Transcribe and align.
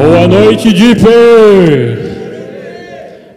Boa 0.00 0.26
noite, 0.26 0.72
Dipper! 0.72 1.98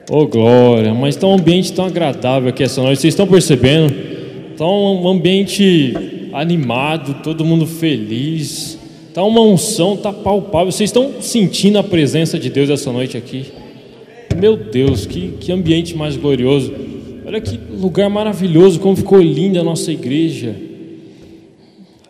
Oh, 0.10 0.26
glória! 0.26 0.94
Mas 0.94 1.16
está 1.16 1.28
um 1.28 1.34
ambiente 1.34 1.74
tão 1.74 1.84
agradável 1.84 2.48
aqui 2.48 2.64
essa 2.64 2.82
noite, 2.82 3.02
vocês 3.02 3.14
estão 3.14 3.28
percebendo? 3.28 3.94
Está 4.52 4.66
um 4.66 5.06
ambiente 5.10 5.94
animado, 6.32 7.22
todo 7.22 7.44
mundo 7.44 7.68
feliz. 7.68 8.80
Está 9.10 9.26
uma 9.26 9.42
unção, 9.42 9.96
está 9.96 10.14
palpável. 10.14 10.72
Vocês 10.72 10.88
estão 10.88 11.16
sentindo 11.20 11.80
a 11.80 11.84
presença 11.84 12.40
de 12.40 12.50
Deus 12.50 12.70
essa 12.70 12.94
noite 12.94 13.18
aqui? 13.18 13.48
Meu 14.40 14.56
Deus, 14.56 15.06
que, 15.06 15.34
que 15.42 15.52
ambiente 15.52 15.98
mais 15.98 16.16
glorioso. 16.16 16.74
Olha 17.26 17.42
que 17.42 17.60
lugar 17.78 18.10
maravilhoso, 18.10 18.80
como 18.80 18.96
ficou 18.96 19.20
linda 19.20 19.60
a 19.60 19.64
nossa 19.66 19.92
igreja. 19.92 20.56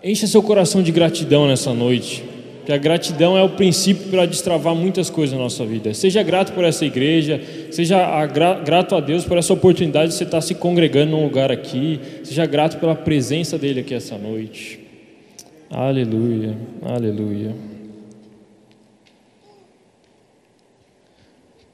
Encha 0.03 0.27
seu 0.27 0.43
coração 0.43 0.83
de 0.83 0.91
gratidão 0.91 1.47
nessa 1.47 1.73
noite. 1.73 2.32
Que 2.65 2.71
a 2.71 2.77
gratidão 2.77 3.37
é 3.37 3.43
o 3.43 3.49
princípio 3.49 4.09
para 4.09 4.25
destravar 4.25 4.73
muitas 4.73 5.09
coisas 5.09 5.35
na 5.37 5.43
nossa 5.43 5.65
vida. 5.65 5.93
Seja 5.93 6.23
grato 6.23 6.53
por 6.53 6.63
essa 6.63 6.85
igreja, 6.85 7.41
seja 7.71 8.25
grato 8.25 8.95
a 8.95 9.01
Deus 9.01 9.25
por 9.25 9.37
essa 9.37 9.53
oportunidade 9.53 10.11
de 10.11 10.15
você 10.15 10.23
estar 10.23 10.39
se 10.39 10.55
congregando 10.55 11.11
num 11.11 11.23
lugar 11.23 11.51
aqui, 11.51 11.99
seja 12.23 12.45
grato 12.45 12.77
pela 12.79 12.95
presença 12.95 13.57
dele 13.57 13.81
aqui 13.81 13.93
essa 13.93 14.17
noite. 14.17 14.79
Aleluia, 15.69 16.55
aleluia. 16.81 17.53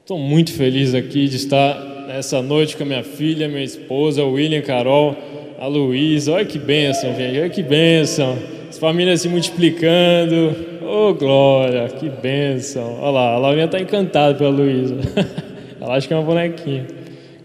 Estou 0.00 0.18
muito 0.18 0.52
feliz 0.52 0.92
aqui 0.92 1.28
de 1.28 1.36
estar 1.36 2.06
nessa 2.08 2.42
noite 2.42 2.76
com 2.76 2.82
a 2.82 2.86
minha 2.86 3.04
filha, 3.04 3.46
minha 3.46 3.62
esposa, 3.62 4.24
William, 4.24 4.60
Carol, 4.62 5.16
a 5.56 5.68
Luísa. 5.68 6.32
Olha 6.32 6.44
que 6.44 6.58
bênção, 6.58 7.14
gente, 7.14 7.38
olha 7.38 7.48
que 7.48 7.62
bênção. 7.62 8.36
As 8.68 8.76
famílias 8.76 9.20
se 9.20 9.28
multiplicando. 9.28 10.69
Oh, 10.92 11.14
glória, 11.14 11.88
que 11.88 12.08
bênção. 12.08 12.98
Olha 13.00 13.10
lá, 13.10 13.34
a 13.34 13.38
Laurinha 13.38 13.66
está 13.66 13.78
encantada 13.78 14.34
pela 14.34 14.50
Luísa. 14.50 14.96
Ela 15.80 15.94
acha 15.94 16.08
que 16.08 16.12
é 16.12 16.16
uma 16.16 16.26
bonequinha. 16.26 16.84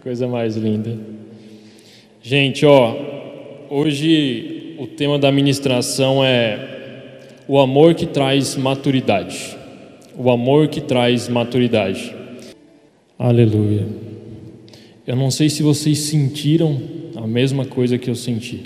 Coisa 0.01 0.27
mais 0.27 0.55
linda. 0.55 0.97
Gente, 2.23 2.65
ó, 2.65 2.95
hoje 3.69 4.75
o 4.79 4.87
tema 4.87 5.19
da 5.19 5.31
ministração 5.31 6.25
é 6.25 7.19
o 7.47 7.59
amor 7.59 7.93
que 7.93 8.07
traz 8.07 8.55
maturidade. 8.55 9.55
O 10.17 10.31
amor 10.31 10.67
que 10.67 10.81
traz 10.81 11.29
maturidade. 11.29 12.15
Aleluia. 13.19 13.85
Eu 15.05 15.15
não 15.15 15.29
sei 15.29 15.51
se 15.51 15.61
vocês 15.61 15.99
sentiram 15.99 16.81
a 17.15 17.27
mesma 17.27 17.63
coisa 17.63 17.95
que 17.99 18.09
eu 18.09 18.15
senti, 18.15 18.63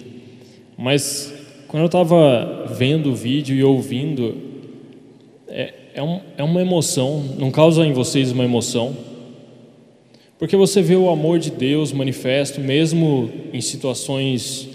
mas 0.77 1.33
quando 1.67 1.81
eu 1.81 1.87
estava 1.87 2.65
vendo 2.77 3.11
o 3.11 3.15
vídeo 3.15 3.53
e 3.53 3.61
ouvindo, 3.61 4.48
é, 5.49 5.73
é, 5.95 6.03
um, 6.03 6.19
é 6.37 6.43
uma 6.43 6.61
emoção, 6.61 7.23
não 7.37 7.51
causa 7.51 7.85
em 7.85 7.93
vocês 7.93 8.31
uma 8.31 8.43
emoção? 8.43 8.95
Porque 10.37 10.55
você 10.55 10.81
vê 10.81 10.95
o 10.95 11.09
amor 11.09 11.37
de 11.37 11.51
Deus 11.51 11.91
manifesto, 11.91 12.61
mesmo 12.61 13.29
em 13.51 13.59
situações 13.59 14.69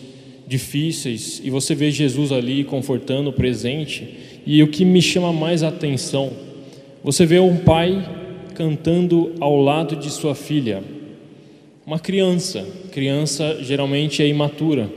difíceis, 0.47 1.41
e 1.43 1.49
você 1.49 1.75
vê 1.75 1.91
Jesus 1.91 2.31
ali 2.31 2.65
confortando, 2.65 3.33
presente, 3.33 4.09
e 4.47 4.63
o 4.63 4.69
que 4.69 4.85
me 4.85 5.01
chama 5.01 5.33
mais 5.33 5.63
a 5.63 5.69
atenção, 5.69 6.31
você 7.03 7.25
vê 7.25 7.39
um 7.39 7.57
pai 7.57 8.07
cantando 8.55 9.33
ao 9.41 9.61
lado 9.61 9.97
de 9.97 10.11
sua 10.11 10.35
filha. 10.35 10.83
Uma 11.87 11.99
criança, 11.99 12.67
criança 12.93 13.59
geralmente 13.63 14.23
é 14.23 14.29
imatura, 14.29 14.91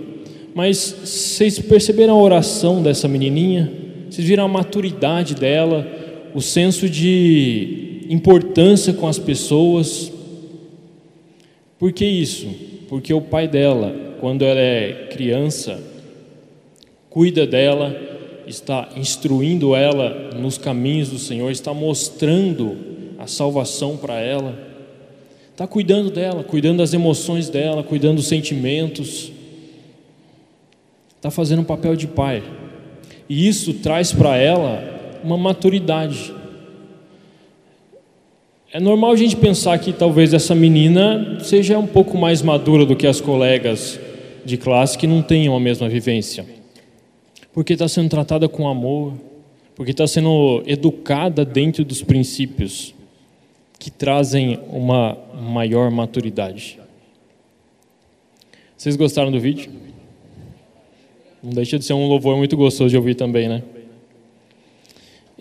mas 0.53 0.77
vocês 1.03 1.59
perceberam 1.59 2.15
a 2.15 2.21
oração 2.21 2.81
dessa 2.81 3.07
menininha? 3.07 3.86
Vocês 4.09 4.27
viram 4.27 4.45
a 4.45 4.47
maturidade 4.47 5.35
dela, 5.35 5.85
o 6.33 6.41
senso 6.41 6.89
de 6.89 8.05
importância 8.09 8.93
com 8.93 9.07
as 9.07 9.19
pessoas? 9.19 10.11
Por 11.77 11.91
que 11.91 12.05
isso? 12.05 12.47
Porque 12.87 13.13
o 13.13 13.21
pai 13.21 13.47
dela, 13.47 14.15
quando 14.19 14.43
ela 14.43 14.59
é 14.59 15.07
criança, 15.11 15.81
cuida 17.09 17.45
dela, 17.45 17.95
está 18.47 18.89
instruindo 18.95 19.75
ela 19.75 20.31
nos 20.35 20.57
caminhos 20.57 21.09
do 21.09 21.19
Senhor, 21.19 21.51
está 21.51 21.73
mostrando 21.73 22.77
a 23.19 23.27
salvação 23.27 23.97
para 23.97 24.19
ela, 24.19 24.57
está 25.51 25.67
cuidando 25.67 26.09
dela, 26.09 26.43
cuidando 26.43 26.77
das 26.77 26.93
emoções 26.93 27.49
dela, 27.49 27.83
cuidando 27.83 28.17
dos 28.17 28.27
sentimentos, 28.27 29.31
está 31.15 31.29
fazendo 31.29 31.61
um 31.61 31.65
papel 31.65 31.95
de 31.95 32.07
pai, 32.07 32.43
e 33.29 33.47
isso 33.47 33.73
traz 33.75 34.11
para 34.11 34.37
ela 34.37 35.19
uma 35.23 35.37
maturidade. 35.37 36.33
É 38.71 38.79
normal 38.79 39.11
a 39.11 39.15
gente 39.15 39.35
pensar 39.35 39.79
que 39.79 39.93
talvez 39.93 40.33
essa 40.33 40.53
menina 40.53 41.39
seja 41.41 41.79
um 41.79 41.87
pouco 41.87 42.17
mais 42.17 42.41
madura 42.41 42.85
do 42.85 42.95
que 42.95 43.07
as 43.07 43.21
colegas 43.21 43.99
de 44.45 44.57
classe 44.57 44.97
que 44.97 45.07
não 45.07 45.21
tenham 45.21 45.55
a 45.55 45.59
mesma 45.59 45.89
vivência, 45.89 46.45
porque 47.53 47.73
está 47.73 47.87
sendo 47.87 48.09
tratada 48.09 48.47
com 48.47 48.67
amor, 48.67 49.13
porque 49.75 49.91
está 49.91 50.07
sendo 50.07 50.63
educada 50.65 51.43
dentro 51.45 51.83
dos 51.83 52.01
princípios 52.01 52.93
que 53.79 53.91
trazem 53.91 54.59
uma 54.69 55.17
maior 55.39 55.91
maturidade. 55.91 56.79
Vocês 58.75 58.95
gostaram 58.95 59.31
do 59.31 59.39
vídeo? 59.39 59.86
Não 61.47 61.53
deixa 61.53 61.79
de 61.79 61.85
ser 61.85 61.93
um 61.93 62.09
louvor 62.09 62.35
muito 62.35 62.57
gostoso 62.57 62.89
de 62.89 62.97
ouvir 62.97 63.15
também, 63.15 63.47
né? 63.47 63.63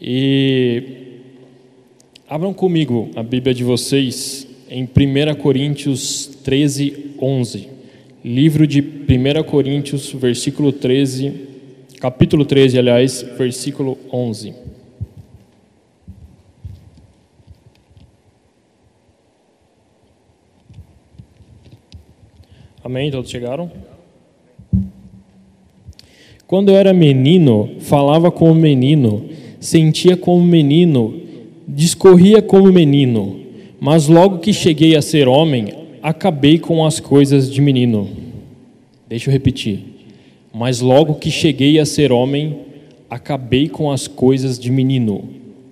E 0.00 0.82
abram 2.28 2.54
comigo 2.54 3.10
a 3.16 3.24
Bíblia 3.24 3.52
de 3.52 3.64
vocês 3.64 4.46
em 4.70 4.84
1 4.84 5.34
Coríntios 5.34 6.26
13, 6.44 7.16
11. 7.20 7.68
Livro 8.24 8.68
de 8.68 8.80
1 8.80 9.42
Coríntios, 9.50 10.12
versículo 10.12 10.70
13, 10.70 11.32
capítulo 11.98 12.44
13, 12.44 12.78
aliás, 12.78 13.22
versículo 13.36 13.98
11. 14.12 14.54
Amém? 22.84 23.10
Todos 23.10 23.28
chegaram? 23.28 23.95
Quando 26.46 26.68
eu 26.68 26.76
era 26.76 26.92
menino, 26.92 27.70
falava 27.80 28.30
como 28.30 28.54
menino, 28.54 29.24
sentia 29.58 30.16
como 30.16 30.44
menino, 30.44 31.14
discorria 31.66 32.40
como 32.40 32.72
menino, 32.72 33.40
mas 33.80 34.06
logo 34.06 34.38
que 34.38 34.52
cheguei 34.52 34.94
a 34.94 35.02
ser 35.02 35.26
homem, 35.26 35.74
acabei 36.00 36.58
com 36.60 36.84
as 36.84 37.00
coisas 37.00 37.52
de 37.52 37.60
menino. 37.60 38.08
Deixa 39.08 39.28
eu 39.28 39.32
repetir. 39.32 39.80
Mas 40.54 40.80
logo 40.80 41.16
que 41.16 41.32
cheguei 41.32 41.80
a 41.80 41.84
ser 41.84 42.12
homem, 42.12 42.58
acabei 43.10 43.68
com 43.68 43.90
as 43.90 44.06
coisas 44.06 44.56
de 44.56 44.70
menino. 44.70 45.24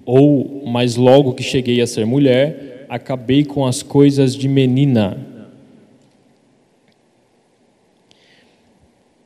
Ou, 0.05 0.65
mas 0.67 0.97
logo 0.97 1.35
que 1.35 1.43
cheguei 1.45 1.81
a 1.81 1.87
ser 1.87 2.05
mulher, 2.05 2.85
acabei 2.89 3.45
com 3.45 3.65
as 3.65 3.81
coisas 3.81 4.35
de 4.35 4.49
menina. 4.49 5.34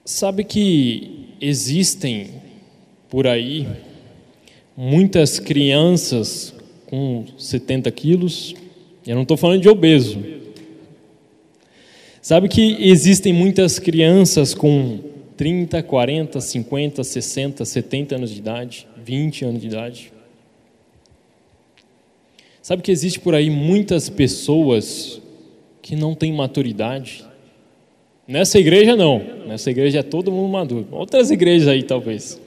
Sabe 0.09 0.43
que 0.43 1.35
existem 1.39 2.31
por 3.11 3.27
aí 3.27 3.69
muitas 4.75 5.39
crianças 5.39 6.55
com 6.87 7.27
70 7.37 7.91
quilos, 7.91 8.55
eu 9.07 9.15
não 9.15 9.21
estou 9.25 9.37
falando 9.37 9.61
de 9.61 9.69
obeso. 9.69 10.19
Sabe 12.23 12.49
que 12.49 12.79
existem 12.81 13.35
muitas 13.35 13.79
crianças 13.79 14.55
com 14.55 14.99
30, 15.37 15.83
40, 15.83 16.41
50, 16.41 17.05
60, 17.05 17.65
70 17.67 18.17
anos 18.17 18.31
de 18.31 18.39
idade, 18.39 18.89
20 19.05 19.45
anos 19.45 19.61
de 19.61 19.67
idade. 19.67 20.13
Sabe 22.63 22.81
que 22.81 22.91
existe 22.91 23.21
por 23.21 23.35
aí 23.35 23.51
muitas 23.51 24.09
pessoas 24.09 25.21
que 25.83 25.95
não 25.95 26.15
têm 26.15 26.33
maturidade, 26.33 27.28
Nessa 28.29 28.59
igreja 28.59 28.95
não. 28.95 29.25
Nessa 29.47 29.71
igreja 29.71 30.01
é 30.01 30.03
todo 30.03 30.31
mundo 30.31 30.53
maduro. 30.53 30.87
Outras 30.93 31.31
igrejas 31.31 31.67
aí 31.67 31.83
talvez. 31.83 32.39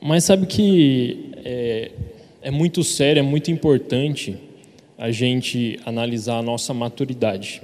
Mas 0.00 0.24
sabe 0.24 0.44
que 0.44 1.30
é, 1.44 1.92
é 2.42 2.50
muito 2.50 2.82
sério, 2.82 3.20
é 3.20 3.22
muito 3.22 3.48
importante 3.52 4.36
a 4.98 5.12
gente 5.12 5.78
analisar 5.86 6.38
a 6.38 6.42
nossa 6.42 6.74
maturidade. 6.74 7.62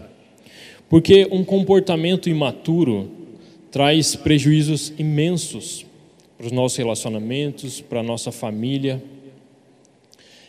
Porque 0.88 1.26
um 1.32 1.42
comportamento 1.42 2.28
imaturo 2.28 3.10
traz 3.72 4.14
prejuízos 4.14 4.92
imensos 4.96 5.84
para 6.38 6.46
os 6.46 6.52
nossos 6.52 6.78
relacionamentos, 6.78 7.80
para 7.80 7.98
a 7.98 8.04
nossa 8.04 8.30
família. 8.30 9.02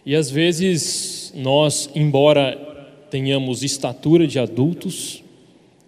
E 0.05 0.15
às 0.15 0.29
vezes 0.29 1.33
nós, 1.35 1.89
embora 1.95 2.55
tenhamos 3.09 3.63
estatura 3.63 4.27
de 4.27 4.37
adultos, 4.37 5.23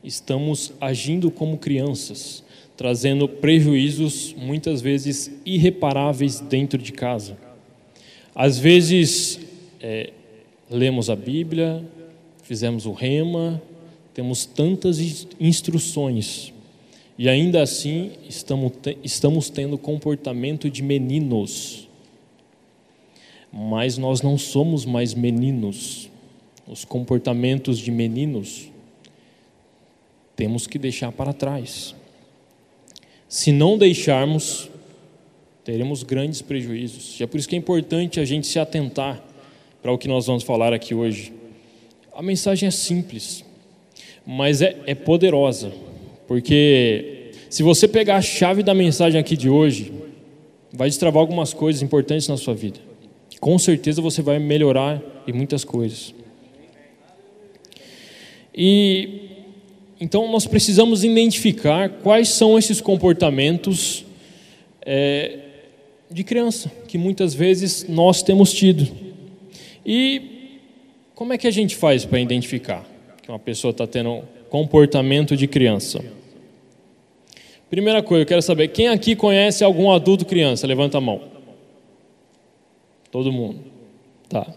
estamos 0.03 0.73
agindo 0.79 1.29
como 1.29 1.57
crianças, 1.57 2.43
trazendo 2.77 3.27
prejuízos 3.27 4.33
muitas 4.37 4.81
vezes 4.81 5.31
irreparáveis 5.45 6.39
dentro 6.39 6.77
de 6.77 6.91
casa. 6.91 7.37
Às 8.33 8.57
vezes, 8.57 9.39
é, 9.81 10.11
lemos 10.69 11.09
a 11.09 11.15
Bíblia, 11.15 11.83
fizemos 12.43 12.85
o 12.85 12.93
rema, 12.93 13.61
temos 14.13 14.45
tantas 14.45 15.27
instruções 15.39 16.53
e 17.19 17.27
ainda 17.27 17.61
assim 17.61 18.11
estamos, 18.29 18.71
estamos 19.03 19.49
tendo 19.49 19.77
comportamento 19.77 20.69
de 20.69 20.81
meninos. 20.81 21.85
Mas 23.51 23.97
nós 23.97 24.21
não 24.21 24.37
somos 24.37 24.85
mais 24.85 25.13
meninos. 25.13 26.09
Os 26.65 26.85
comportamentos 26.85 27.77
de 27.77 27.91
meninos 27.91 28.69
temos 30.39 30.65
que 30.65 30.79
deixar 30.79 31.11
para 31.11 31.33
trás. 31.33 31.93
Se 33.27 33.51
não 33.51 33.77
deixarmos, 33.77 34.69
teremos 35.65 36.01
grandes 36.01 36.41
prejuízos. 36.41 37.19
E 37.19 37.23
é 37.23 37.27
por 37.27 37.37
isso 37.37 37.49
que 37.49 37.57
é 37.57 37.59
importante 37.59 38.21
a 38.21 38.23
gente 38.25 38.47
se 38.47 38.57
atentar 38.57 39.21
para 39.81 39.91
o 39.91 39.97
que 39.97 40.07
nós 40.07 40.27
vamos 40.27 40.43
falar 40.43 40.71
aqui 40.71 40.95
hoje. 40.95 41.33
A 42.15 42.21
mensagem 42.21 42.67
é 42.67 42.71
simples, 42.71 43.43
mas 44.25 44.61
é, 44.61 44.77
é 44.85 44.95
poderosa. 44.95 45.73
Porque 46.25 47.31
se 47.49 47.61
você 47.61 47.85
pegar 47.85 48.15
a 48.15 48.21
chave 48.21 48.63
da 48.63 48.73
mensagem 48.73 49.19
aqui 49.19 49.35
de 49.35 49.49
hoje, 49.49 49.91
vai 50.71 50.87
destravar 50.87 51.19
algumas 51.19 51.53
coisas 51.53 51.81
importantes 51.81 52.29
na 52.29 52.37
sua 52.37 52.55
vida. 52.55 52.79
Com 53.41 53.59
certeza 53.59 54.01
você 54.01 54.21
vai 54.21 54.39
melhorar 54.39 55.01
em 55.27 55.33
muitas 55.33 55.65
coisas. 55.65 56.15
E 58.55 59.38
então 59.99 60.31
nós 60.31 60.47
precisamos 60.47 61.03
identificar 61.03 61.89
quais 61.89 62.29
são 62.29 62.57
esses 62.57 62.79
comportamentos 62.79 64.05
é, 64.81 65.39
de 66.09 66.23
criança 66.23 66.71
que 66.87 66.97
muitas 66.97 67.33
vezes 67.33 67.87
nós 67.87 68.23
temos 68.23 68.53
tido. 68.53 68.87
E 69.85 70.39
como 71.13 71.33
é 71.33 71.37
que 71.37 71.47
a 71.47 71.51
gente 71.51 71.75
faz 71.75 72.05
para 72.05 72.19
identificar 72.19 72.85
que 73.21 73.29
uma 73.29 73.39
pessoa 73.39 73.71
está 73.71 73.85
tendo 73.85 74.23
comportamento 74.49 75.35
de 75.35 75.47
criança? 75.47 76.03
Primeira 77.69 78.01
coisa, 78.01 78.23
eu 78.23 78.25
quero 78.25 78.41
saber, 78.41 78.69
quem 78.69 78.87
aqui 78.87 79.15
conhece 79.15 79.63
algum 79.63 79.91
adulto 79.91 80.25
criança? 80.25 80.65
Levanta 80.65 80.97
a 80.97 81.01
mão. 81.01 81.21
Todo 83.11 83.31
mundo. 83.31 83.59
Tá. 84.27 84.47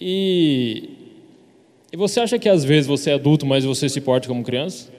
E, 0.00 0.88
e 1.94 1.96
você 1.96 2.18
acha 2.18 2.40
que 2.40 2.48
às 2.48 2.64
vezes 2.64 2.88
você 2.88 3.10
é 3.10 3.14
adulto, 3.14 3.46
mas 3.46 3.64
você 3.64 3.88
se 3.88 4.00
porta 4.00 4.26
como 4.26 4.42
criança? 4.42 4.90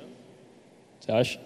Você 0.98 1.12
acha? 1.12 1.40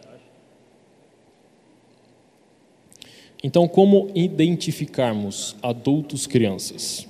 Então, 3.44 3.68
como 3.68 4.12
identificarmos 4.14 5.56
adultos 5.60 6.28
crianças? 6.28 7.08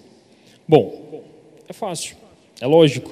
Bom, 0.65 1.21
é 1.67 1.73
fácil, 1.73 2.15
é 2.61 2.65
lógico. 2.65 3.11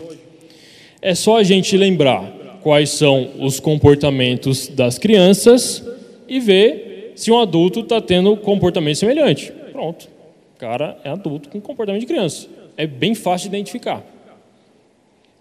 É 1.01 1.13
só 1.13 1.35
a 1.35 1.43
gente 1.43 1.75
lembrar 1.75 2.59
quais 2.63 2.91
são 2.91 3.29
os 3.37 3.59
comportamentos 3.59 4.69
das 4.69 4.97
crianças 4.97 5.83
e 6.25 6.39
ver 6.39 7.11
se 7.17 7.33
um 7.33 7.37
adulto 7.37 7.81
está 7.81 7.99
tendo 7.99 8.37
comportamento 8.37 8.95
semelhante. 8.95 9.51
Pronto. 9.73 10.07
O 10.55 10.57
cara 10.57 10.97
é 11.03 11.09
adulto 11.09 11.49
com 11.49 11.59
comportamento 11.59 11.99
de 11.99 12.07
criança. 12.07 12.47
É 12.77 12.87
bem 12.87 13.13
fácil 13.13 13.49
de 13.49 13.57
identificar. 13.57 14.15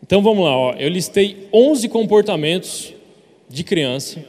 Então 0.03 0.23
vamos 0.23 0.45
lá, 0.45 0.57
ó. 0.57 0.73
eu 0.75 0.89
listei 0.89 1.49
11 1.53 1.89
comportamentos 1.89 2.95
de 3.49 3.65
criança 3.65 4.25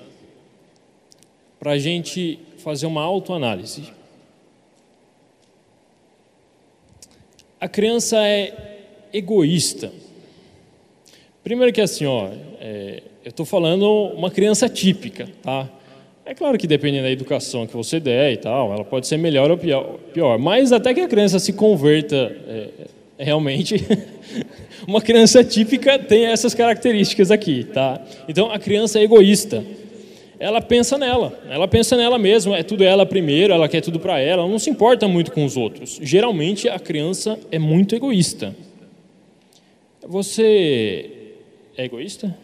para 1.60 1.72
a 1.72 1.78
gente 1.78 2.40
fazer 2.58 2.86
uma 2.86 3.02
autoanálise. 3.02 3.84
A 7.60 7.68
criança 7.68 8.18
é 8.26 8.78
egoísta. 9.12 9.92
Primeiro 11.44 11.74
que 11.74 11.82
assim, 11.82 12.06
ó, 12.06 12.30
é, 12.60 13.02
eu 13.24 13.30
estou 13.30 13.46
falando 13.46 13.90
uma 14.14 14.30
criança 14.30 14.70
típica, 14.70 15.28
tá? 15.42 15.68
É 16.26 16.36
claro 16.36 16.58
que 16.58 16.68
dependendo 16.68 17.04
da 17.04 17.12
educação 17.12 17.66
que 17.66 17.76
você 17.76 18.00
der 18.00 18.34
e 18.34 18.38
tal, 18.38 18.74
ela 18.74 18.84
pode 18.84 19.08
ser 19.08 19.18
melhor 19.18 19.50
ou 19.50 19.58
pior, 19.58 20.38
mas 20.38 20.74
até 20.74 20.94
que 20.94 21.00
a 21.00 21.08
criança 21.08 21.40
se 21.40 21.54
converta 21.54 22.16
é, 22.16 22.70
realmente, 23.18 23.76
uma 24.88 25.02
criança 25.02 25.44
típica 25.44 25.98
tem 25.98 26.26
essas 26.26 26.54
características 26.54 27.32
aqui, 27.32 27.64
tá? 27.64 28.02
Então 28.28 28.52
a 28.52 28.60
criança 28.60 29.00
é 29.00 29.04
egoísta. 29.04 29.64
Ela 30.40 30.62
pensa 30.62 30.98
nela, 31.00 31.40
ela 31.50 31.68
pensa 31.68 31.98
nela 31.98 32.20
mesma, 32.20 32.56
é 32.56 32.62
tudo 32.62 32.84
ela 32.84 33.08
primeiro, 33.08 33.54
ela 33.54 33.68
quer 33.68 33.82
tudo 33.82 34.00
para 34.00 34.20
ela, 34.20 34.44
ela 34.44 34.52
não 34.52 34.60
se 34.60 34.70
importa 34.70 35.08
muito 35.08 35.32
com 35.32 35.44
os 35.44 35.58
outros. 35.58 36.00
Geralmente 36.02 36.70
a 36.70 36.78
criança 36.78 37.40
é 37.52 37.58
muito 37.58 37.96
egoísta. 37.96 38.56
Você 40.08 41.10
é 41.76 41.86
egoísta? 41.86 42.38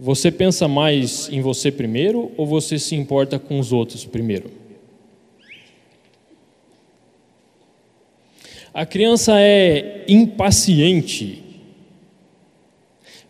Você 0.00 0.30
pensa 0.32 0.66
mais 0.66 1.28
em 1.32 1.40
você 1.40 1.70
primeiro 1.70 2.32
ou 2.36 2.44
você 2.44 2.78
se 2.78 2.94
importa 2.94 3.38
com 3.38 3.58
os 3.58 3.72
outros 3.72 4.04
primeiro? 4.04 4.50
A 8.72 8.84
criança 8.86 9.40
é 9.40 10.04
impaciente. 10.08 11.42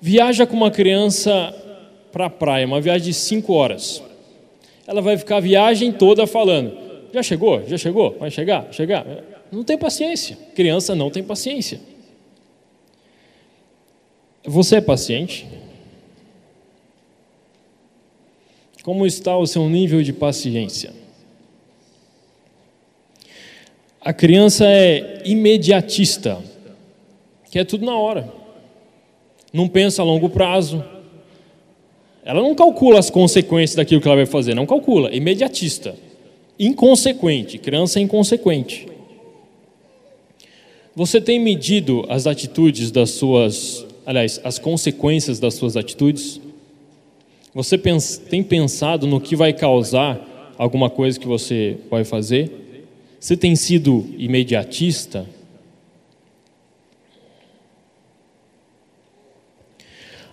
Viaja 0.01 0.47
com 0.47 0.57
uma 0.57 0.71
criança 0.71 1.55
para 2.13 2.27
a 2.27 2.31
praia, 2.31 2.67
uma 2.67 2.81
viagem 2.81 3.09
de 3.09 3.15
cinco 3.15 3.53
horas. 3.53 4.03
Ela 4.87 5.01
vai 5.01 5.17
ficar 5.17 5.37
a 5.37 5.41
viagem 5.41 5.93
toda 5.93 6.27
falando: 6.27 6.77
já 7.13 7.23
chegou? 7.23 7.67
Já 7.67 7.77
chegou? 7.77 8.17
Vai 8.19 8.31
chegar? 8.31 8.73
Chegar? 8.73 9.07
Não 9.51 9.65
tem 9.65 9.79
paciência. 9.79 10.37
Criança 10.55 10.95
não 10.95 11.11
tem 11.11 11.23
paciência. 11.23 11.81
Você 14.45 14.77
é 14.77 14.81
paciente? 14.81 15.47
Como 18.83 19.07
está 19.07 19.37
o 19.37 19.47
seu 19.47 19.69
nível 19.69 20.03
de 20.03 20.13
paciência? 20.13 20.98
A 24.09 24.13
criança 24.15 24.65
é 24.67 25.21
imediatista, 25.27 26.39
quer 27.51 27.67
tudo 27.67 27.85
na 27.85 27.95
hora, 27.95 28.33
não 29.53 29.69
pensa 29.69 30.01
a 30.01 30.05
longo 30.07 30.31
prazo, 30.31 30.83
ela 32.25 32.41
não 32.41 32.55
calcula 32.55 32.99
as 32.99 33.11
consequências 33.11 33.77
daquilo 33.77 34.01
que 34.01 34.09
ela 34.09 34.17
vai 34.17 34.25
fazer, 34.25 34.55
não 34.55 34.65
calcula, 34.65 35.15
imediatista, 35.15 35.95
inconsequente, 36.59 37.59
criança 37.59 37.99
é 37.99 38.03
inconsequente. 38.03 38.89
Você 40.97 41.21
tem 41.21 41.39
medido 41.39 42.07
as 42.09 42.27
atitudes 42.27 42.91
das 42.91 43.11
suas, 43.11 43.85
aliás, 44.07 44.41
as 44.43 44.59
consequências 44.59 45.39
das 45.39 45.53
suas 45.53 45.77
atitudes? 45.77 46.41
Você 47.55 47.77
tem 47.77 48.43
pensado 48.43 49.07
no 49.07 49.21
que 49.21 49.37
vai 49.37 49.53
causar 49.53 50.55
alguma 50.57 50.89
coisa 50.89 51.21
que 51.21 51.27
você 51.27 51.77
vai 51.91 52.05
fazer? 52.05 52.68
Você 53.21 53.37
tem 53.37 53.57
sido 53.57 54.07
imediatista? 54.17 55.27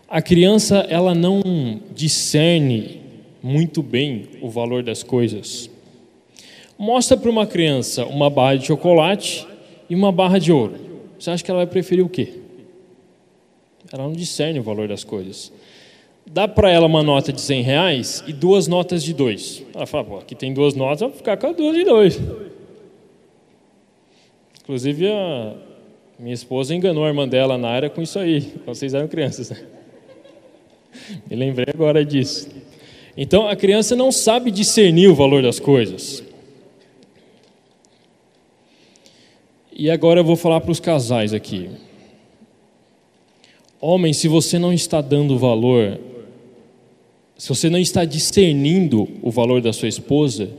A 0.08 0.22
criança 0.22 0.86
ela 0.90 1.16
não 1.16 1.82
discerne 1.94 3.02
muito 3.42 3.82
bem 3.82 4.28
o 4.42 4.50
valor 4.50 4.84
das 4.84 5.02
coisas. 5.02 5.70
Mostra 6.78 7.18
para 7.18 7.30
uma 7.30 7.48
criança 7.48 8.06
uma 8.06 8.30
barra 8.30 8.58
de 8.58 8.68
chocolate 8.68 9.48
e 9.90 9.96
uma 9.96 10.12
barra 10.12 10.40
de 10.40 10.52
ouro. 10.52 10.76
Você 11.18 11.32
acha 11.32 11.44
que 11.44 11.50
ela 11.50 11.62
vai 11.62 11.68
preferir 11.68 12.06
o 12.06 12.10
quê? 12.10 12.34
Ela 13.92 14.04
não 14.04 14.14
discerne 14.14 14.60
o 14.60 14.64
valor 14.64 14.88
das 14.88 15.04
coisas 15.04 15.52
dá 16.26 16.48
para 16.48 16.72
ela 16.72 16.88
uma 16.88 17.04
nota 17.04 17.32
de 17.32 17.40
100 17.40 17.62
reais 17.62 18.24
e 18.26 18.34
duas 18.34 18.68
notas 18.68 19.04
de 19.04 19.14
dois. 19.14 19.64
Ela 19.74 19.86
fala, 19.86 20.04
pô, 20.04 20.18
aqui 20.18 20.34
tem 20.34 20.54
duas 20.54 20.74
notas, 20.74 21.02
vou 21.02 21.12
ficar 21.12 21.38
com 21.38 21.48
as 21.48 21.56
duas 21.56 21.76
de 21.76 21.84
dois. 21.84 22.20
Inclusive, 24.66 25.08
a 25.08 25.56
minha 26.20 26.34
esposa 26.34 26.76
enganou 26.76 27.06
a 27.06 27.08
irmã 27.08 27.26
dela, 27.26 27.58
na 27.58 27.70
área 27.70 27.90
com 27.90 28.02
isso 28.02 28.20
aí, 28.20 28.42
quando 28.66 28.76
vocês 28.76 28.94
eram 28.94 29.08
crianças. 29.08 29.50
Né? 29.52 29.64
Me 31.32 31.38
lembrei 31.38 31.68
agora 31.74 32.04
disso. 32.04 32.50
Então, 33.16 33.48
a 33.48 33.56
criança 33.56 33.96
não 33.96 34.12
sabe 34.12 34.52
discernir 34.52 35.08
o 35.08 35.16
valor 35.16 35.42
das 35.42 35.60
coisas. 35.60 36.22
E 39.72 39.90
agora 39.90 40.20
eu 40.20 40.26
vou 40.26 40.36
falar 40.36 40.60
para 40.60 40.72
os 40.72 40.82
casais 40.82 41.34
aqui. 41.34 41.70
Homem, 43.80 44.12
se 44.12 44.28
você 44.28 44.60
não 44.60 44.74
está 44.74 45.00
dando 45.00 45.38
valor 45.38 45.98
se 47.38 47.50
você 47.50 47.70
não 47.70 47.80
está 47.80 48.06
discernindo 48.06 49.10
o 49.22 49.30
valor 49.30 49.62
da 49.62 49.74
sua 49.74 49.90
esposa, 49.90 50.50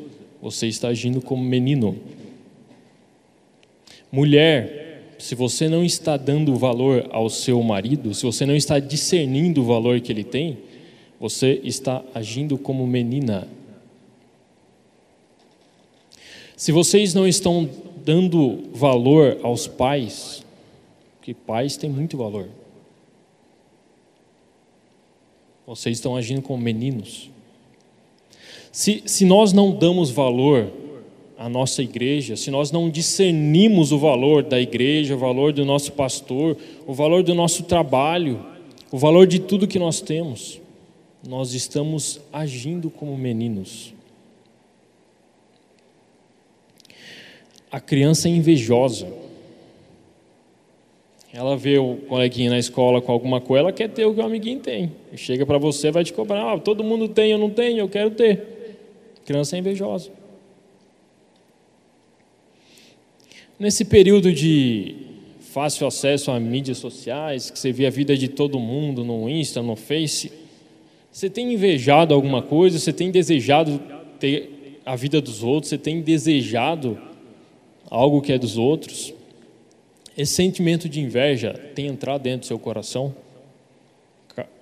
você 0.43 0.67
está 0.67 0.89
agindo 0.89 1.23
como 1.23 1.43
menino. 1.43 1.97
Mulher, 4.17 5.13
se 5.19 5.35
você 5.35 5.69
não 5.69 5.85
está 5.85 6.17
dando 6.17 6.57
valor 6.57 7.07
ao 7.11 7.29
seu 7.29 7.63
marido, 7.63 8.15
se 8.15 8.25
você 8.25 8.47
não 8.47 8.57
está 8.57 8.79
discernindo 8.79 9.61
o 9.61 9.65
valor 9.67 10.01
que 10.01 10.11
ele 10.11 10.25
tem, 10.25 10.57
você 11.21 11.61
está 11.63 12.03
agindo 12.15 12.57
como 12.57 12.87
menina. 12.87 13.47
Se 16.57 16.73
vocês 16.73 17.13
não 17.13 17.29
estão 17.29 17.69
dando 18.07 18.65
valor 18.73 19.39
aos 19.43 19.67
pais, 19.67 20.43
porque 21.19 21.35
pais 21.35 21.77
têm 21.77 21.91
muito 21.91 22.17
valor, 22.17 22.49
vocês 25.67 25.99
estão 25.99 26.17
agindo 26.17 26.41
como 26.41 26.63
meninos. 26.63 27.29
Se, 28.73 29.03
se 29.05 29.27
nós 29.27 29.53
não 29.53 29.73
damos 29.73 30.09
valor 30.11 30.73
à 31.39 31.49
nossa 31.49 31.83
igreja, 31.83 32.37
se 32.37 32.51
nós 32.51 32.71
não 32.71 32.89
discernimos 32.89 33.93
o 33.93 33.99
valor 33.99 34.43
da 34.43 34.61
igreja, 34.61 35.15
o 35.15 35.19
valor 35.19 35.53
do 35.53 35.65
nosso 35.65 35.93
pastor, 35.93 36.57
o 36.87 36.95
valor 36.95 37.23
do 37.23 37.35
nosso 37.35 37.65
trabalho, 37.65 38.45
o 38.91 38.99
valor 38.99 39.27
de 39.27 39.39
tudo 39.39 39.69
que 39.69 39.79
nós 39.79 40.01
temos, 40.01 40.61
nós 41.27 41.53
estamos 41.53 42.21
agindo 42.33 42.89
como 42.89 43.17
meninos. 43.17 43.93
A 47.71 47.81
criança 47.81 48.29
é 48.29 48.31
invejosa. 48.31 49.07
Ela 51.33 51.55
vê 51.55 51.77
o 51.77 51.97
coleguinha 52.09 52.49
na 52.49 52.59
escola 52.59 53.03
com 53.03 53.13
alguma 53.13 53.43
coisa, 53.43 53.61
ela 53.61 53.73
quer 53.73 53.91
ter 53.91 54.07
o 54.07 54.15
que 54.15 54.21
o 54.21 54.25
amiguinho 54.25 54.61
tem. 54.61 54.93
Chega 55.17 55.45
para 55.45 55.59
você, 55.59 55.91
vai 55.91 56.03
te 56.03 56.13
cobrar, 56.15 56.55
ah, 56.55 56.59
todo 56.59 56.83
mundo 56.83 57.09
tem, 57.09 57.33
eu 57.33 57.39
não 57.39 57.51
tenho, 57.51 57.81
eu 57.81 57.89
quero 57.91 58.11
ter. 58.13 58.79
Criança 59.27 59.57
é 59.57 59.59
invejosa. 59.59 60.11
Nesse 63.59 63.85
período 63.85 64.33
de 64.33 64.95
fácil 65.41 65.87
acesso 65.87 66.31
a 66.31 66.39
mídias 66.39 66.79
sociais, 66.79 67.51
que 67.51 67.59
você 67.59 67.73
vê 67.73 67.87
a 67.87 67.91
vida 67.91 68.17
de 68.17 68.29
todo 68.29 68.59
mundo 68.59 69.03
no 69.03 69.29
Insta, 69.29 69.63
no 69.63 69.75
Face, 69.75 70.31
você 71.11 71.31
tem 71.31 71.55
invejado 71.55 72.13
alguma 72.13 72.43
coisa? 72.43 72.79
Você 72.79 72.93
tem 72.93 73.11
desejado 73.11 73.81
ter 74.21 74.81
a 74.85 74.95
vida 74.95 75.21
dos 75.21 75.43
outros? 75.43 75.71
Você 75.71 75.79
tem 75.79 76.03
desejado 76.03 76.99
algo 77.89 78.21
que 78.21 78.33
é 78.33 78.39
dos 78.39 78.59
outros? 78.59 79.15
Esse 80.17 80.35
sentimento 80.35 80.89
de 80.89 81.01
inveja 81.01 81.55
tem 81.75 81.87
entrado 81.87 82.23
dentro 82.23 82.41
do 82.41 82.47
seu 82.47 82.59
coração? 82.59 83.15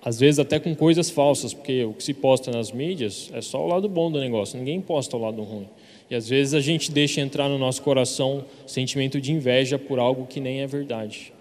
às 0.01 0.19
vezes 0.19 0.39
até 0.39 0.59
com 0.59 0.75
coisas 0.75 1.09
falsas, 1.09 1.53
porque 1.53 1.83
o 1.83 1.93
que 1.93 2.03
se 2.03 2.13
posta 2.13 2.51
nas 2.51 2.71
mídias 2.71 3.29
é 3.33 3.41
só 3.41 3.63
o 3.63 3.67
lado 3.67 3.89
bom 3.89 4.11
do 4.11 4.19
negócio, 4.19 4.57
ninguém 4.57 4.79
posta 4.79 5.17
o 5.17 5.19
lado 5.19 5.41
ruim. 5.41 5.67
E 6.09 6.15
às 6.15 6.29
vezes 6.29 6.53
a 6.53 6.59
gente 6.59 6.91
deixa 6.91 7.19
entrar 7.19 7.49
no 7.49 7.57
nosso 7.57 7.81
coração 7.81 8.45
sentimento 8.67 9.19
de 9.19 9.31
inveja 9.31 9.79
por 9.79 9.97
algo 9.97 10.27
que 10.27 10.39
nem 10.39 10.61
é 10.61 10.67
verdade. 10.67 11.33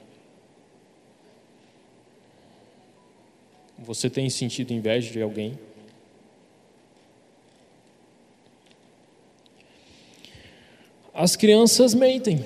Você 3.78 4.08
tem 4.08 4.30
sentido 4.30 4.72
inveja 4.72 5.12
de 5.12 5.20
alguém? 5.20 5.58
As 11.12 11.36
crianças 11.36 11.94
mentem. 11.94 12.44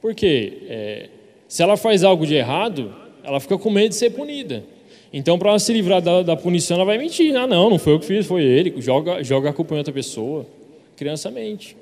Por 0.00 0.14
quê? 0.14 0.62
É, 0.68 1.08
se 1.46 1.62
ela 1.62 1.76
faz 1.76 2.02
algo 2.02 2.26
de 2.26 2.34
errado, 2.34 2.94
ela 3.22 3.38
fica 3.38 3.58
com 3.58 3.70
medo 3.70 3.90
de 3.90 3.96
ser 3.96 4.10
punida. 4.10 4.64
Então, 5.12 5.38
para 5.38 5.50
ela 5.50 5.58
se 5.58 5.72
livrar 5.72 6.00
da, 6.00 6.22
da, 6.22 6.36
punição, 6.36 6.76
ela 6.76 6.86
vai 6.86 6.96
mentir. 6.96 7.36
Ah, 7.36 7.46
não, 7.46 7.68
não 7.68 7.78
foi 7.78 7.92
eu 7.92 8.00
que 8.00 8.06
fiz, 8.06 8.26
foi 8.26 8.42
ele. 8.42 8.80
Joga, 8.80 9.22
joga 9.22 9.50
a 9.50 9.52
culpa 9.52 9.74
em 9.74 9.78
outra 9.78 9.92
pessoa. 9.92 10.46
Criança 10.96 11.30
mente. 11.30 11.76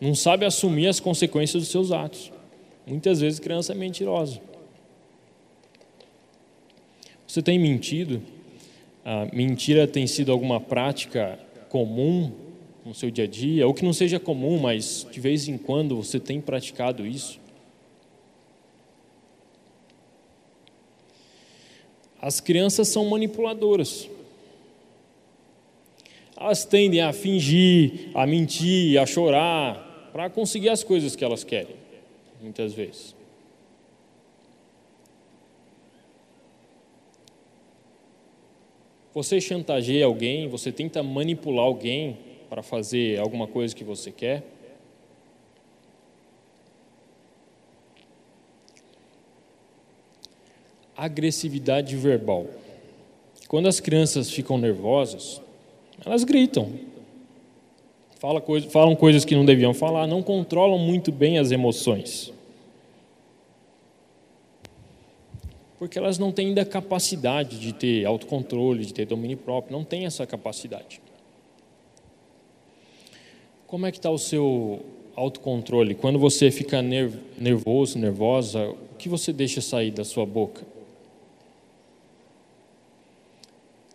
Não 0.00 0.14
sabe 0.14 0.44
assumir 0.44 0.86
as 0.86 1.00
consequências 1.00 1.62
dos 1.62 1.70
seus 1.72 1.90
atos. 1.90 2.30
Muitas 2.86 3.20
vezes, 3.20 3.40
criança 3.40 3.72
é 3.72 3.74
mentirosa. 3.74 4.40
Você 7.26 7.42
tem 7.42 7.58
mentido? 7.58 8.22
A 9.04 9.26
mentira 9.32 9.86
tem 9.86 10.06
sido 10.06 10.30
alguma 10.30 10.60
prática 10.60 11.38
comum 11.68 12.30
no 12.84 12.94
seu 12.94 13.10
dia 13.10 13.24
a 13.24 13.26
dia? 13.26 13.66
Ou 13.66 13.74
que 13.74 13.84
não 13.84 13.92
seja 13.92 14.20
comum, 14.20 14.58
mas 14.58 15.06
de 15.10 15.18
vez 15.18 15.48
em 15.48 15.58
quando 15.58 15.96
você 15.96 16.20
tem 16.20 16.40
praticado 16.40 17.04
isso? 17.04 17.41
As 22.22 22.38
crianças 22.38 22.86
são 22.86 23.04
manipuladoras. 23.06 24.08
Elas 26.36 26.64
tendem 26.64 27.00
a 27.00 27.12
fingir, 27.12 28.10
a 28.14 28.24
mentir, 28.24 28.96
a 29.00 29.04
chorar, 29.04 30.10
para 30.12 30.30
conseguir 30.30 30.68
as 30.68 30.84
coisas 30.84 31.16
que 31.16 31.24
elas 31.24 31.42
querem, 31.42 31.74
muitas 32.40 32.72
vezes. 32.72 33.16
Você 39.12 39.40
chantageia 39.40 40.06
alguém, 40.06 40.48
você 40.48 40.70
tenta 40.70 41.02
manipular 41.02 41.64
alguém 41.64 42.18
para 42.48 42.62
fazer 42.62 43.18
alguma 43.18 43.48
coisa 43.48 43.74
que 43.74 43.84
você 43.84 44.12
quer. 44.12 44.44
Agressividade 51.02 51.96
verbal. 51.96 52.46
Quando 53.48 53.66
as 53.66 53.80
crianças 53.80 54.30
ficam 54.30 54.56
nervosas, 54.56 55.42
elas 56.06 56.22
gritam, 56.22 56.72
falam, 58.20 58.40
coisa, 58.40 58.70
falam 58.70 58.94
coisas 58.94 59.24
que 59.24 59.34
não 59.34 59.44
deviam 59.44 59.74
falar, 59.74 60.06
não 60.06 60.22
controlam 60.22 60.78
muito 60.78 61.10
bem 61.10 61.38
as 61.38 61.50
emoções. 61.50 62.32
Porque 65.76 65.98
elas 65.98 66.20
não 66.20 66.30
têm 66.30 66.48
ainda 66.48 66.64
capacidade 66.64 67.58
de 67.58 67.72
ter 67.72 68.04
autocontrole, 68.04 68.86
de 68.86 68.94
ter 68.94 69.04
domínio 69.04 69.36
próprio, 69.36 69.76
não 69.76 69.84
têm 69.84 70.06
essa 70.06 70.24
capacidade. 70.24 71.00
Como 73.66 73.86
é 73.86 73.90
que 73.90 73.98
está 73.98 74.08
o 74.10 74.18
seu 74.18 74.86
autocontrole? 75.16 75.96
Quando 75.96 76.20
você 76.20 76.48
fica 76.52 76.80
nervoso, 76.80 77.98
nervosa, 77.98 78.68
o 78.68 78.96
que 78.96 79.08
você 79.08 79.32
deixa 79.32 79.60
sair 79.60 79.90
da 79.90 80.04
sua 80.04 80.24
boca? 80.24 80.64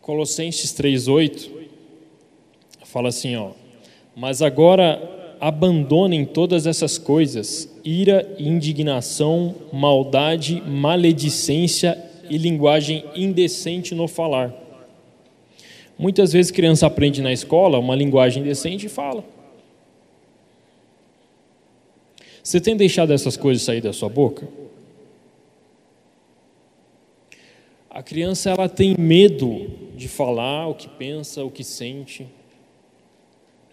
Colossenses 0.07 0.71
3:8 0.71 1.51
fala 2.85 3.09
assim, 3.09 3.35
ó: 3.35 3.51
"Mas 4.15 4.41
agora 4.41 5.35
abandonem 5.37 6.23
todas 6.23 6.65
essas 6.65 6.97
coisas: 6.97 7.69
ira, 7.83 8.25
indignação, 8.39 9.53
maldade, 9.73 10.61
maledicência 10.61 12.01
e 12.29 12.37
linguagem 12.37 13.03
indecente 13.17 13.93
no 13.93 14.07
falar." 14.07 14.53
Muitas 15.99 16.31
vezes 16.31 16.51
criança 16.51 16.87
aprende 16.87 17.21
na 17.21 17.33
escola 17.33 17.77
uma 17.77 17.93
linguagem 17.93 18.41
indecente 18.41 18.85
e 18.85 18.89
fala. 18.89 19.25
Você 22.41 22.61
tem 22.61 22.77
deixado 22.77 23.11
essas 23.11 23.35
coisas 23.35 23.61
sair 23.61 23.81
da 23.81 23.91
sua 23.91 24.07
boca? 24.07 24.47
A 27.89 28.01
criança 28.01 28.51
ela 28.51 28.69
tem 28.69 28.95
medo 28.97 29.86
de 29.97 30.07
falar 30.07 30.67
o 30.67 30.75
que 30.75 30.87
pensa, 30.87 31.43
o 31.43 31.49
que 31.49 31.63
sente. 31.63 32.27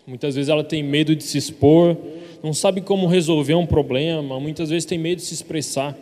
Muitas 0.06 0.34
vezes 0.34 0.48
ela 0.48 0.64
tem 0.64 0.82
medo 0.82 1.14
de 1.14 1.22
se 1.22 1.38
expor, 1.38 1.96
não 2.42 2.52
sabe 2.52 2.80
como 2.80 3.06
resolver 3.06 3.54
um 3.54 3.66
problema, 3.66 4.40
muitas 4.40 4.70
vezes 4.70 4.84
tem 4.84 4.98
medo 4.98 5.18
de 5.18 5.24
se 5.24 5.34
expressar. 5.34 5.96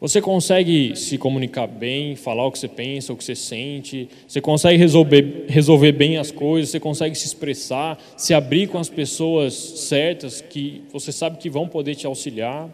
Você 0.00 0.20
consegue 0.20 0.96
se 0.96 1.16
comunicar 1.16 1.66
bem, 1.66 2.14
falar 2.14 2.46
o 2.46 2.52
que 2.52 2.58
você 2.58 2.68
pensa, 2.68 3.12
o 3.12 3.16
que 3.16 3.24
você 3.24 3.34
sente, 3.34 4.08
você 4.26 4.40
consegue 4.40 4.76
resolver, 4.76 5.46
resolver 5.48 5.92
bem 5.92 6.18
as 6.18 6.30
coisas, 6.30 6.70
você 6.70 6.80
consegue 6.80 7.14
se 7.14 7.26
expressar, 7.26 7.98
se 8.16 8.34
abrir 8.34 8.68
com 8.68 8.78
as 8.78 8.88
pessoas 8.88 9.54
certas 9.54 10.40
que 10.40 10.82
você 10.92 11.10
sabe 11.10 11.38
que 11.38 11.48
vão 11.48 11.68
poder 11.68 11.94
te 11.94 12.06
auxiliar. 12.06 12.68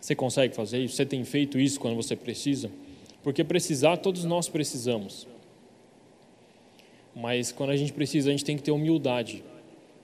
Você 0.00 0.14
consegue 0.14 0.54
fazer 0.54 0.80
isso? 0.80 0.96
Você 0.96 1.06
tem 1.06 1.24
feito 1.24 1.58
isso 1.58 1.80
quando 1.80 1.96
você 1.96 2.14
precisa? 2.14 2.70
Porque 3.26 3.42
precisar, 3.42 3.96
todos 3.96 4.22
nós 4.22 4.48
precisamos. 4.48 5.26
Mas 7.12 7.50
quando 7.50 7.70
a 7.70 7.76
gente 7.76 7.92
precisa, 7.92 8.28
a 8.28 8.30
gente 8.30 8.44
tem 8.44 8.56
que 8.56 8.62
ter 8.62 8.70
humildade 8.70 9.42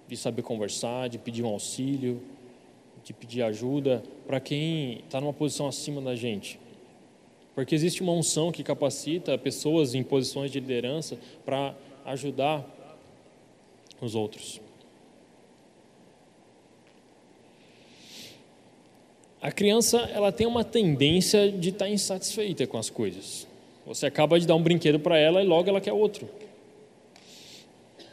de 0.09 0.17
saber 0.17 0.43
conversar, 0.43 1.09
de 1.09 1.19
pedir 1.19 1.45
um 1.45 1.47
auxílio, 1.47 2.21
de 3.05 3.13
pedir 3.13 3.43
ajuda 3.43 4.03
para 4.27 4.41
quem 4.41 5.05
está 5.05 5.21
numa 5.21 5.33
posição 5.33 5.69
acima 5.69 6.01
da 6.01 6.17
gente. 6.17 6.59
Porque 7.55 7.77
existe 7.77 8.03
uma 8.03 8.13
unção 8.13 8.51
que 8.51 8.65
capacita 8.65 9.39
pessoas 9.39 9.95
em 9.95 10.03
posições 10.03 10.51
de 10.51 10.59
liderança 10.59 11.17
para 11.45 11.77
ajudar 12.05 12.69
os 14.01 14.17
outros. 14.17 14.61
A 19.43 19.51
criança 19.51 19.99
ela 20.15 20.31
tem 20.31 20.47
uma 20.47 20.63
tendência 20.63 21.51
de 21.51 21.71
estar 21.71 21.87
tá 21.87 21.91
insatisfeita 21.91 22.65
com 22.65 22.79
as 22.79 22.89
coisas. 22.89 23.47
Você 23.85 24.07
acaba 24.07 24.39
de 24.39 24.47
dar 24.47 24.55
um 24.55 24.63
brinquedo 24.63 25.01
para 25.01 25.19
ela 25.19 25.43
e 25.43 25.45
logo 25.45 25.69
ela 25.69 25.81
quer 25.81 25.93
outro. 25.93 26.29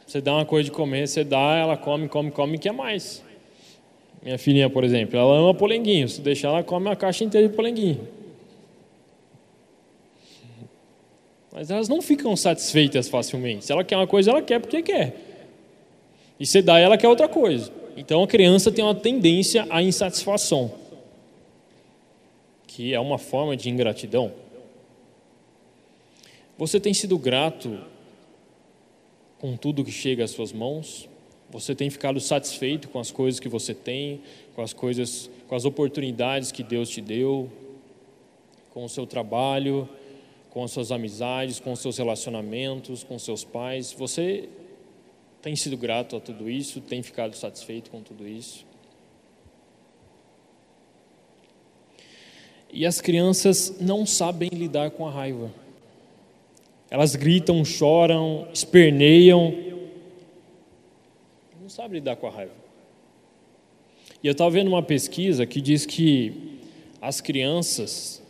Você 0.08 0.20
dá 0.20 0.34
uma 0.34 0.46
coisa 0.46 0.66
de 0.66 0.72
comer, 0.72 1.08
você 1.08 1.24
dá, 1.24 1.56
ela 1.56 1.78
come, 1.78 2.10
come, 2.10 2.32
come 2.32 2.56
e 2.56 2.58
quer 2.58 2.74
mais. 2.74 3.24
Minha 4.24 4.40
filhinha, 4.40 4.72
por 4.72 4.84
exemplo, 4.84 5.20
ela 5.20 5.38
ama 5.38 5.54
polenguinho. 5.54 6.10
Se 6.10 6.20
deixar, 6.20 6.48
ela 6.48 6.64
come 6.64 6.90
a 6.90 6.96
caixa 6.96 7.24
inteira 7.24 7.48
de 7.48 7.56
polenguinho. 7.56 8.08
Mas 11.54 11.70
elas 11.70 11.88
não 11.88 12.02
ficam 12.02 12.36
satisfeitas 12.36 13.08
facilmente. 13.08 13.66
Se 13.66 13.72
ela 13.72 13.84
quer 13.84 13.98
uma 13.98 14.08
coisa, 14.08 14.32
ela 14.32 14.42
quer 14.42 14.60
porque 14.60 14.82
quer. 14.82 15.16
E 16.40 16.46
você 16.46 16.60
dá, 16.62 16.80
ela 16.80 16.98
quer 16.98 17.08
outra 17.08 17.28
coisa. 17.28 17.72
Então 17.96 18.24
a 18.24 18.28
criança 18.28 18.72
tem 18.72 18.84
uma 18.84 18.96
tendência 18.96 19.68
à 19.70 19.84
insatisfação, 19.84 20.72
que 22.70 22.94
é 22.94 23.00
uma 23.00 23.18
forma 23.18 23.58
de 23.58 23.68
ingratidão. 23.68 24.32
Você 26.56 26.80
tem 26.80 26.94
sido 26.94 27.18
grato 27.18 27.80
com 29.40 29.58
tudo 29.58 29.84
que 29.84 29.92
chega 29.92 30.24
às 30.24 30.30
suas 30.30 30.54
mãos? 30.54 31.10
Você 31.50 31.74
tem 31.74 31.90
ficado 31.90 32.20
satisfeito 32.20 32.88
com 32.90 33.00
as 33.00 33.10
coisas 33.10 33.40
que 33.40 33.50
você 33.50 33.74
tem, 33.74 34.22
com 34.54 34.62
as 34.62 34.72
coisas, 34.72 35.32
com 35.48 35.56
as 35.56 35.66
oportunidades 35.66 36.52
que 36.52 36.62
Deus 36.62 36.90
te 36.90 37.02
deu, 37.02 37.50
com 38.72 38.86
o 38.86 38.90
seu 38.90 39.08
trabalho, 39.08 39.90
com 40.52 40.64
as 40.64 40.70
suas 40.70 40.92
amizades, 40.92 41.60
com 41.60 41.72
os 41.72 41.80
seus 41.80 41.98
relacionamentos, 41.98 43.04
com 43.04 43.18
seus 43.18 43.44
pais? 43.44 43.92
Você 43.94 44.48
tem 45.42 45.56
sido 45.56 45.76
grato 45.76 46.18
a 46.18 46.20
tudo 46.20 46.48
isso? 46.48 46.82
Tem 46.82 47.02
ficado 47.02 47.36
satisfeito 47.36 47.90
com 47.90 48.04
tudo 48.04 48.28
isso? 48.28 48.69
E 52.72 52.86
as 52.86 53.02
crianças 53.02 53.76
não 53.80 54.06
sabem 54.06 54.50
lidar 54.50 54.92
com 54.92 55.08
a 55.08 55.12
raiva. 55.12 55.52
Elas 56.90 57.16
gritam, 57.16 57.64
choram, 57.66 58.48
esperneiam. 58.54 59.54
Não 61.62 61.70
sabem 61.70 62.00
lidar 62.00 62.16
com 62.16 62.28
a 62.28 62.32
raiva. 62.32 62.54
E 64.24 64.28
eu 64.28 64.34
estava 64.34 64.52
vendo 64.52 64.68
uma 64.68 64.84
pesquisa 64.84 65.46
que 65.46 65.62
diz 65.62 65.86
que 65.86 66.60
as 67.02 67.22
crianças 67.22 68.22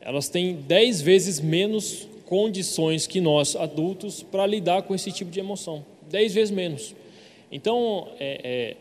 elas 0.00 0.28
têm 0.28 0.56
dez 0.56 1.00
vezes 1.00 1.40
menos 1.40 2.08
condições 2.26 3.06
que 3.06 3.20
nós 3.20 3.54
adultos 3.54 4.22
para 4.22 4.44
lidar 4.46 4.82
com 4.82 4.94
esse 4.94 5.12
tipo 5.12 5.30
de 5.30 5.38
emoção 5.38 5.84
dez 6.12 6.34
vezes 6.34 6.50
menos. 6.50 6.94
Então, 7.50 8.08
é, 8.20 8.40
é, 8.44 8.76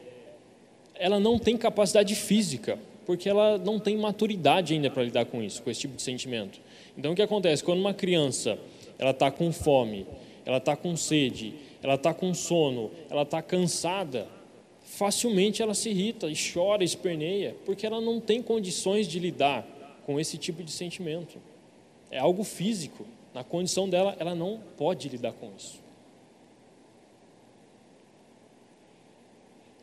ela 0.96 1.20
não 1.20 1.40
tem 1.40 1.58
capacidade 1.58 2.14
física, 2.14 2.78
porque 3.12 3.28
ela 3.28 3.58
não 3.58 3.78
tem 3.78 3.98
maturidade 3.98 4.74
ainda 4.74 4.90
para 4.90 5.04
lidar 5.04 5.26
com 5.26 5.44
isso, 5.44 5.62
com 5.62 5.70
esse 5.70 5.82
tipo 5.82 5.98
de 5.98 6.02
sentimento. 6.02 6.62
Então, 6.98 7.12
o 7.12 7.16
que 7.16 7.22
acontece? 7.22 7.62
Quando 7.62 7.80
uma 7.80 7.94
criança 7.94 8.58
ela 8.98 9.12
está 9.12 9.30
com 9.30 9.52
fome, 9.52 10.08
ela 10.46 10.60
está 10.60 10.78
com 10.78 10.96
sede, 10.96 11.56
ela 11.84 11.96
está 11.96 12.14
com 12.14 12.34
sono, 12.34 12.90
ela 13.10 13.24
está 13.24 13.42
cansada, 13.42 14.30
facilmente 14.82 15.62
ela 15.62 15.74
se 15.74 15.90
irrita 15.90 16.30
e 16.30 16.34
chora, 16.54 16.86
esperneia, 16.86 17.54
porque 17.66 17.86
ela 17.86 18.00
não 18.00 18.22
tem 18.22 18.42
condições 18.42 19.10
de 19.10 19.20
lidar 19.20 19.68
com 20.06 20.18
esse 20.18 20.38
tipo 20.38 20.64
de 20.64 20.72
sentimento. 20.72 21.38
É 22.10 22.18
algo 22.18 22.46
físico. 22.46 23.06
Na 23.34 23.44
condição 23.44 23.90
dela, 23.90 24.16
ela 24.20 24.34
não 24.34 24.62
pode 24.78 25.10
lidar 25.10 25.34
com 25.34 25.52
isso. 25.58 25.82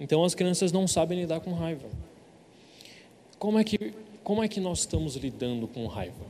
Então 0.00 0.24
as 0.24 0.34
crianças 0.34 0.72
não 0.72 0.88
sabem 0.88 1.20
lidar 1.20 1.40
com 1.40 1.52
raiva. 1.52 2.07
Como 3.38 3.58
é 3.58 3.64
que, 3.64 3.92
como 4.24 4.42
é 4.42 4.48
que 4.48 4.60
nós 4.60 4.80
estamos 4.80 5.14
lidando 5.14 5.68
com 5.68 5.86
raiva? 5.86 6.26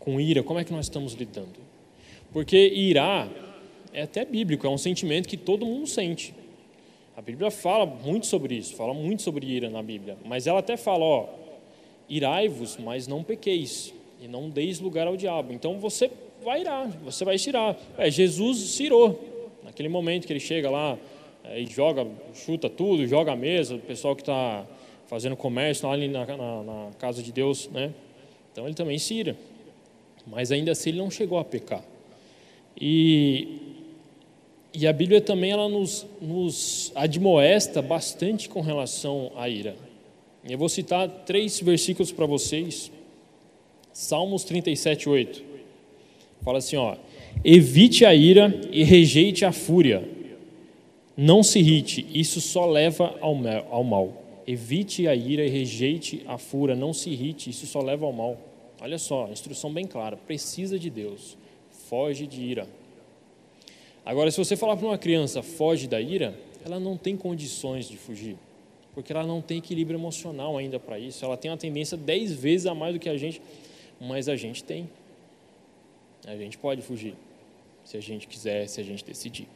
Com 0.00 0.20
ira, 0.20 0.42
como 0.42 0.58
é 0.58 0.64
que 0.64 0.72
nós 0.72 0.86
estamos 0.86 1.14
lidando? 1.14 1.64
Porque 2.32 2.56
irá 2.56 3.28
é 3.92 4.02
até 4.02 4.24
bíblico, 4.24 4.66
é 4.66 4.70
um 4.70 4.76
sentimento 4.76 5.28
que 5.28 5.36
todo 5.36 5.64
mundo 5.64 5.86
sente. 5.86 6.34
A 7.16 7.22
Bíblia 7.22 7.48
fala 7.52 7.86
muito 7.86 8.26
sobre 8.26 8.56
isso, 8.56 8.74
fala 8.74 8.92
muito 8.92 9.22
sobre 9.22 9.46
ira 9.46 9.70
na 9.70 9.80
Bíblia, 9.80 10.18
mas 10.24 10.48
ela 10.48 10.58
até 10.58 10.76
fala, 10.76 11.04
ó, 11.04 11.28
irai-vos, 12.08 12.76
mas 12.76 13.06
não 13.06 13.22
pequeis, 13.22 13.94
e 14.20 14.26
não 14.26 14.50
deis 14.50 14.80
lugar 14.80 15.06
ao 15.06 15.16
diabo. 15.16 15.52
Então 15.52 15.78
você 15.78 16.10
vai 16.42 16.62
irar, 16.62 16.88
você 17.04 17.24
vai 17.24 17.38
se 17.38 17.50
irar. 17.50 17.78
É, 17.96 18.10
Jesus 18.10 18.58
se 18.58 18.82
irou, 18.82 19.22
naquele 19.62 19.88
momento 19.88 20.26
que 20.26 20.32
ele 20.32 20.40
chega 20.40 20.68
lá, 20.68 20.98
é, 21.44 21.60
e 21.60 21.66
joga, 21.66 22.04
chuta 22.34 22.68
tudo, 22.68 23.06
joga 23.06 23.30
a 23.30 23.36
mesa, 23.36 23.76
o 23.76 23.78
pessoal 23.78 24.16
que 24.16 24.22
está 24.22 24.66
fazendo 25.06 25.36
comércio 25.36 25.88
ali 25.88 26.08
na, 26.08 26.26
na, 26.26 26.62
na, 26.62 26.90
casa 26.98 27.22
de 27.22 27.32
Deus, 27.32 27.68
né? 27.70 27.92
Então 28.52 28.66
ele 28.66 28.74
também 28.74 28.98
se 28.98 29.14
ira. 29.14 29.36
Mas 30.26 30.50
ainda 30.50 30.72
assim 30.72 30.90
ele 30.90 30.98
não 30.98 31.10
chegou 31.10 31.38
a 31.38 31.44
pecar. 31.44 31.84
E, 32.80 33.58
e 34.72 34.86
a 34.86 34.92
Bíblia 34.92 35.20
também 35.20 35.50
ela 35.50 35.68
nos, 35.68 36.06
nos 36.20 36.92
admoesta 36.94 37.82
bastante 37.82 38.48
com 38.48 38.60
relação 38.60 39.32
à 39.36 39.48
ira. 39.48 39.76
Eu 40.48 40.58
vou 40.58 40.68
citar 40.68 41.08
três 41.24 41.60
versículos 41.60 42.12
para 42.12 42.26
vocês. 42.26 42.90
Salmos 43.92 44.44
37, 44.44 45.08
8. 45.08 45.42
Fala 46.42 46.58
assim, 46.58 46.76
ó. 46.76 46.96
Evite 47.44 48.04
a 48.04 48.14
ira 48.14 48.52
e 48.70 48.84
rejeite 48.84 49.44
a 49.44 49.52
fúria 49.52 50.14
não 51.16 51.42
se 51.42 51.60
irrite, 51.60 52.06
isso 52.12 52.40
só 52.40 52.66
leva 52.66 53.14
ao 53.20 53.84
mal. 53.84 54.23
Evite 54.46 55.08
a 55.08 55.14
ira 55.14 55.44
e 55.44 55.48
rejeite 55.48 56.22
a 56.26 56.36
fúria, 56.36 56.76
não 56.76 56.92
se 56.92 57.10
irrite, 57.10 57.50
isso 57.50 57.66
só 57.66 57.80
leva 57.80 58.04
ao 58.04 58.12
mal. 58.12 58.38
Olha 58.80 58.98
só, 58.98 59.28
instrução 59.30 59.72
bem 59.72 59.86
clara: 59.86 60.16
precisa 60.16 60.78
de 60.78 60.90
Deus, 60.90 61.36
foge 61.88 62.26
de 62.26 62.42
ira. 62.42 62.68
Agora, 64.04 64.30
se 64.30 64.36
você 64.36 64.56
falar 64.56 64.76
para 64.76 64.86
uma 64.86 64.98
criança, 64.98 65.42
foge 65.42 65.88
da 65.88 65.98
ira, 65.98 66.38
ela 66.64 66.78
não 66.78 66.96
tem 66.96 67.16
condições 67.16 67.88
de 67.88 67.96
fugir, 67.96 68.36
porque 68.92 69.12
ela 69.12 69.26
não 69.26 69.40
tem 69.40 69.58
equilíbrio 69.58 69.98
emocional 69.98 70.58
ainda 70.58 70.78
para 70.78 70.98
isso. 70.98 71.24
Ela 71.24 71.38
tem 71.38 71.50
uma 71.50 71.56
tendência 71.56 71.96
dez 71.96 72.32
vezes 72.32 72.66
a 72.66 72.74
mais 72.74 72.92
do 72.92 73.00
que 73.00 73.08
a 73.08 73.16
gente, 73.16 73.40
mas 73.98 74.28
a 74.28 74.36
gente 74.36 74.62
tem. 74.62 74.88
A 76.26 76.36
gente 76.36 76.58
pode 76.58 76.82
fugir, 76.82 77.14
se 77.84 77.96
a 77.96 78.00
gente 78.00 78.26
quiser, 78.26 78.66
se 78.66 78.80
a 78.80 78.84
gente 78.84 79.02
decidir. 79.04 79.48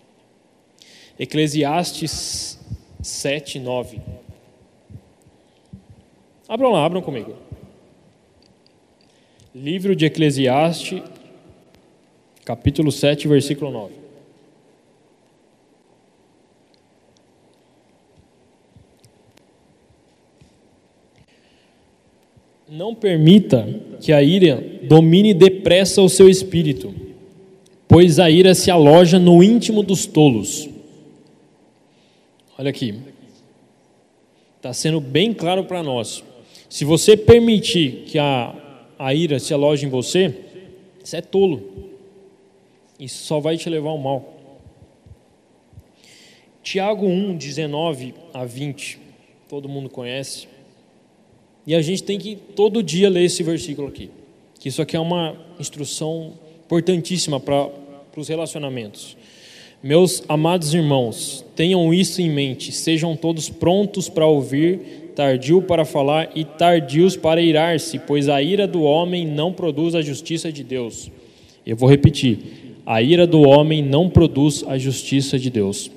Eclesiastes 1.19 2.59
7, 3.03 3.59
9. 3.59 4.01
Abram 6.49 6.71
lá, 6.71 6.83
abram 6.87 7.03
comigo. 7.03 7.35
Livro 9.55 9.95
de 9.95 10.07
Eclesiastes, 10.07 11.03
capítulo 12.43 12.91
7, 12.91 13.29
versículo 13.29 13.71
9. 13.71 13.93
Não 22.67 22.95
permita 22.95 23.69
que 24.01 24.11
a 24.11 24.23
ira 24.23 24.63
domine 24.85 25.35
depressa 25.35 26.01
o 26.01 26.09
seu 26.09 26.31
espírito, 26.31 26.95
pois 27.87 28.19
a 28.19 28.31
ira 28.31 28.55
se 28.55 28.71
aloja 28.71 29.19
no 29.19 29.43
íntimo 29.43 29.83
dos 29.83 30.07
tolos. 30.07 30.67
Olha 32.57 32.71
aqui. 32.71 32.95
Está 34.57 34.73
sendo 34.73 34.99
bem 34.99 35.35
claro 35.35 35.65
para 35.65 35.83
nós. 35.83 36.25
Se 36.69 36.85
você 36.85 37.17
permitir 37.17 38.05
que 38.07 38.19
a, 38.19 38.55
a 38.99 39.15
ira 39.15 39.39
se 39.39 39.55
aloje 39.55 39.87
em 39.87 39.89
você, 39.89 40.35
isso 41.03 41.17
é 41.17 41.23
tolo. 41.23 41.63
Isso 43.01 43.25
só 43.25 43.41
vai 43.41 43.57
te 43.57 43.71
levar 43.71 43.91
ao 43.91 43.99
mal. 43.99 44.35
Tiago 46.63 47.07
1, 47.07 47.37
19 47.37 48.15
a 48.35 48.45
20. 48.45 48.99
Todo 49.49 49.69
mundo 49.69 49.89
conhece. 49.89 50.49
E 51.67 51.75
a 51.75 51.81
gente 51.81 52.03
tem 52.03 52.19
que 52.19 52.37
todo 52.37 52.83
dia 52.83 53.09
ler 53.09 53.25
esse 53.25 53.43
versículo 53.43 53.89
aqui. 53.89 54.11
Que 54.61 54.69
isso 54.69 54.83
aqui 54.83 54.97
é 54.97 55.01
uma 55.01 55.37
instrução 55.59 56.35
importantíssima 56.67 57.41
para 57.41 57.71
os 58.17 58.29
relacionamentos. 58.29 59.17
Meus 59.83 60.23
amados 60.29 60.75
irmãos, 60.75 61.45
tenham 61.55 61.95
isso 61.95 62.21
em 62.21 62.29
mente, 62.29 62.73
sejam 62.73 63.15
todos 63.17 63.49
prontos 63.49 64.09
para 64.09 64.27
ouvir, 64.27 65.08
tardio 65.19 65.61
para 65.61 65.85
falar 65.85 66.31
e 66.37 66.45
tardios 66.45 67.17
para 67.17 67.43
irar-se, 67.43 67.99
pois 67.99 68.29
a 68.29 68.41
ira 68.41 68.69
do 68.69 68.83
homem 68.83 69.27
não 69.27 69.53
produz 69.53 69.97
a 69.97 70.01
justiça 70.01 70.53
de 70.53 70.63
Deus. 70.63 71.11
Eu 71.67 71.75
vou 71.75 71.91
repetir: 71.91 72.77
a 72.87 73.03
ira 73.03 73.27
do 73.27 73.41
homem 73.41 73.83
não 73.83 74.09
produz 74.09 74.63
a 74.69 74.79
justiça 74.79 75.37
de 75.37 75.51
Deus. 75.51 75.91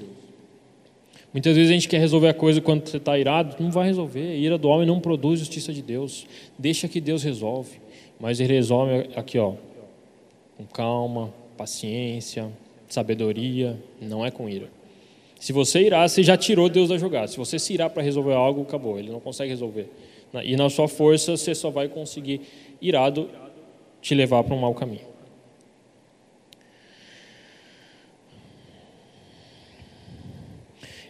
Muitas 1.31 1.55
vezes 1.55 1.69
a 1.69 1.73
gente 1.75 1.87
quer 1.87 1.99
resolver 1.99 2.29
a 2.29 2.33
coisa 2.33 2.59
quando 2.59 2.87
você 2.87 2.97
está 2.97 3.15
irado, 3.15 3.57
não 3.59 3.69
vai 3.69 3.85
resolver. 3.85 4.31
A 4.31 4.35
ira 4.35 4.57
do 4.57 4.67
homem 4.67 4.87
não 4.87 4.99
produz 4.99 5.39
justiça 5.39 5.71
de 5.71 5.83
Deus. 5.83 6.25
Deixa 6.57 6.87
que 6.87 6.99
Deus 6.99 7.21
resolve. 7.21 7.79
Mas 8.19 8.39
ele 8.39 8.53
resolve 8.53 9.07
aqui, 9.15 9.37
ó, 9.37 9.53
com 10.57 10.65
calma, 10.65 11.31
paciência, 11.55 12.49
sabedoria, 12.89 13.77
não 14.01 14.25
é 14.25 14.31
com 14.31 14.49
ira. 14.49 14.80
Se 15.41 15.51
você 15.51 15.81
irá, 15.81 16.07
você 16.07 16.21
já 16.21 16.37
tirou 16.37 16.69
Deus 16.69 16.89
da 16.89 16.99
jogada. 16.99 17.27
Se 17.27 17.35
você 17.35 17.57
se 17.57 17.73
irá 17.73 17.89
para 17.89 18.03
resolver 18.03 18.33
algo, 18.33 18.61
acabou, 18.61 18.99
ele 18.99 19.09
não 19.09 19.19
consegue 19.19 19.49
resolver. 19.49 19.89
E 20.43 20.55
na 20.55 20.69
sua 20.69 20.87
força, 20.87 21.35
você 21.35 21.55
só 21.55 21.71
vai 21.71 21.87
conseguir, 21.87 22.41
irado, 22.79 23.27
te 23.99 24.13
levar 24.13 24.43
para 24.43 24.53
um 24.53 24.59
mau 24.59 24.75
caminho. 24.75 25.01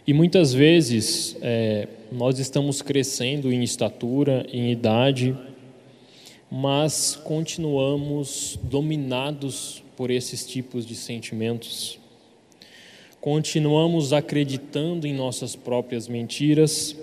E 0.06 0.14
muitas 0.14 0.54
vezes 0.54 1.36
é, 1.42 1.86
nós 2.10 2.38
estamos 2.38 2.80
crescendo 2.80 3.52
em 3.52 3.62
estatura, 3.62 4.46
em 4.50 4.72
idade, 4.72 5.36
mas 6.50 7.16
continuamos 7.16 8.58
dominados 8.62 9.84
por 9.94 10.10
esses 10.10 10.46
tipos 10.46 10.86
de 10.86 10.94
sentimentos. 10.94 12.00
Continuamos 13.22 14.12
acreditando 14.12 15.06
em 15.06 15.14
nossas 15.14 15.54
próprias 15.54 16.08
mentiras, 16.08 16.96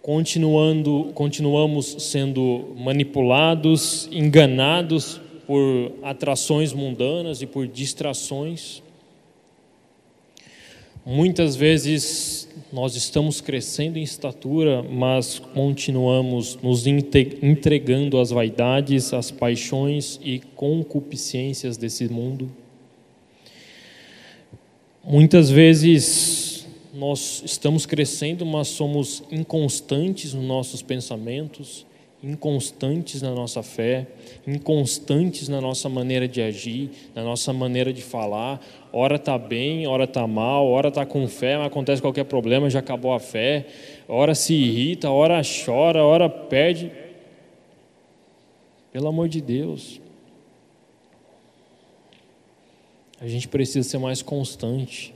continuando, 0.00 1.10
continuamos 1.14 1.96
sendo 1.98 2.72
manipulados, 2.78 4.08
enganados 4.12 5.20
por 5.48 5.90
atrações 6.04 6.72
mundanas 6.72 7.42
e 7.42 7.46
por 7.46 7.66
distrações. 7.66 8.84
Muitas 11.04 11.56
vezes 11.56 12.48
nós 12.72 12.94
estamos 12.94 13.40
crescendo 13.40 13.98
em 13.98 14.04
estatura, 14.04 14.80
mas 14.80 15.40
continuamos 15.40 16.56
nos 16.62 16.86
entregando 16.86 18.20
às 18.20 18.30
vaidades, 18.30 19.12
às 19.12 19.32
paixões 19.32 20.20
e 20.22 20.38
concupiscências 20.54 21.76
desse 21.76 22.08
mundo. 22.08 22.59
Muitas 25.02 25.48
vezes 25.48 26.66
nós 26.92 27.42
estamos 27.46 27.86
crescendo, 27.86 28.44
mas 28.44 28.68
somos 28.68 29.22
inconstantes 29.32 30.34
nos 30.34 30.44
nossos 30.44 30.82
pensamentos, 30.82 31.86
inconstantes 32.22 33.22
na 33.22 33.30
nossa 33.30 33.62
fé, 33.62 34.06
inconstantes 34.46 35.48
na 35.48 35.58
nossa 35.58 35.88
maneira 35.88 36.28
de 36.28 36.42
agir, 36.42 36.90
na 37.14 37.24
nossa 37.24 37.50
maneira 37.50 37.94
de 37.94 38.02
falar. 38.02 38.60
Ora 38.92 39.16
está 39.16 39.38
bem, 39.38 39.86
ora 39.86 40.04
está 40.04 40.26
mal, 40.26 40.66
ora 40.66 40.88
está 40.88 41.06
com 41.06 41.26
fé, 41.26 41.56
mas 41.56 41.68
acontece 41.68 42.02
qualquer 42.02 42.24
problema, 42.24 42.68
já 42.68 42.80
acabou 42.80 43.14
a 43.14 43.18
fé. 43.18 43.66
Ora 44.06 44.34
se 44.34 44.52
irrita, 44.52 45.10
ora 45.10 45.40
chora, 45.64 46.04
ora 46.04 46.28
perde. 46.28 46.92
Pelo 48.92 49.08
amor 49.08 49.30
de 49.30 49.40
Deus. 49.40 49.98
A 53.20 53.28
gente 53.28 53.46
precisa 53.48 53.86
ser 53.86 53.98
mais 53.98 54.22
constante 54.22 55.14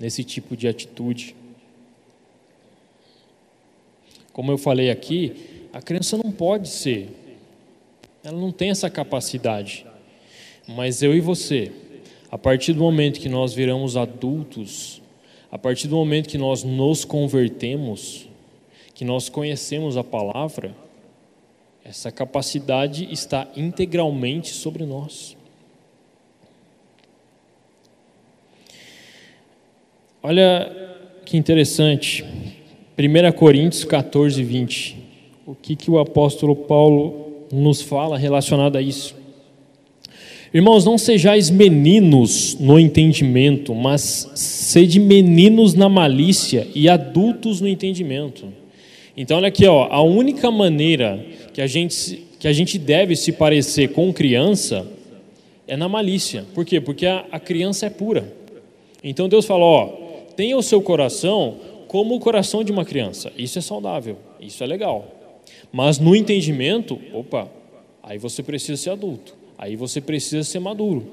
nesse 0.00 0.24
tipo 0.24 0.56
de 0.56 0.66
atitude. 0.66 1.36
Como 4.32 4.50
eu 4.50 4.58
falei 4.58 4.90
aqui, 4.90 5.68
a 5.72 5.80
criança 5.80 6.16
não 6.16 6.32
pode 6.32 6.68
ser, 6.68 7.08
ela 8.24 8.36
não 8.36 8.50
tem 8.50 8.70
essa 8.70 8.90
capacidade. 8.90 9.86
Mas 10.66 11.00
eu 11.00 11.14
e 11.14 11.20
você, 11.20 11.70
a 12.30 12.36
partir 12.36 12.72
do 12.72 12.80
momento 12.80 13.20
que 13.20 13.28
nós 13.28 13.54
viramos 13.54 13.96
adultos, 13.96 15.00
a 15.52 15.58
partir 15.58 15.86
do 15.86 15.94
momento 15.94 16.28
que 16.28 16.36
nós 16.36 16.64
nos 16.64 17.04
convertemos, 17.04 18.28
que 18.92 19.04
nós 19.04 19.28
conhecemos 19.28 19.96
a 19.96 20.02
palavra, 20.02 20.74
essa 21.84 22.10
capacidade 22.10 23.10
está 23.10 23.48
integralmente 23.56 24.48
sobre 24.48 24.84
nós. 24.84 25.37
Olha 30.30 30.70
que 31.24 31.38
interessante, 31.38 32.22
1 32.98 33.32
Coríntios 33.32 33.82
14, 33.84 34.42
20 34.42 34.96
o 35.46 35.54
que, 35.54 35.74
que 35.74 35.90
o 35.90 35.98
apóstolo 35.98 36.54
Paulo 36.54 37.46
nos 37.50 37.80
fala 37.80 38.18
relacionado 38.18 38.76
a 38.76 38.82
isso. 38.82 39.16
Irmãos, 40.52 40.84
não 40.84 40.98
sejais 40.98 41.48
meninos 41.48 42.58
no 42.60 42.78
entendimento, 42.78 43.74
mas 43.74 44.30
sede 44.34 45.00
meninos 45.00 45.72
na 45.72 45.88
malícia 45.88 46.68
e 46.74 46.90
adultos 46.90 47.62
no 47.62 47.66
entendimento. 47.66 48.52
Então, 49.16 49.38
olha 49.38 49.48
aqui, 49.48 49.64
ó, 49.64 49.88
a 49.90 50.02
única 50.02 50.50
maneira 50.50 51.24
que 51.54 51.62
a 51.62 51.66
gente, 51.66 52.22
que 52.38 52.46
a 52.46 52.52
gente 52.52 52.78
deve 52.78 53.16
se 53.16 53.32
parecer 53.32 53.92
com 53.92 54.12
criança 54.12 54.86
é 55.66 55.74
na 55.74 55.88
malícia. 55.88 56.44
Por 56.54 56.66
quê? 56.66 56.82
Porque 56.82 57.06
a, 57.06 57.24
a 57.32 57.40
criança 57.40 57.86
é 57.86 57.90
pura. 57.90 58.36
Então 59.02 59.26
Deus 59.26 59.46
fala: 59.46 59.64
ó, 59.64 60.07
tenha 60.38 60.56
o 60.56 60.62
seu 60.62 60.80
coração 60.80 61.56
como 61.88 62.14
o 62.14 62.20
coração 62.20 62.62
de 62.62 62.70
uma 62.70 62.84
criança. 62.84 63.32
Isso 63.36 63.58
é 63.58 63.60
saudável, 63.60 64.16
isso 64.38 64.62
é 64.62 64.68
legal. 64.68 65.04
Mas 65.72 65.98
no 65.98 66.14
entendimento, 66.14 66.96
opa, 67.12 67.50
aí 68.00 68.18
você 68.18 68.40
precisa 68.40 68.80
ser 68.80 68.90
adulto, 68.90 69.34
aí 69.58 69.74
você 69.74 70.00
precisa 70.00 70.44
ser 70.44 70.60
maduro. 70.60 71.08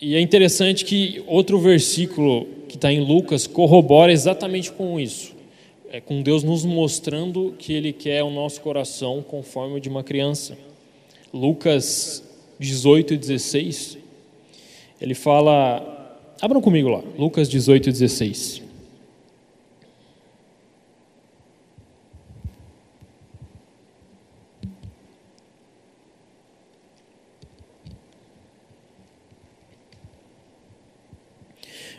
E 0.00 0.14
é 0.14 0.20
interessante 0.20 0.86
que 0.86 1.22
outro 1.26 1.58
versículo 1.58 2.46
que 2.70 2.76
está 2.76 2.90
em 2.90 3.00
Lucas 3.00 3.46
corrobora 3.46 4.10
exatamente 4.10 4.72
com 4.72 4.98
isso. 4.98 5.34
É 5.90 6.00
com 6.00 6.22
Deus 6.22 6.42
nos 6.42 6.64
mostrando 6.64 7.54
que 7.58 7.74
Ele 7.74 7.92
quer 7.92 8.22
o 8.22 8.30
nosso 8.30 8.62
coração 8.62 9.22
conforme 9.22 9.76
o 9.76 9.80
de 9.80 9.90
uma 9.90 10.02
criança. 10.02 10.56
Lucas 11.34 12.24
18 12.58 13.12
e 13.12 13.18
16, 13.18 13.98
ele 15.02 15.12
fala. 15.12 15.93
Abram 16.40 16.60
comigo 16.60 16.88
lá, 16.88 17.02
Lucas 17.16 17.48
18 17.48 17.88
e 17.88 17.92
16. 17.92 18.64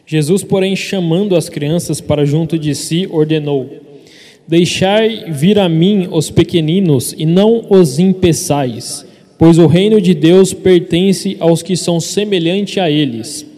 Jesus, 0.05 0.43
porém, 0.43 0.75
chamando 0.75 1.35
as 1.35 1.49
crianças 1.49 1.99
para 1.99 2.25
junto 2.25 2.59
de 2.59 2.75
si, 2.75 3.07
ordenou: 3.09 3.69
Deixai 4.47 5.31
vir 5.31 5.57
a 5.57 5.67
mim 5.67 6.07
os 6.11 6.29
pequeninos 6.29 7.15
e 7.17 7.25
não 7.25 7.65
os 7.69 7.97
impeçais, 7.97 9.05
pois 9.39 9.57
o 9.57 9.65
reino 9.65 9.99
de 9.99 10.13
Deus 10.13 10.53
pertence 10.53 11.35
aos 11.39 11.63
que 11.63 11.75
são 11.75 11.99
semelhantes 11.99 12.77
a 12.77 12.91
eles. 12.91 13.54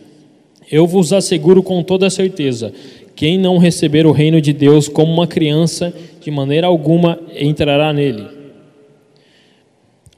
Eu 0.70 0.86
vos 0.86 1.14
asseguro 1.14 1.64
com 1.64 1.82
toda 1.82 2.10
certeza: 2.10 2.74
quem 3.16 3.38
não 3.38 3.58
receber 3.58 4.06
o 4.06 4.12
reino 4.12 4.42
de 4.42 4.54
Deus 4.54 4.88
como 4.88 5.12
uma 5.12 5.28
criança, 5.28 5.94
de 6.20 6.30
maneira 6.30 6.68
alguma 6.68 7.20
entrará 7.36 7.94
nele. 7.94 8.28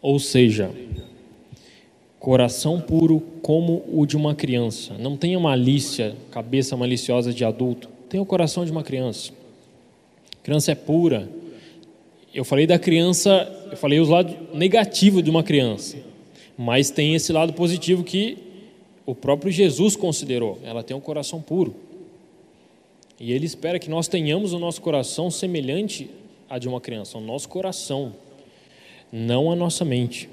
Ou 0.02 0.18
seja, 0.18 0.72
coração 2.20 2.82
puro 2.82 3.22
como 3.42 3.84
o 3.92 4.06
de 4.06 4.18
uma 4.18 4.34
criança. 4.34 4.96
Não 5.00 5.16
tenha 5.16 5.40
malícia, 5.40 6.16
cabeça 6.32 6.76
maliciosa 6.76 7.34
de 7.34 7.46
adulto. 7.46 7.90
Tenha 8.10 8.24
o 8.24 8.26
coração 8.26 8.66
de 8.66 8.72
uma 8.72 8.84
criança. 8.84 9.32
A 10.40 10.44
criança 10.44 10.72
é 10.72 10.76
pura. 10.76 11.30
Eu 12.34 12.44
falei 12.44 12.66
da 12.66 12.80
criança, 12.80 13.52
eu 13.72 13.78
falei 13.78 14.00
os 14.00 14.10
lados 14.10 14.36
negativos 14.54 15.24
de 15.24 15.30
uma 15.30 15.44
criança. 15.44 15.98
Mas 16.58 16.90
tem 16.90 17.14
esse 17.14 17.32
lado 17.32 17.54
positivo 17.54 18.04
que 18.04 18.49
o 19.10 19.16
próprio 19.16 19.52
Jesus 19.52 19.96
considerou. 19.96 20.60
Ela 20.64 20.84
tem 20.84 20.96
um 20.96 21.00
coração 21.02 21.42
puro. 21.42 21.76
E 23.20 23.34
ele 23.34 23.48
espera 23.48 23.80
que 23.80 23.90
nós 23.90 24.08
tenhamos 24.08 24.54
o 24.54 24.60
nosso 24.60 24.82
coração 24.82 25.32
semelhante 25.32 26.10
a 26.48 26.60
de 26.60 26.68
uma 26.68 26.80
criança, 26.80 27.18
o 27.18 27.22
nosso 27.22 27.50
coração, 27.50 28.14
não 29.12 29.52
a 29.52 29.56
nossa 29.56 29.84
mente. 29.84 30.30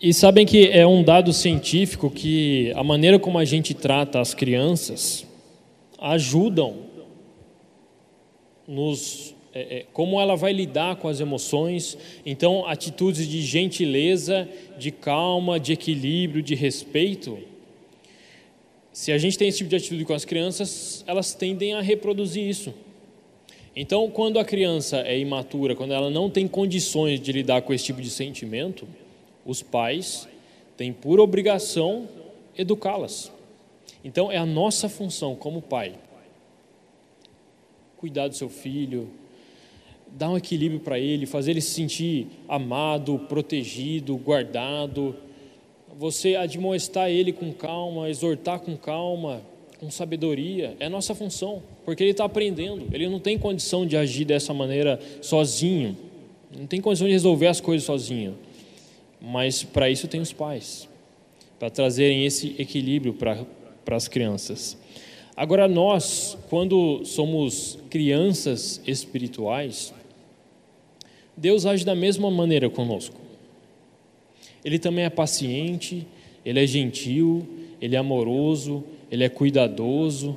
E 0.00 0.14
sabem 0.14 0.46
que 0.46 0.68
é 0.70 0.86
um 0.86 1.02
dado 1.02 1.30
científico 1.30 2.10
que 2.10 2.72
a 2.74 2.82
maneira 2.82 3.18
como 3.18 3.38
a 3.38 3.44
gente 3.44 3.74
trata 3.74 4.18
as 4.18 4.32
crianças 4.32 5.26
ajudam 5.98 6.76
nos 8.66 9.34
é, 9.56 9.78
é, 9.78 9.86
como 9.90 10.20
ela 10.20 10.36
vai 10.36 10.52
lidar 10.52 10.96
com 10.96 11.08
as 11.08 11.18
emoções. 11.18 11.96
Então, 12.26 12.66
atitudes 12.66 13.26
de 13.26 13.40
gentileza, 13.40 14.46
de 14.76 14.90
calma, 14.90 15.58
de 15.58 15.72
equilíbrio, 15.72 16.42
de 16.42 16.54
respeito. 16.54 17.38
Se 18.92 19.10
a 19.12 19.16
gente 19.16 19.38
tem 19.38 19.48
esse 19.48 19.56
tipo 19.58 19.70
de 19.70 19.76
atitude 19.76 20.04
com 20.04 20.12
as 20.12 20.26
crianças, 20.26 21.02
elas 21.06 21.32
tendem 21.32 21.72
a 21.72 21.80
reproduzir 21.80 22.46
isso. 22.46 22.74
Então, 23.74 24.10
quando 24.10 24.38
a 24.38 24.44
criança 24.44 24.98
é 24.98 25.18
imatura, 25.18 25.74
quando 25.74 25.94
ela 25.94 26.10
não 26.10 26.28
tem 26.28 26.46
condições 26.46 27.18
de 27.18 27.32
lidar 27.32 27.62
com 27.62 27.72
esse 27.72 27.84
tipo 27.84 28.02
de 28.02 28.10
sentimento, 28.10 28.86
os 29.42 29.62
pais 29.62 30.28
têm 30.76 30.92
por 30.92 31.18
obrigação 31.18 32.06
educá-las. 32.58 33.32
Então 34.04 34.30
é 34.30 34.36
a 34.36 34.44
nossa 34.44 34.86
função 34.86 35.34
como 35.34 35.62
pai 35.62 35.94
cuidar 37.96 38.28
do 38.28 38.36
seu 38.36 38.48
filho, 38.48 39.08
dar 40.08 40.30
um 40.30 40.36
equilíbrio 40.36 40.80
para 40.80 40.98
ele, 40.98 41.26
fazer 41.26 41.52
ele 41.52 41.60
se 41.60 41.70
sentir 41.70 42.26
amado, 42.48 43.18
protegido, 43.28 44.16
guardado. 44.16 45.14
Você 45.98 46.36
admoestar 46.36 47.10
ele 47.10 47.32
com 47.32 47.52
calma, 47.52 48.08
exortar 48.08 48.60
com 48.60 48.76
calma, 48.76 49.42
com 49.78 49.90
sabedoria, 49.90 50.76
é 50.80 50.88
nossa 50.88 51.14
função, 51.14 51.62
porque 51.84 52.02
ele 52.02 52.10
está 52.12 52.24
aprendendo, 52.24 52.86
ele 52.92 53.08
não 53.08 53.20
tem 53.20 53.38
condição 53.38 53.86
de 53.86 53.96
agir 53.96 54.24
dessa 54.24 54.54
maneira 54.54 54.98
sozinho, 55.20 55.96
não 56.56 56.66
tem 56.66 56.80
condição 56.80 57.06
de 57.06 57.12
resolver 57.12 57.46
as 57.46 57.60
coisas 57.60 57.84
sozinho. 57.84 58.36
Mas 59.20 59.62
para 59.62 59.90
isso 59.90 60.08
tem 60.08 60.20
os 60.20 60.32
pais, 60.32 60.88
para 61.58 61.68
trazerem 61.68 62.24
esse 62.24 62.54
equilíbrio 62.58 63.12
para 63.14 63.46
as 63.96 64.08
crianças. 64.08 64.78
Agora, 65.36 65.68
nós, 65.68 66.38
quando 66.48 67.04
somos 67.04 67.78
crianças 67.90 68.80
espirituais, 68.86 69.92
Deus 71.36 71.66
age 71.66 71.84
da 71.84 71.94
mesma 71.94 72.30
maneira 72.30 72.70
conosco. 72.70 73.20
Ele 74.64 74.78
também 74.78 75.04
é 75.04 75.10
paciente, 75.10 76.06
ele 76.44 76.62
é 76.62 76.66
gentil, 76.66 77.46
ele 77.80 77.94
é 77.94 77.98
amoroso, 77.98 78.82
ele 79.10 79.22
é 79.22 79.28
cuidadoso. 79.28 80.36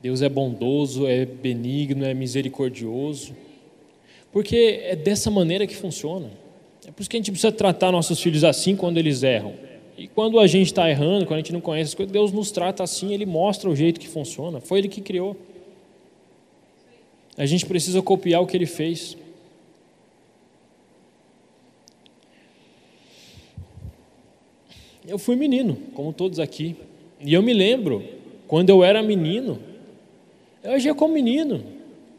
Deus 0.00 0.22
é 0.22 0.28
bondoso, 0.28 1.06
é 1.06 1.26
benigno, 1.26 2.04
é 2.04 2.14
misericordioso. 2.14 3.34
Porque 4.32 4.80
é 4.84 4.94
dessa 4.94 5.30
maneira 5.30 5.66
que 5.66 5.74
funciona. 5.74 6.30
É 6.86 6.90
por 6.92 7.00
isso 7.00 7.10
que 7.10 7.16
a 7.16 7.18
gente 7.18 7.32
precisa 7.32 7.50
tratar 7.50 7.90
nossos 7.90 8.20
filhos 8.20 8.44
assim 8.44 8.76
quando 8.76 8.98
eles 8.98 9.22
erram. 9.22 9.67
E 9.98 10.06
quando 10.06 10.38
a 10.38 10.46
gente 10.46 10.68
está 10.68 10.88
errando, 10.88 11.26
quando 11.26 11.38
a 11.38 11.42
gente 11.42 11.52
não 11.52 11.60
conhece 11.60 11.88
as 11.88 11.94
coisas, 11.94 12.12
Deus 12.12 12.30
nos 12.30 12.52
trata 12.52 12.84
assim, 12.84 13.12
Ele 13.12 13.26
mostra 13.26 13.68
o 13.68 13.74
jeito 13.74 13.98
que 13.98 14.06
funciona. 14.06 14.60
Foi 14.60 14.78
Ele 14.78 14.88
que 14.88 15.00
criou. 15.00 15.36
A 17.36 17.44
gente 17.44 17.66
precisa 17.66 18.00
copiar 18.00 18.40
o 18.40 18.46
que 18.46 18.56
Ele 18.56 18.64
fez. 18.64 19.16
Eu 25.04 25.18
fui 25.18 25.34
menino, 25.34 25.76
como 25.94 26.12
todos 26.12 26.38
aqui. 26.38 26.76
E 27.20 27.34
eu 27.34 27.42
me 27.42 27.52
lembro, 27.52 28.04
quando 28.46 28.70
eu 28.70 28.84
era 28.84 29.02
menino, 29.02 29.58
eu 30.62 30.72
agia 30.72 30.94
como 30.94 31.12
menino. 31.12 31.64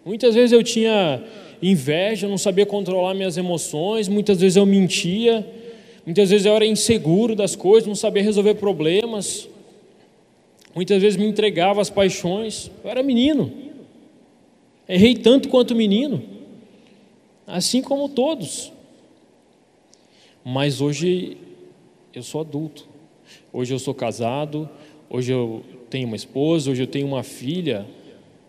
Muitas 0.03 0.35
vezes 0.35 0.51
eu 0.51 0.63
tinha 0.63 1.23
inveja, 1.61 2.27
não 2.27 2.37
sabia 2.37 2.65
controlar 2.65 3.13
minhas 3.13 3.37
emoções, 3.37 4.09
muitas 4.09 4.41
vezes 4.41 4.57
eu 4.57 4.65
mentia, 4.65 5.47
muitas 6.05 6.29
vezes 6.29 6.45
eu 6.45 6.55
era 6.55 6.65
inseguro 6.65 7.35
das 7.35 7.55
coisas, 7.55 7.88
não 7.88 7.95
sabia 7.95 8.23
resolver 8.23 8.55
problemas, 8.55 9.47
muitas 10.75 11.01
vezes 11.01 11.17
me 11.17 11.25
entregava 11.25 11.81
às 11.81 11.89
paixões. 11.89 12.71
Eu 12.83 12.89
era 12.89 13.03
menino, 13.03 13.51
errei 14.88 15.15
tanto 15.15 15.49
quanto 15.49 15.75
menino, 15.75 16.23
assim 17.45 17.81
como 17.81 18.09
todos. 18.09 18.71
Mas 20.43 20.81
hoje 20.81 21.38
eu 22.13 22.23
sou 22.23 22.41
adulto, 22.41 22.88
hoje 23.51 23.73
eu 23.73 23.79
sou 23.79 23.93
casado, 23.93 24.69
hoje 25.09 25.31
eu 25.31 25.63
tenho 25.89 26.07
uma 26.07 26.15
esposa, 26.15 26.71
hoje 26.71 26.83
eu 26.83 26.88
tenho 26.88 27.07
uma 27.07 27.23
filha, 27.23 27.85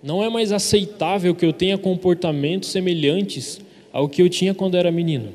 não 0.02 0.22
é 0.22 0.28
mais 0.28 0.52
aceitável 0.52 1.34
que 1.34 1.44
eu 1.44 1.52
tenha 1.52 1.76
comportamentos 1.76 2.70
semelhantes 2.70 3.60
ao 3.92 4.08
que 4.08 4.22
eu 4.22 4.28
tinha 4.28 4.54
quando 4.54 4.76
era 4.76 4.90
menino. 4.90 5.32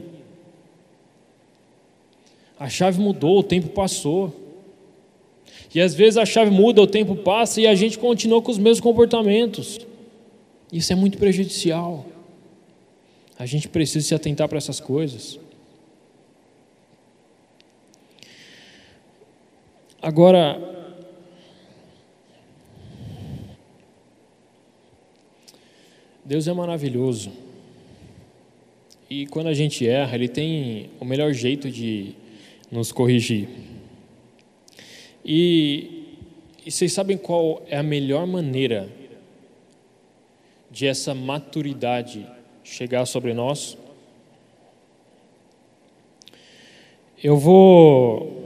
A 2.59 2.69
chave 2.69 2.99
mudou, 2.99 3.39
o 3.39 3.43
tempo 3.43 3.69
passou. 3.69 4.33
E 5.73 5.81
às 5.81 5.93
vezes 5.93 6.17
a 6.17 6.25
chave 6.25 6.51
muda, 6.51 6.81
o 6.81 6.87
tempo 6.87 7.15
passa 7.15 7.59
e 7.59 7.67
a 7.67 7.75
gente 7.75 7.99
continua 7.99 8.41
com 8.41 8.51
os 8.51 8.57
mesmos 8.57 8.79
comportamentos. 8.79 9.79
Isso 10.71 10.93
é 10.93 10.95
muito 10.95 11.17
prejudicial. 11.17 12.05
A 13.37 13.45
gente 13.45 13.67
precisa 13.67 14.07
se 14.07 14.15
atentar 14.15 14.47
para 14.47 14.57
essas 14.57 14.79
coisas. 14.79 15.37
Agora, 20.01 20.61
Deus 26.23 26.47
é 26.47 26.53
maravilhoso. 26.53 27.31
E 29.09 29.27
quando 29.27 29.47
a 29.47 29.53
gente 29.53 29.87
erra, 29.87 30.15
Ele 30.15 30.27
tem 30.27 30.89
o 30.99 31.05
melhor 31.05 31.33
jeito 31.33 31.69
de 31.69 32.15
nos 32.75 32.91
corrigir. 32.91 33.47
E, 35.23 36.03
e 36.65 36.69
vocês 36.69 36.91
sabem 36.91 37.17
qual 37.17 37.63
é 37.67 37.77
a 37.77 37.83
melhor 37.83 38.27
maneira 38.27 38.89
de 40.69 40.85
essa 40.85 41.15
maturidade 41.15 42.27
chegar 42.63 43.05
sobre 43.05 43.33
nós? 43.33 43.77
Eu 47.23 47.37
vou 47.37 48.43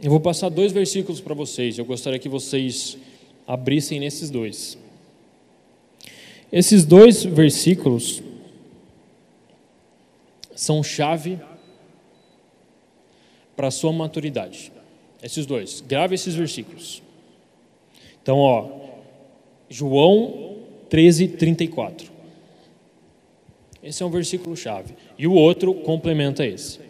eu 0.00 0.10
vou 0.10 0.20
passar 0.20 0.48
dois 0.48 0.72
versículos 0.72 1.20
para 1.20 1.32
vocês. 1.32 1.78
Eu 1.78 1.84
gostaria 1.84 2.18
que 2.18 2.28
vocês 2.28 2.98
abrissem 3.46 4.00
nesses 4.00 4.30
dois. 4.30 4.76
Esses 6.52 6.84
dois 6.84 7.24
versículos 7.24 8.20
são 10.54 10.82
chave 10.82 11.38
para 13.56 13.68
a 13.68 13.70
sua 13.70 13.92
maturidade. 13.92 14.72
Esses 15.22 15.46
dois. 15.46 15.80
Grave 15.80 16.14
esses 16.14 16.34
versículos. 16.34 17.02
Então, 18.22 18.38
ó, 18.38 18.68
João 19.68 20.58
13, 20.88 21.28
34. 21.28 22.12
Esse 23.82 24.02
é 24.02 24.06
um 24.06 24.10
versículo 24.10 24.56
chave. 24.56 24.94
E 25.18 25.26
o 25.26 25.32
outro 25.32 25.74
complementa 25.74 26.46
esse. 26.46 26.80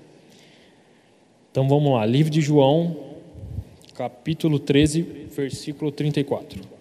Então 1.50 1.68
vamos 1.68 1.92
lá, 1.92 2.06
livro 2.06 2.30
de 2.30 2.40
João, 2.40 2.96
capítulo 3.94 4.58
13, 4.58 5.02
versículo 5.02 5.92
34. 5.92 6.71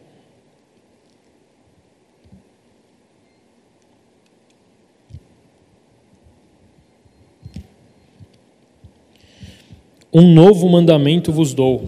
Um 10.14 10.34
novo 10.34 10.68
mandamento 10.68 11.32
vos 11.32 11.54
dou: 11.54 11.84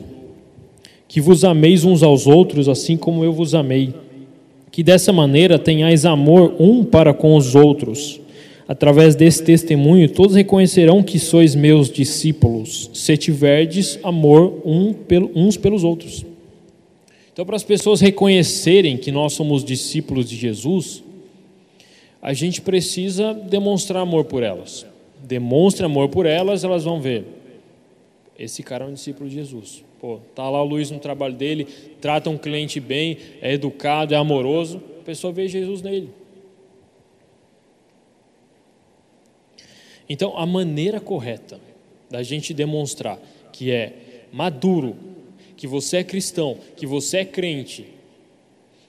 que 1.08 1.20
vos 1.20 1.44
ameis 1.44 1.84
uns 1.84 2.02
aos 2.02 2.26
outros, 2.26 2.70
assim 2.70 2.96
como 2.96 3.24
eu 3.24 3.34
vos 3.34 3.54
amei. 3.54 3.94
Que 4.72 4.82
dessa 4.82 5.12
maneira 5.12 5.60
tenhais 5.60 6.06
amor 6.06 6.56
um 6.58 6.84
para 6.84 7.14
com 7.14 7.36
os 7.36 7.54
outros. 7.54 8.20
Através 8.66 9.14
desse 9.14 9.44
testemunho, 9.44 10.10
todos 10.10 10.36
reconhecerão 10.36 11.04
que 11.04 11.20
sois 11.20 11.54
meus 11.54 11.92
discípulos, 11.92 12.90
se 12.94 13.18
tiverdes 13.18 14.00
amor 14.02 14.62
uns 15.36 15.58
pelos 15.58 15.84
outros. 15.84 16.26
Então, 17.32 17.46
para 17.46 17.58
as 17.58 17.64
pessoas 17.64 18.00
reconhecerem 18.00 18.96
que 18.96 19.12
nós 19.12 19.34
somos 19.34 19.66
discípulos 19.66 20.30
de 20.30 20.38
Jesus, 20.38 21.04
a 22.22 22.32
gente 22.34 22.62
precisa 22.62 23.34
demonstrar 23.34 24.02
amor 24.02 24.24
por 24.24 24.42
elas. 24.42 24.86
Demonstre 25.22 25.86
amor 25.86 26.08
por 26.08 26.26
elas, 26.26 26.64
elas 26.64 26.86
vão 26.86 27.02
ver 27.02 27.43
esse 28.38 28.64
cara 28.64 28.86
é 28.86 28.88
um 28.88 28.94
discípulo 28.94 29.30
de 29.30 29.36
Jesus. 29.36 29.84
Pô, 30.00 30.20
tá 30.36 30.50
lá 30.50 30.62
o 30.62 30.66
Luiz 30.66 30.92
no 30.92 31.00
trabalho 31.00 31.34
dele, 31.34 31.66
trata 32.02 32.30
um 32.30 32.38
cliente 32.38 32.80
bem, 32.80 33.18
é 33.42 33.54
educado, 33.54 34.14
é 34.14 34.18
amoroso. 34.18 34.82
A 35.00 35.04
pessoa 35.04 35.32
vê 35.32 35.48
Jesus 35.48 35.82
nele. 35.82 36.10
Então, 40.10 40.38
a 40.38 40.46
maneira 40.46 41.00
correta 41.00 41.60
da 42.10 42.22
gente 42.22 42.54
demonstrar 42.54 43.20
que 43.52 43.72
é 43.72 44.26
maduro, 44.32 44.96
que 45.56 45.68
você 45.68 45.98
é 45.98 46.04
cristão, 46.04 46.58
que 46.76 46.86
você 46.86 47.18
é 47.20 47.26
crente, 47.26 47.86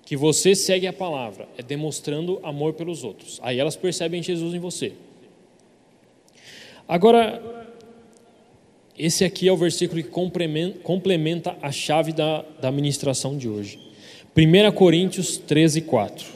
que 0.04 0.16
você 0.16 0.54
segue 0.54 0.87
a 0.87 0.92
palavra, 0.92 1.48
é 1.57 1.62
demonstrando 1.62 2.40
amor 2.42 2.74
pelos 2.74 3.04
outros. 3.04 3.38
Aí 3.42 3.59
elas 3.59 3.76
percebem 3.76 4.22
Jesus 4.22 4.54
em 4.54 4.59
você. 4.59 4.92
Agora, 6.87 7.63
esse 8.96 9.24
aqui 9.24 9.48
é 9.48 9.52
o 9.52 9.57
versículo 9.57 10.02
que 10.02 10.09
complementa 10.83 11.57
a 11.61 11.72
chave 11.72 12.12
da, 12.12 12.42
da 12.61 12.70
ministração 12.70 13.37
de 13.37 13.48
hoje. 13.48 13.78
1 14.37 14.72
Coríntios 14.72 15.37
13, 15.37 15.80
4. 15.83 16.26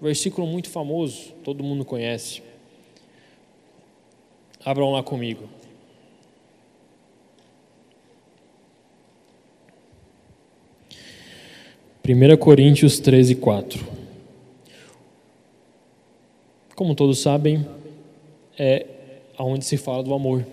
Versículo 0.00 0.46
muito 0.46 0.68
famoso, 0.68 1.32
todo 1.42 1.64
mundo 1.64 1.84
conhece. 1.84 2.42
Abram 4.64 4.92
lá 4.92 5.02
comigo. 5.02 5.48
Primeira 12.02 12.36
Coríntios 12.36 13.00
13, 13.00 13.34
4. 13.34 13.84
Como 16.76 16.94
todos 16.94 17.18
sabem, 17.18 17.66
é 18.56 18.86
aonde 19.36 19.64
se 19.64 19.76
fala 19.76 20.04
do 20.04 20.14
amor. 20.14 20.46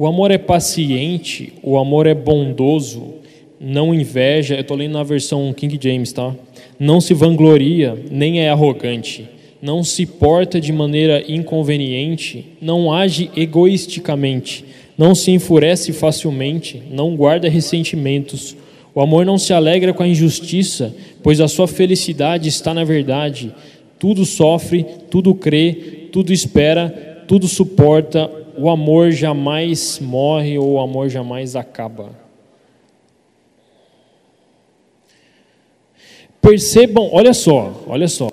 O 0.00 0.06
amor 0.06 0.30
é 0.30 0.38
paciente, 0.38 1.54
o 1.60 1.76
amor 1.76 2.06
é 2.06 2.14
bondoso, 2.14 3.14
não 3.60 3.92
inveja. 3.92 4.54
Eu 4.54 4.60
estou 4.60 4.76
lendo 4.76 4.92
na 4.92 5.02
versão 5.02 5.52
King 5.52 5.76
James, 5.82 6.12
tá? 6.12 6.36
Não 6.78 7.00
se 7.00 7.12
vangloria, 7.12 7.98
nem 8.08 8.40
é 8.40 8.48
arrogante, 8.48 9.28
não 9.60 9.82
se 9.82 10.06
porta 10.06 10.60
de 10.60 10.72
maneira 10.72 11.24
inconveniente, 11.26 12.46
não 12.62 12.92
age 12.92 13.28
egoisticamente, 13.36 14.64
não 14.96 15.16
se 15.16 15.32
enfurece 15.32 15.92
facilmente, 15.92 16.80
não 16.92 17.16
guarda 17.16 17.48
ressentimentos. 17.48 18.56
O 18.94 19.00
amor 19.00 19.26
não 19.26 19.36
se 19.36 19.52
alegra 19.52 19.92
com 19.92 20.04
a 20.04 20.08
injustiça, 20.08 20.94
pois 21.24 21.40
a 21.40 21.48
sua 21.48 21.66
felicidade 21.66 22.48
está 22.48 22.72
na 22.72 22.84
verdade. 22.84 23.52
Tudo 23.98 24.24
sofre, 24.24 24.86
tudo 25.10 25.34
crê, 25.34 26.06
tudo 26.12 26.32
espera, 26.32 27.24
tudo 27.26 27.48
suporta 27.48 28.37
o 28.58 28.68
amor 28.68 29.12
jamais 29.12 30.00
morre 30.00 30.58
ou 30.58 30.72
o 30.72 30.80
amor 30.80 31.08
jamais 31.08 31.54
acaba. 31.54 32.10
Percebam, 36.40 37.08
olha 37.12 37.32
só, 37.32 37.84
olha 37.86 38.08
só. 38.08 38.28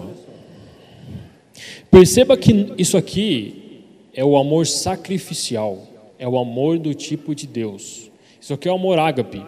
Perceba 1.91 2.35
que 2.35 2.73
isso 2.77 2.97
aqui 2.97 3.83
é 4.13 4.25
o 4.25 4.35
amor 4.35 4.65
sacrificial, 4.65 5.88
é 6.17 6.27
o 6.27 6.38
amor 6.38 6.79
do 6.79 6.93
tipo 6.93 7.35
de 7.35 7.45
Deus. 7.45 8.09
Isso 8.41 8.53
aqui 8.53 8.67
é 8.67 8.71
o 8.71 8.75
amor 8.75 8.97
ágape. 8.97 9.43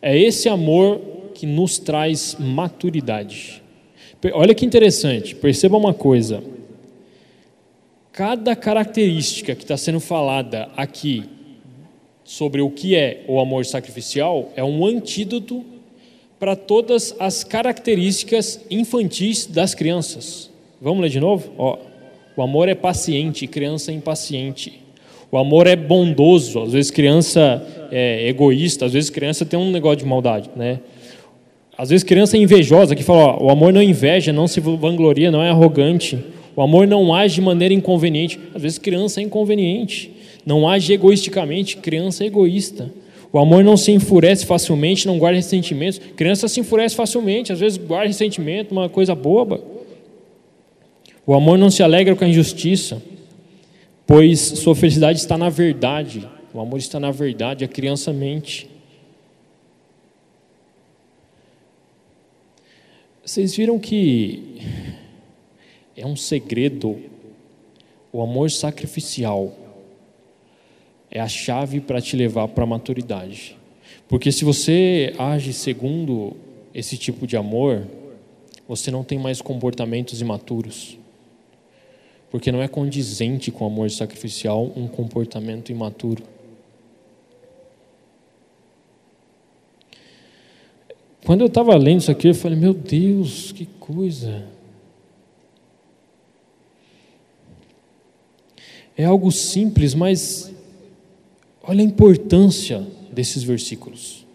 É 0.00 0.18
esse 0.18 0.48
amor 0.48 1.00
que 1.34 1.46
nos 1.46 1.78
traz 1.78 2.36
maturidade. 2.38 3.62
Olha 4.32 4.54
que 4.54 4.66
interessante, 4.66 5.34
perceba 5.34 5.76
uma 5.76 5.94
coisa. 5.94 6.42
Cada 8.12 8.54
característica 8.54 9.54
que 9.54 9.62
está 9.62 9.74
sendo 9.74 9.98
falada 9.98 10.68
aqui 10.76 11.24
sobre 12.22 12.60
o 12.60 12.68
que 12.68 12.94
é 12.94 13.24
o 13.26 13.40
amor 13.40 13.64
sacrificial 13.64 14.52
é 14.54 14.62
um 14.62 14.84
antídoto 14.84 15.64
para 16.38 16.54
todas 16.54 17.16
as 17.18 17.42
características 17.42 18.60
infantis 18.70 19.46
das 19.46 19.74
crianças. 19.74 20.50
Vamos 20.78 21.00
ler 21.00 21.08
de 21.08 21.20
novo? 21.20 21.52
Ó, 21.56 21.78
o 22.36 22.42
amor 22.42 22.68
é 22.68 22.74
paciente, 22.74 23.46
criança 23.46 23.90
é 23.90 23.94
impaciente. 23.94 24.82
O 25.30 25.38
amor 25.38 25.66
é 25.66 25.74
bondoso, 25.74 26.60
às 26.60 26.72
vezes 26.74 26.90
criança 26.90 27.66
é 27.90 28.28
egoísta, 28.28 28.84
às 28.84 28.92
vezes 28.92 29.08
criança 29.08 29.46
tem 29.46 29.58
um 29.58 29.70
negócio 29.70 30.00
de 30.00 30.04
maldade, 30.04 30.50
né? 30.54 30.80
Às 31.78 31.88
vezes 31.88 32.04
criança 32.04 32.36
é 32.36 32.40
invejosa, 32.40 32.94
que 32.94 33.02
fala, 33.02 33.38
ó, 33.38 33.44
o 33.46 33.50
amor 33.50 33.72
não 33.72 33.82
inveja, 33.82 34.34
não 34.34 34.46
se 34.46 34.60
vangloria, 34.60 35.30
não 35.30 35.42
é 35.42 35.48
arrogante. 35.48 36.22
O 36.54 36.62
amor 36.62 36.86
não 36.86 37.14
age 37.14 37.36
de 37.36 37.40
maneira 37.40 37.72
inconveniente. 37.72 38.38
Às 38.54 38.62
vezes 38.62 38.78
criança 38.78 39.20
é 39.20 39.24
inconveniente. 39.24 40.12
Não 40.44 40.68
age 40.68 40.92
egoisticamente, 40.92 41.76
criança 41.76 42.24
é 42.24 42.26
egoísta. 42.26 42.92
O 43.32 43.38
amor 43.38 43.64
não 43.64 43.76
se 43.76 43.90
enfurece 43.92 44.44
facilmente, 44.44 45.06
não 45.06 45.18
guarda 45.18 45.36
ressentimentos. 45.36 45.98
Criança 46.14 46.48
se 46.48 46.60
enfurece 46.60 46.94
facilmente, 46.94 47.52
às 47.52 47.60
vezes 47.60 47.78
guarda 47.78 48.08
ressentimento, 48.08 48.72
uma 48.72 48.88
coisa 48.88 49.14
boba. 49.14 49.62
O 51.26 51.32
amor 51.32 51.56
não 51.56 51.70
se 51.70 51.82
alegra 51.82 52.14
com 52.14 52.24
a 52.24 52.28
injustiça, 52.28 53.00
pois 54.06 54.40
sua 54.40 54.74
felicidade 54.74 55.18
está 55.18 55.38
na 55.38 55.48
verdade. 55.48 56.28
O 56.52 56.60
amor 56.60 56.78
está 56.78 57.00
na 57.00 57.10
verdade, 57.10 57.64
a 57.64 57.68
criança 57.68 58.12
mente. 58.12 58.68
Vocês 63.24 63.54
viram 63.56 63.78
que 63.78 64.60
é 65.96 66.06
um 66.06 66.16
segredo 66.16 66.98
o 68.12 68.20
amor 68.20 68.50
sacrificial 68.50 69.54
é 71.10 71.18
a 71.20 71.28
chave 71.28 71.80
para 71.80 72.00
te 72.00 72.16
levar 72.16 72.48
para 72.48 72.64
a 72.64 72.66
maturidade. 72.66 73.56
Porque 74.08 74.30
se 74.30 74.44
você 74.44 75.14
age 75.18 75.52
segundo 75.52 76.36
esse 76.74 76.96
tipo 76.96 77.26
de 77.26 77.36
amor, 77.36 77.86
você 78.68 78.90
não 78.90 79.02
tem 79.02 79.18
mais 79.18 79.40
comportamentos 79.40 80.20
imaturos. 80.20 80.98
Porque 82.30 82.52
não 82.52 82.62
é 82.62 82.68
condizente 82.68 83.50
com 83.50 83.64
o 83.64 83.66
amor 83.66 83.90
sacrificial 83.90 84.70
um 84.74 84.86
comportamento 84.86 85.70
imaturo. 85.70 86.22
Quando 91.24 91.42
eu 91.42 91.46
estava 91.46 91.74
lendo 91.76 92.00
isso 92.00 92.10
aqui, 92.10 92.28
eu 92.28 92.34
falei: 92.34 92.58
Meu 92.58 92.72
Deus, 92.72 93.52
que 93.52 93.66
coisa. 93.78 94.44
É 98.96 99.04
algo 99.04 99.30
simples, 99.32 99.94
mas 99.94 100.52
Olha 101.64 101.80
a 101.80 101.84
importância 101.84 102.84
desses 103.12 103.44
versículos. 103.44 104.26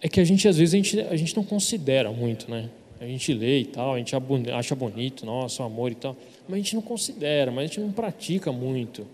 É 0.00 0.08
que 0.08 0.18
a 0.18 0.24
gente, 0.24 0.48
às 0.48 0.58
vezes, 0.58 0.74
a 0.74 0.76
gente, 0.76 1.00
a 1.00 1.16
gente 1.16 1.36
não 1.36 1.44
considera 1.44 2.10
muito, 2.10 2.50
né? 2.50 2.68
A 3.00 3.06
gente 3.06 3.32
lê 3.32 3.60
e 3.60 3.64
tal, 3.64 3.94
a 3.94 3.98
gente 3.98 4.14
acha 4.52 4.74
bonito, 4.74 5.24
nossa, 5.24 5.62
o 5.62 5.66
amor 5.66 5.92
e 5.92 5.94
tal, 5.94 6.16
mas 6.48 6.54
a 6.54 6.56
gente 6.58 6.74
não 6.74 6.82
considera, 6.82 7.50
mas 7.50 7.64
a 7.64 7.66
gente 7.66 7.80
não 7.80 7.92
pratica 7.92 8.52
muito. 8.52 9.06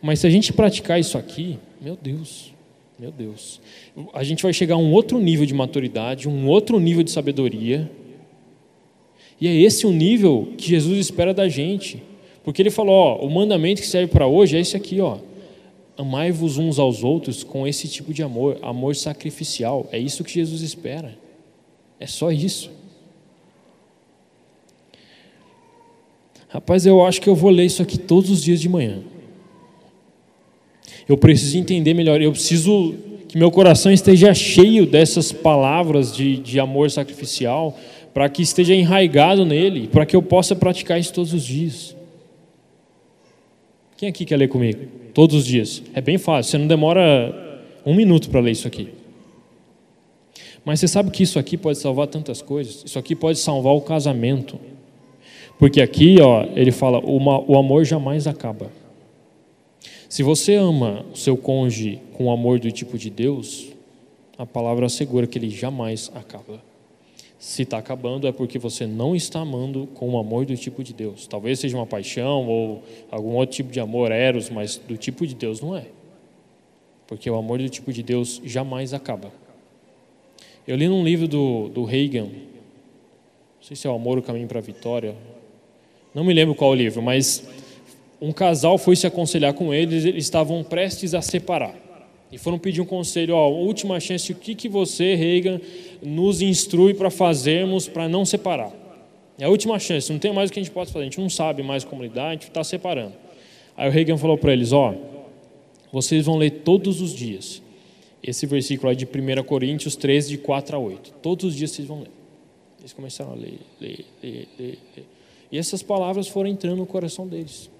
Mas 0.00 0.20
se 0.20 0.26
a 0.26 0.30
gente 0.30 0.52
praticar 0.52 1.00
isso 1.00 1.16
aqui, 1.16 1.58
meu 1.80 1.98
Deus, 2.00 2.52
meu 2.98 3.10
Deus, 3.10 3.60
a 4.12 4.22
gente 4.22 4.42
vai 4.42 4.52
chegar 4.52 4.74
a 4.74 4.78
um 4.78 4.92
outro 4.92 5.18
nível 5.18 5.46
de 5.46 5.54
maturidade, 5.54 6.28
um 6.28 6.48
outro 6.48 6.78
nível 6.78 7.02
de 7.02 7.10
sabedoria, 7.10 7.90
e 9.40 9.48
é 9.48 9.54
esse 9.54 9.86
o 9.86 9.90
nível 9.90 10.52
que 10.56 10.68
Jesus 10.68 10.98
espera 10.98 11.32
da 11.32 11.48
gente, 11.48 12.02
porque 12.42 12.62
ele 12.62 12.70
falou: 12.70 12.94
ó, 12.94 13.16
o 13.24 13.30
mandamento 13.30 13.80
que 13.80 13.86
serve 13.86 14.12
para 14.12 14.26
hoje 14.26 14.56
é 14.56 14.60
esse 14.60 14.76
aqui, 14.76 15.00
ó 15.00 15.18
Amai-vos 16.00 16.56
uns 16.56 16.78
aos 16.78 17.04
outros 17.04 17.44
com 17.44 17.68
esse 17.68 17.86
tipo 17.86 18.14
de 18.14 18.22
amor, 18.22 18.56
amor 18.62 18.96
sacrificial. 18.96 19.86
É 19.92 19.98
isso 19.98 20.24
que 20.24 20.32
Jesus 20.32 20.62
espera. 20.62 21.14
É 21.98 22.06
só 22.06 22.32
isso. 22.32 22.70
Rapaz, 26.48 26.86
eu 26.86 27.04
acho 27.04 27.20
que 27.20 27.28
eu 27.28 27.34
vou 27.34 27.50
ler 27.50 27.66
isso 27.66 27.82
aqui 27.82 27.98
todos 27.98 28.30
os 28.30 28.42
dias 28.42 28.62
de 28.62 28.66
manhã. 28.66 29.00
Eu 31.06 31.18
preciso 31.18 31.58
entender 31.58 31.92
melhor. 31.92 32.22
Eu 32.22 32.32
preciso 32.32 32.94
que 33.28 33.36
meu 33.36 33.50
coração 33.50 33.92
esteja 33.92 34.32
cheio 34.32 34.86
dessas 34.86 35.32
palavras 35.32 36.16
de, 36.16 36.38
de 36.38 36.58
amor 36.58 36.90
sacrificial, 36.90 37.78
para 38.14 38.26
que 38.30 38.40
esteja 38.40 38.74
enraizado 38.74 39.44
nele, 39.44 39.86
para 39.86 40.06
que 40.06 40.16
eu 40.16 40.22
possa 40.22 40.56
praticar 40.56 40.98
isso 40.98 41.12
todos 41.12 41.34
os 41.34 41.44
dias. 41.44 41.94
Quem 44.00 44.08
aqui 44.08 44.24
quer 44.24 44.38
ler 44.38 44.48
comigo? 44.48 44.86
Todos 45.12 45.36
os 45.36 45.44
dias. 45.44 45.82
É 45.92 46.00
bem 46.00 46.16
fácil, 46.16 46.52
você 46.52 46.56
não 46.56 46.66
demora 46.66 47.60
um 47.84 47.94
minuto 47.94 48.30
para 48.30 48.40
ler 48.40 48.52
isso 48.52 48.66
aqui. 48.66 48.88
Mas 50.64 50.80
você 50.80 50.88
sabe 50.88 51.10
que 51.10 51.22
isso 51.22 51.38
aqui 51.38 51.54
pode 51.58 51.76
salvar 51.76 52.06
tantas 52.06 52.40
coisas? 52.40 52.82
Isso 52.82 52.98
aqui 52.98 53.14
pode 53.14 53.38
salvar 53.38 53.74
o 53.74 53.82
casamento. 53.82 54.58
Porque 55.58 55.82
aqui, 55.82 56.16
ó, 56.18 56.46
ele 56.56 56.72
fala: 56.72 56.98
o 57.04 57.58
amor 57.58 57.84
jamais 57.84 58.26
acaba. 58.26 58.70
Se 60.08 60.22
você 60.22 60.54
ama 60.54 61.04
o 61.12 61.16
seu 61.18 61.36
cônjuge 61.36 62.00
com 62.14 62.28
o 62.28 62.30
amor 62.30 62.58
do 62.58 62.72
tipo 62.72 62.96
de 62.96 63.10
Deus, 63.10 63.66
a 64.38 64.46
palavra 64.46 64.86
assegura 64.86 65.26
que 65.26 65.36
ele 65.36 65.50
jamais 65.50 66.10
acaba. 66.14 66.69
Se 67.40 67.62
está 67.62 67.78
acabando 67.78 68.28
é 68.28 68.32
porque 68.32 68.58
você 68.58 68.86
não 68.86 69.16
está 69.16 69.40
amando 69.40 69.88
com 69.94 70.10
o 70.10 70.18
amor 70.18 70.44
do 70.44 70.54
tipo 70.56 70.84
de 70.84 70.92
Deus. 70.92 71.26
Talvez 71.26 71.58
seja 71.58 71.74
uma 71.74 71.86
paixão 71.86 72.46
ou 72.46 72.82
algum 73.10 73.30
outro 73.30 73.56
tipo 73.56 73.72
de 73.72 73.80
amor, 73.80 74.12
eros, 74.12 74.50
mas 74.50 74.76
do 74.76 74.98
tipo 74.98 75.26
de 75.26 75.34
Deus 75.34 75.58
não 75.62 75.74
é. 75.74 75.86
Porque 77.06 77.30
o 77.30 77.34
amor 77.34 77.58
do 77.58 77.68
tipo 77.70 77.94
de 77.94 78.02
Deus 78.02 78.42
jamais 78.44 78.92
acaba. 78.92 79.32
Eu 80.68 80.76
li 80.76 80.86
num 80.86 81.02
livro 81.02 81.26
do, 81.26 81.70
do 81.70 81.84
Reagan, 81.84 82.24
não 82.24 83.62
sei 83.62 83.74
se 83.74 83.86
é 83.86 83.90
o 83.90 83.94
Amor, 83.94 84.18
o 84.18 84.22
Caminho 84.22 84.46
para 84.46 84.58
a 84.58 84.62
Vitória, 84.62 85.16
não 86.14 86.22
me 86.22 86.34
lembro 86.34 86.54
qual 86.54 86.74
livro, 86.74 87.00
mas 87.02 87.48
um 88.20 88.32
casal 88.32 88.76
foi 88.76 88.94
se 88.96 89.06
aconselhar 89.06 89.54
com 89.54 89.72
eles, 89.72 90.04
eles 90.04 90.24
estavam 90.24 90.62
prestes 90.62 91.14
a 91.14 91.22
separar. 91.22 91.74
E 92.32 92.38
foram 92.38 92.58
pedir 92.58 92.80
um 92.80 92.86
conselho, 92.86 93.34
ó, 93.34 93.48
última 93.48 93.98
chance, 93.98 94.30
o 94.30 94.34
que, 94.34 94.54
que 94.54 94.68
você, 94.68 95.14
Reagan, 95.14 95.60
nos 96.00 96.40
instrui 96.40 96.94
para 96.94 97.10
fazermos 97.10 97.88
para 97.88 98.08
não 98.08 98.24
separar? 98.24 98.72
É 99.38 99.44
a 99.44 99.48
última 99.48 99.78
chance, 99.78 100.12
não 100.12 100.18
tem 100.18 100.32
mais 100.32 100.50
o 100.50 100.52
que 100.52 100.60
a 100.60 100.62
gente 100.62 100.72
pode 100.72 100.92
fazer, 100.92 101.02
a 101.02 101.08
gente 101.08 101.20
não 101.20 101.30
sabe 101.30 101.62
mais 101.62 101.82
como 101.82 102.02
lidar, 102.02 102.28
a 102.28 102.32
gente 102.32 102.48
está 102.48 102.62
separando. 102.62 103.14
Aí 103.76 103.88
o 103.88 103.92
Reagan 103.92 104.16
falou 104.16 104.38
para 104.38 104.52
eles, 104.52 104.72
ó, 104.72 104.94
vocês 105.92 106.26
vão 106.26 106.36
ler 106.36 106.50
todos 106.62 107.00
os 107.00 107.12
dias 107.12 107.62
esse 108.22 108.46
versículo 108.46 108.90
aí 108.90 108.96
de 108.96 109.06
1 109.06 109.42
Coríntios 109.44 109.96
13, 109.96 110.30
de 110.30 110.38
4 110.38 110.76
a 110.76 110.78
8. 110.78 111.14
Todos 111.22 111.46
os 111.46 111.56
dias 111.56 111.70
vocês 111.70 111.88
vão 111.88 112.00
ler. 112.00 112.10
Eles 112.78 112.92
começaram 112.92 113.32
a 113.32 113.34
ler, 113.34 113.58
ler, 113.80 114.04
ler, 114.22 114.48
ler, 114.58 114.78
ler. 114.96 115.06
E 115.50 115.58
essas 115.58 115.82
palavras 115.82 116.28
foram 116.28 116.48
entrando 116.48 116.76
no 116.76 116.86
coração 116.86 117.26
deles. 117.26 117.70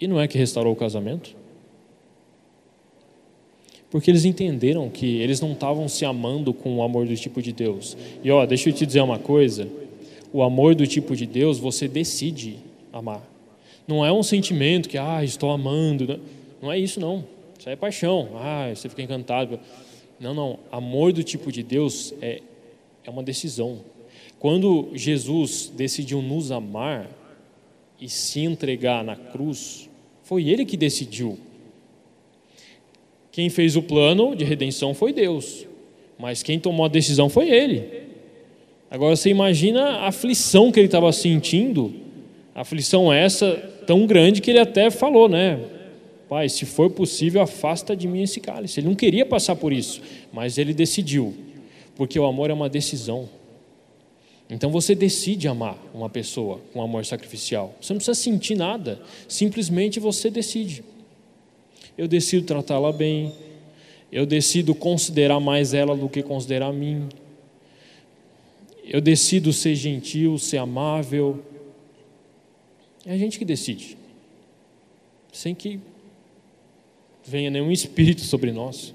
E 0.00 0.06
não 0.06 0.20
é 0.20 0.28
que 0.28 0.36
restaurou 0.36 0.72
o 0.72 0.76
casamento? 0.76 1.34
Porque 3.92 4.10
eles 4.10 4.24
entenderam 4.24 4.88
que 4.88 5.20
eles 5.20 5.38
não 5.38 5.52
estavam 5.52 5.86
se 5.86 6.02
amando 6.02 6.54
com 6.54 6.78
o 6.78 6.82
amor 6.82 7.06
do 7.06 7.14
tipo 7.14 7.42
de 7.42 7.52
Deus. 7.52 7.94
E 8.24 8.30
ó, 8.30 8.46
deixa 8.46 8.70
eu 8.70 8.72
te 8.72 8.86
dizer 8.86 9.02
uma 9.02 9.18
coisa: 9.18 9.68
o 10.32 10.42
amor 10.42 10.74
do 10.74 10.86
tipo 10.86 11.14
de 11.14 11.26
Deus 11.26 11.58
você 11.58 11.86
decide 11.86 12.56
amar. 12.90 13.22
Não 13.86 14.04
é 14.04 14.10
um 14.10 14.22
sentimento 14.22 14.88
que, 14.88 14.96
ah, 14.96 15.22
estou 15.22 15.50
amando. 15.50 16.18
Não 16.62 16.72
é 16.72 16.78
isso, 16.78 16.98
não. 16.98 17.22
Isso 17.58 17.68
é 17.68 17.76
paixão. 17.76 18.30
Ah, 18.36 18.72
você 18.74 18.88
fica 18.88 19.02
encantado. 19.02 19.60
Não, 20.18 20.32
não. 20.32 20.58
Amor 20.70 21.12
do 21.12 21.22
tipo 21.22 21.52
de 21.52 21.62
Deus 21.62 22.14
é, 22.22 22.40
é 23.04 23.10
uma 23.10 23.22
decisão. 23.22 23.80
Quando 24.38 24.88
Jesus 24.94 25.70
decidiu 25.76 26.22
nos 26.22 26.50
amar 26.50 27.10
e 28.00 28.08
se 28.08 28.40
entregar 28.40 29.04
na 29.04 29.16
cruz, 29.16 29.90
foi 30.22 30.48
Ele 30.48 30.64
que 30.64 30.78
decidiu 30.78 31.38
quem 33.32 33.48
fez 33.48 33.74
o 33.74 33.82
plano 33.82 34.36
de 34.36 34.44
redenção 34.44 34.94
foi 34.94 35.12
Deus, 35.12 35.66
mas 36.18 36.42
quem 36.42 36.60
tomou 36.60 36.86
a 36.86 36.88
decisão 36.88 37.28
foi 37.28 37.50
ele. 37.50 38.02
Agora 38.90 39.16
você 39.16 39.30
imagina 39.30 39.82
a 39.82 40.08
aflição 40.08 40.70
que 40.70 40.78
ele 40.78 40.86
estava 40.86 41.10
sentindo 41.12 41.94
A 42.54 42.60
aflição 42.60 43.12
essa 43.12 43.54
tão 43.86 44.06
grande 44.06 44.40
que 44.40 44.50
ele 44.50 44.58
até 44.58 44.90
falou, 44.90 45.28
né? 45.28 45.58
Pai, 46.28 46.48
se 46.48 46.64
for 46.64 46.90
possível, 46.90 47.40
afasta 47.40 47.96
de 47.96 48.06
mim 48.06 48.22
esse 48.22 48.40
cálice. 48.40 48.80
Ele 48.80 48.88
não 48.88 48.94
queria 48.94 49.24
passar 49.24 49.56
por 49.56 49.72
isso, 49.72 50.00
mas 50.32 50.58
ele 50.58 50.74
decidiu, 50.74 51.34
porque 51.96 52.18
o 52.18 52.24
amor 52.24 52.50
é 52.50 52.52
uma 52.52 52.68
decisão. 52.68 53.28
Então 54.50 54.70
você 54.70 54.94
decide 54.94 55.48
amar 55.48 55.78
uma 55.94 56.10
pessoa 56.10 56.60
com 56.72 56.82
amor 56.82 57.06
sacrificial. 57.06 57.74
Você 57.80 57.92
não 57.92 57.98
precisa 57.98 58.14
sentir 58.14 58.54
nada, 58.54 59.00
simplesmente 59.26 59.98
você 59.98 60.30
decide. 60.30 60.84
Eu 61.96 62.08
decido 62.08 62.46
tratá-la 62.46 62.92
bem, 62.92 63.32
eu 64.10 64.26
decido 64.26 64.74
considerar 64.74 65.40
mais 65.40 65.74
ela 65.74 65.96
do 65.96 66.08
que 66.08 66.22
considerar 66.22 66.66
a 66.66 66.72
mim. 66.72 67.08
Eu 68.84 69.00
decido 69.00 69.52
ser 69.52 69.74
gentil, 69.74 70.38
ser 70.38 70.58
amável. 70.58 71.42
É 73.06 73.12
a 73.12 73.18
gente 73.18 73.38
que 73.38 73.44
decide, 73.44 73.96
sem 75.32 75.54
que 75.54 75.80
venha 77.24 77.50
nenhum 77.50 77.70
espírito 77.70 78.22
sobre 78.22 78.52
nós. 78.52 78.94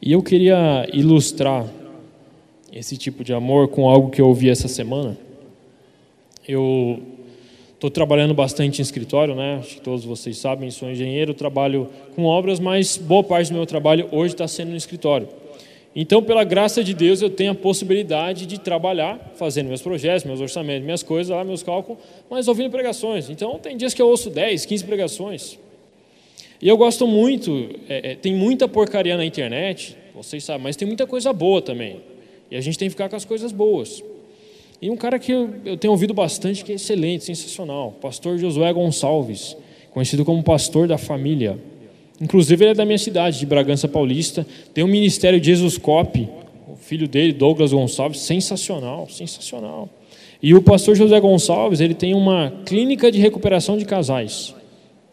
E 0.00 0.12
eu 0.12 0.22
queria 0.22 0.88
ilustrar 0.92 1.70
esse 2.72 2.96
tipo 2.96 3.22
de 3.22 3.34
amor 3.34 3.68
com 3.68 3.88
algo 3.88 4.10
que 4.10 4.20
eu 4.20 4.28
ouvi 4.28 4.48
essa 4.48 4.68
semana. 4.68 5.18
Eu 6.46 7.02
estou 7.80 7.90
trabalhando 7.90 8.34
bastante 8.34 8.78
em 8.78 8.82
escritório, 8.82 9.34
né? 9.34 9.56
Acho 9.58 9.76
que 9.76 9.80
todos 9.80 10.04
vocês 10.04 10.36
sabem, 10.36 10.70
sou 10.70 10.90
engenheiro, 10.90 11.32
trabalho 11.32 11.88
com 12.14 12.24
obras, 12.26 12.60
mas 12.60 12.98
boa 12.98 13.24
parte 13.24 13.50
do 13.50 13.54
meu 13.54 13.64
trabalho 13.64 14.06
hoje 14.12 14.34
está 14.34 14.46
sendo 14.46 14.72
no 14.72 14.76
escritório. 14.76 15.26
Então, 15.96 16.22
pela 16.22 16.44
graça 16.44 16.84
de 16.84 16.92
Deus, 16.92 17.22
eu 17.22 17.30
tenho 17.30 17.52
a 17.52 17.54
possibilidade 17.54 18.44
de 18.44 18.60
trabalhar, 18.60 19.32
fazendo 19.34 19.68
meus 19.68 19.80
projetos, 19.80 20.24
meus 20.24 20.42
orçamentos, 20.42 20.84
minhas 20.84 21.02
coisas 21.02 21.34
lá, 21.34 21.42
meus 21.42 21.62
cálculos, 21.62 22.02
mas 22.28 22.48
ouvindo 22.48 22.70
pregações. 22.70 23.30
Então, 23.30 23.58
tem 23.58 23.78
dias 23.78 23.94
que 23.94 24.02
eu 24.02 24.08
ouço 24.08 24.28
10, 24.28 24.66
15 24.66 24.84
pregações. 24.84 25.58
E 26.60 26.68
eu 26.68 26.76
gosto 26.76 27.06
muito, 27.06 27.70
é, 27.88 28.12
é, 28.12 28.14
tem 28.14 28.34
muita 28.34 28.68
porcaria 28.68 29.16
na 29.16 29.24
internet, 29.24 29.96
vocês 30.14 30.44
sabem, 30.44 30.64
mas 30.64 30.76
tem 30.76 30.86
muita 30.86 31.06
coisa 31.06 31.32
boa 31.32 31.62
também. 31.62 32.02
E 32.50 32.56
a 32.56 32.60
gente 32.60 32.78
tem 32.78 32.88
que 32.88 32.90
ficar 32.90 33.08
com 33.08 33.16
as 33.16 33.24
coisas 33.24 33.52
boas. 33.52 34.04
E 34.82 34.90
um 34.90 34.96
cara 34.96 35.18
que 35.18 35.30
eu, 35.30 35.76
tenho 35.78 35.92
ouvido 35.92 36.14
bastante, 36.14 36.64
que 36.64 36.72
é 36.72 36.74
excelente, 36.76 37.24
sensacional, 37.24 37.92
pastor 38.00 38.38
Josué 38.38 38.72
Gonçalves, 38.72 39.56
conhecido 39.90 40.24
como 40.24 40.42
pastor 40.42 40.88
da 40.88 40.96
família. 40.96 41.58
Inclusive, 42.18 42.64
ele 42.64 42.70
é 42.72 42.74
da 42.74 42.84
minha 42.84 42.98
cidade, 42.98 43.38
de 43.38 43.46
Bragança 43.46 43.86
Paulista. 43.86 44.46
Tem 44.72 44.82
um 44.82 44.88
ministério 44.88 45.38
de 45.38 45.46
Jesus 45.46 45.76
Cop, 45.76 46.26
o 46.66 46.76
filho 46.76 47.06
dele, 47.06 47.32
Douglas 47.32 47.72
Gonçalves, 47.72 48.20
sensacional, 48.20 49.06
sensacional. 49.10 49.88
E 50.42 50.54
o 50.54 50.62
pastor 50.62 50.94
José 50.94 51.20
Gonçalves, 51.20 51.80
ele 51.80 51.94
tem 51.94 52.14
uma 52.14 52.52
clínica 52.64 53.12
de 53.12 53.18
recuperação 53.18 53.76
de 53.76 53.84
casais. 53.84 54.54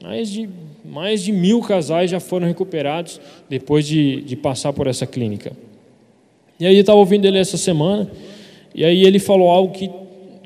Mais 0.02 0.32
de, 0.32 0.50
mais 0.86 1.22
de 1.22 1.34
mil 1.34 1.60
casais 1.62 2.10
já 2.10 2.20
foram 2.20 2.48
recuperados 2.48 3.20
depois 3.50 3.86
de, 3.86 4.22
de 4.22 4.36
passar 4.38 4.72
por 4.72 4.88
essa 4.88 5.06
clínica. 5.06 5.52
E 6.58 6.66
aí 6.66 6.76
eu 6.76 6.82
estava 6.82 6.98
ouvindo 6.98 7.26
ele 7.26 7.38
essa 7.38 7.58
semana, 7.58 8.10
e 8.78 8.86
aí 8.86 9.04
ele 9.04 9.18
falou 9.18 9.50
algo 9.50 9.74
que, 9.74 9.90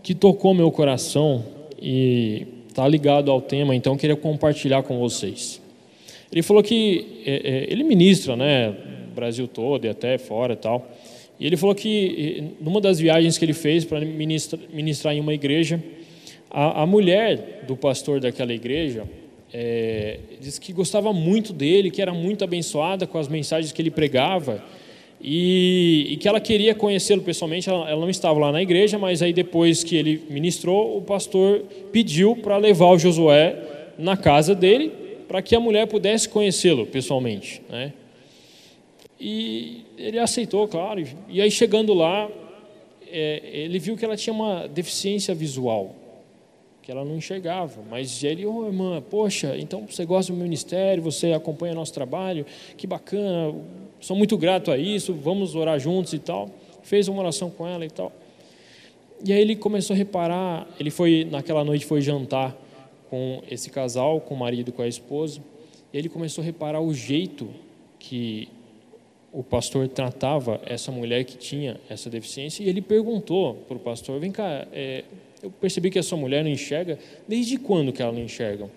que 0.02 0.16
tocou 0.16 0.54
meu 0.54 0.72
coração 0.72 1.44
e 1.82 2.48
está 2.70 2.88
ligado 2.88 3.30
ao 3.30 3.42
tema, 3.42 3.76
então 3.76 3.98
queria 3.98 4.16
compartilhar 4.16 4.84
com 4.84 4.98
vocês. 5.00 5.62
Ele 6.32 6.42
falou 6.42 6.64
que 6.64 7.24
é, 7.26 7.34
é, 7.34 7.68
ele 7.70 7.84
ministra, 7.84 8.38
né, 8.38 8.74
Brasil 9.14 9.50
todo 9.50 9.84
e 9.84 9.90
até 9.90 10.18
fora 10.18 10.54
e 10.54 10.56
tal. 10.56 10.90
E 11.38 11.46
ele 11.46 11.58
falou 11.58 11.76
que 11.76 12.54
numa 12.62 12.80
das 12.80 13.00
viagens 13.00 13.38
que 13.38 13.44
ele 13.44 13.52
fez 13.52 13.84
para 13.84 14.00
ministrar, 14.00 14.62
ministrar, 14.72 15.14
em 15.14 15.20
uma 15.20 15.34
igreja, 15.34 15.84
a, 16.50 16.84
a, 16.84 16.86
mulher 16.86 17.66
do 17.68 17.76
pastor 17.76 18.22
daquela 18.22 18.54
igreja 18.54 19.04
é, 19.54 20.20
disse 20.40 20.62
que 20.62 20.72
gostava 20.72 21.12
muito 21.12 21.52
dele, 21.52 21.92
que 21.92 22.02
era 22.02 22.14
muito 22.14 22.46
abençoada 22.46 23.06
com 23.06 23.18
as 23.18 23.28
mensagens 23.28 23.74
que 23.74 23.82
ele 23.82 23.92
pregava 23.92 24.64
e, 25.24 26.08
e 26.10 26.18
que 26.18 26.28
ela 26.28 26.40
queria 26.40 26.74
conhecê-lo 26.74 27.22
pessoalmente. 27.22 27.70
Ela, 27.70 27.90
ela, 27.90 28.02
não 28.02 28.10
estava 28.10 28.40
lá 28.40 28.52
na 28.52 28.62
igreja, 28.62 28.98
mas 28.98 29.22
aí 29.22 29.32
depois 29.32 29.84
que 29.84 29.96
ele 29.96 30.24
ministrou, 30.30 30.98
o 30.98 31.02
pastor 31.02 31.64
pediu 31.92 32.36
para 32.36 32.58
levar 32.58 32.88
o 32.88 32.98
Josué 32.98 33.56
na 33.98 34.18
casa 34.18 34.56
dele 34.56 34.92
para 35.28 35.42
que 35.42 35.56
a 35.56 35.60
mulher 35.60 35.88
pudesse 35.88 36.28
conhecê-lo 36.28 36.86
pessoalmente, 36.86 37.62
né? 37.70 37.94
E 39.18 39.86
ele 39.98 40.18
aceitou, 40.18 40.68
claro. 40.68 41.02
E 41.30 41.40
aí 41.40 41.50
chegando 41.50 41.94
lá, 41.94 42.28
é, 43.10 43.42
ele 43.54 43.78
viu 43.78 43.96
que 43.96 44.04
ela 44.04 44.18
tinha 44.18 44.34
uma 44.34 44.68
deficiência 44.68 45.36
visual, 45.36 45.96
que 46.82 46.92
ela 46.92 47.06
não 47.06 47.16
enxergava. 47.16 47.82
Mas 47.90 48.24
ele, 48.24 48.46
oh, 48.46 48.66
irmã, 48.66 49.02
poxa, 49.02 49.56
então 49.58 49.86
você 49.88 50.04
gosta 50.06 50.34
do 50.34 50.38
ministério, 50.38 51.04
você 51.04 51.34
acompanha 51.34 51.76
nosso 51.76 51.94
trabalho, 51.94 52.46
que 52.76 52.88
bacana, 52.88 53.56
sou 54.02 54.18
muito 54.18 54.38
grato 54.38 54.72
a 54.72 54.78
isso, 54.78 55.14
vamos 55.14 55.56
orar 55.56 55.80
juntos 55.80 56.12
e 56.12 56.20
tal. 56.20 56.50
Fez 56.84 57.08
uma 57.08 57.22
oração 57.22 57.50
com 57.50 57.66
ela 57.68 57.86
e 57.86 57.90
tal. 57.90 58.12
E 59.24 59.32
aí 59.32 59.40
ele 59.40 59.56
começou 59.56 59.94
a 59.94 59.98
reparar, 59.98 60.68
ele 60.80 60.90
foi, 60.90 61.28
naquela 61.30 61.64
noite 61.64 61.86
foi 61.86 62.02
jantar 62.02 62.58
com 63.10 63.44
esse 63.50 63.70
casal, 63.70 64.20
com 64.20 64.34
o 64.34 64.38
marido 64.38 64.72
com 64.72 64.82
a 64.82 64.88
esposa, 64.88 65.40
e 65.94 65.98
ele 65.98 66.10
começou 66.10 66.42
a 66.42 66.46
reparar 66.46 66.82
o 66.82 66.94
jeito 66.94 67.48
que 68.00 68.50
o 69.32 69.44
pastor 69.44 69.88
tratava 69.88 70.60
essa 70.66 70.92
mulher 70.92 71.24
que 71.24 71.38
tinha 71.38 71.80
essa 71.88 72.10
deficiência, 72.10 72.64
e 72.64 72.70
ele 72.70 72.82
perguntou 72.82 73.56
para 73.68 73.78
o 73.78 73.80
pastor, 73.80 74.20
vem 74.20 74.32
cá, 74.32 74.68
é, 74.74 75.04
eu 75.44 75.52
percebi 75.52 75.92
que 75.92 76.00
a 76.00 76.04
sua 76.04 76.18
mulher 76.18 76.44
não 76.44 76.50
enxerga, 76.50 76.98
desde 77.28 77.58
quando 77.58 77.94
que 77.94 78.02
ela 78.02 78.12
não 78.12 78.22
enxerga? 78.22 78.70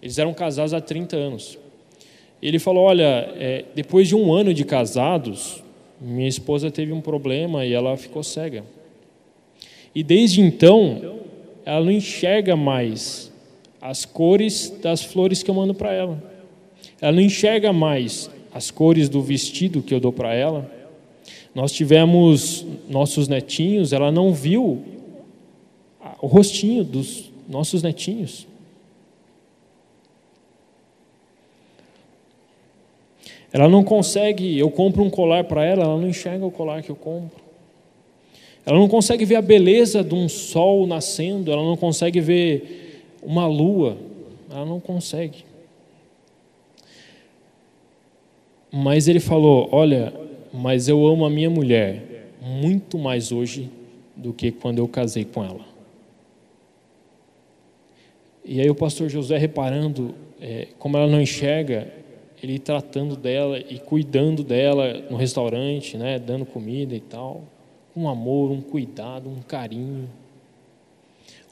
Eles 0.00 0.18
eram 0.18 0.32
casados 0.32 0.72
há 0.72 0.80
30 0.80 1.16
anos. 1.16 1.58
Ele 2.42 2.58
falou: 2.58 2.84
Olha, 2.84 3.32
é, 3.38 3.64
depois 3.74 4.08
de 4.08 4.14
um 4.14 4.32
ano 4.32 4.54
de 4.54 4.64
casados, 4.64 5.62
minha 6.00 6.28
esposa 6.28 6.70
teve 6.70 6.92
um 6.92 7.00
problema 7.00 7.64
e 7.66 7.72
ela 7.72 7.96
ficou 7.96 8.22
cega. 8.22 8.64
E 9.94 10.02
desde 10.02 10.40
então, 10.40 11.20
ela 11.64 11.84
não 11.84 11.90
enxerga 11.90 12.56
mais 12.56 13.30
as 13.80 14.04
cores 14.04 14.70
das 14.82 15.02
flores 15.02 15.42
que 15.42 15.50
eu 15.50 15.54
mando 15.54 15.74
para 15.74 15.92
ela. 15.92 16.22
Ela 17.00 17.12
não 17.12 17.20
enxerga 17.20 17.72
mais 17.72 18.30
as 18.52 18.70
cores 18.70 19.08
do 19.08 19.22
vestido 19.22 19.82
que 19.82 19.94
eu 19.94 20.00
dou 20.00 20.12
para 20.12 20.34
ela. 20.34 20.70
Nós 21.54 21.72
tivemos 21.72 22.64
nossos 22.88 23.26
netinhos, 23.26 23.92
ela 23.92 24.12
não 24.12 24.32
viu 24.32 24.82
o 26.20 26.26
rostinho 26.26 26.84
dos 26.84 27.30
nossos 27.48 27.82
netinhos. 27.82 28.46
Ela 33.52 33.68
não 33.68 33.82
consegue, 33.82 34.58
eu 34.58 34.70
compro 34.70 35.02
um 35.02 35.10
colar 35.10 35.44
para 35.44 35.64
ela, 35.64 35.82
ela 35.82 35.96
não 35.96 36.08
enxerga 36.08 36.44
o 36.46 36.50
colar 36.50 36.82
que 36.82 36.90
eu 36.90 36.96
compro. 36.96 37.40
Ela 38.64 38.78
não 38.78 38.88
consegue 38.88 39.24
ver 39.24 39.36
a 39.36 39.42
beleza 39.42 40.04
de 40.04 40.14
um 40.14 40.28
sol 40.28 40.86
nascendo, 40.86 41.50
ela 41.50 41.62
não 41.62 41.76
consegue 41.76 42.20
ver 42.20 43.02
uma 43.22 43.46
lua, 43.46 43.96
ela 44.50 44.64
não 44.64 44.78
consegue. 44.78 45.44
Mas 48.70 49.08
ele 49.08 49.18
falou: 49.18 49.68
Olha, 49.72 50.12
mas 50.52 50.88
eu 50.88 51.04
amo 51.06 51.24
a 51.24 51.30
minha 51.30 51.50
mulher 51.50 52.02
muito 52.40 52.98
mais 52.98 53.32
hoje 53.32 53.68
do 54.14 54.32
que 54.32 54.52
quando 54.52 54.78
eu 54.78 54.86
casei 54.86 55.24
com 55.24 55.42
ela. 55.44 55.64
E 58.44 58.60
aí 58.60 58.70
o 58.70 58.74
pastor 58.74 59.08
José 59.08 59.36
reparando 59.36 60.14
é, 60.40 60.68
como 60.78 60.96
ela 60.96 61.06
não 61.06 61.20
enxerga, 61.20 61.92
ele 62.42 62.58
tratando 62.58 63.16
dela 63.16 63.58
e 63.58 63.78
cuidando 63.78 64.42
dela 64.42 65.04
no 65.10 65.16
restaurante, 65.16 65.96
né, 65.96 66.18
dando 66.18 66.46
comida 66.46 66.94
e 66.94 67.00
tal, 67.00 67.44
um 67.94 68.08
amor, 68.08 68.50
um 68.50 68.60
cuidado, 68.60 69.28
um 69.28 69.42
carinho, 69.42 70.08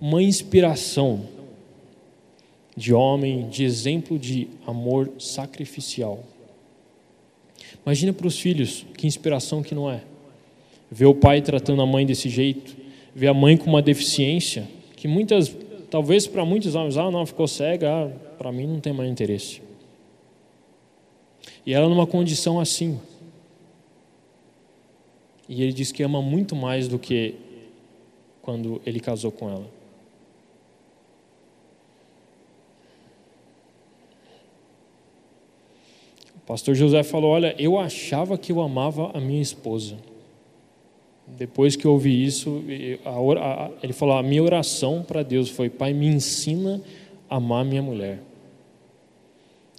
uma 0.00 0.22
inspiração 0.22 1.26
de 2.76 2.94
homem, 2.94 3.48
de 3.48 3.64
exemplo 3.64 4.18
de 4.18 4.48
amor 4.66 5.10
sacrificial. 5.18 6.22
Imagina 7.84 8.12
para 8.12 8.26
os 8.26 8.38
filhos 8.38 8.86
que 8.96 9.06
inspiração 9.06 9.62
que 9.62 9.74
não 9.74 9.90
é. 9.90 10.02
Ver 10.90 11.06
o 11.06 11.14
pai 11.14 11.42
tratando 11.42 11.82
a 11.82 11.86
mãe 11.86 12.06
desse 12.06 12.28
jeito, 12.28 12.76
ver 13.14 13.26
a 13.26 13.34
mãe 13.34 13.56
com 13.56 13.68
uma 13.68 13.82
deficiência 13.82 14.68
que 14.96 15.06
muitas, 15.06 15.54
talvez 15.90 16.26
para 16.26 16.44
muitos 16.44 16.74
homens, 16.74 16.96
ah, 16.96 17.10
não 17.10 17.26
ficou 17.26 17.46
cega, 17.46 17.88
ah, 17.88 18.08
para 18.36 18.50
mim 18.52 18.66
não 18.66 18.80
tem 18.80 18.92
mais 18.92 19.10
interesse. 19.10 19.67
E 21.64 21.72
ela 21.72 21.88
numa 21.88 22.06
condição 22.06 22.58
assim. 22.60 23.00
E 25.48 25.62
ele 25.62 25.72
diz 25.72 25.90
que 25.90 26.02
ama 26.02 26.20
muito 26.20 26.54
mais 26.54 26.88
do 26.88 26.98
que 26.98 27.34
quando 28.42 28.80
ele 28.84 29.00
casou 29.00 29.32
com 29.32 29.48
ela. 29.48 29.70
O 36.36 36.40
pastor 36.46 36.74
José 36.74 37.02
falou: 37.02 37.30
Olha, 37.30 37.54
eu 37.58 37.78
achava 37.78 38.38
que 38.38 38.52
eu 38.52 38.60
amava 38.60 39.10
a 39.14 39.20
minha 39.20 39.42
esposa, 39.42 39.96
Depois 41.36 41.76
que 41.76 41.84
eu 41.84 41.92
ouvi 41.92 42.24
isso, 42.24 42.64
ele 42.66 43.92
falou: 43.92 44.16
a 44.16 44.22
minha 44.22 44.42
oração 44.42 45.02
para 45.02 45.22
Deus 45.22 45.50
foi: 45.50 45.68
Pai, 45.68 45.92
me 45.92 46.06
ensina 46.06 46.80
a 47.28 47.36
amar 47.36 47.64
minha 47.64 47.82
mulher. 47.82 48.20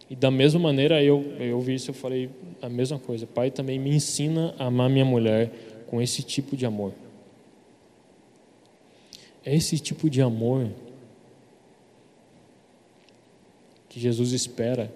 E 0.10 0.16
da 0.16 0.32
mesma 0.32 0.60
maneira 0.60 1.04
eu, 1.04 1.24
eu 1.40 1.58
ouvi 1.58 1.76
isso, 1.76 1.92
eu 1.92 1.94
falei 1.94 2.30
a 2.62 2.68
mesma 2.68 2.98
coisa. 2.98 3.28
Pai, 3.28 3.52
também 3.52 3.78
me 3.78 3.92
ensina 3.92 4.56
a 4.58 4.66
amar 4.66 4.90
minha 4.90 5.06
mulher 5.06 5.52
com 5.88 6.02
esse 6.02 6.24
tipo 6.24 6.58
de 6.58 6.66
amor. 6.66 6.94
É 9.46 9.56
esse 9.56 9.80
tipo 9.80 10.10
de 10.10 10.22
amor 10.22 10.70
que 13.88 14.00
Jesus 14.00 14.32
espera, 14.32 14.94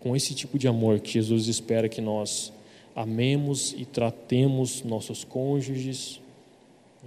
com 0.00 0.16
esse 0.16 0.34
tipo 0.34 0.58
de 0.58 0.66
amor 0.66 1.00
que 1.00 1.12
Jesus 1.12 1.46
espera 1.46 1.88
que 1.88 2.00
nós 2.00 2.52
amemos 2.94 3.72
e 3.76 3.84
tratemos 3.84 4.82
nossos 4.82 5.24
cônjuges, 5.24 6.20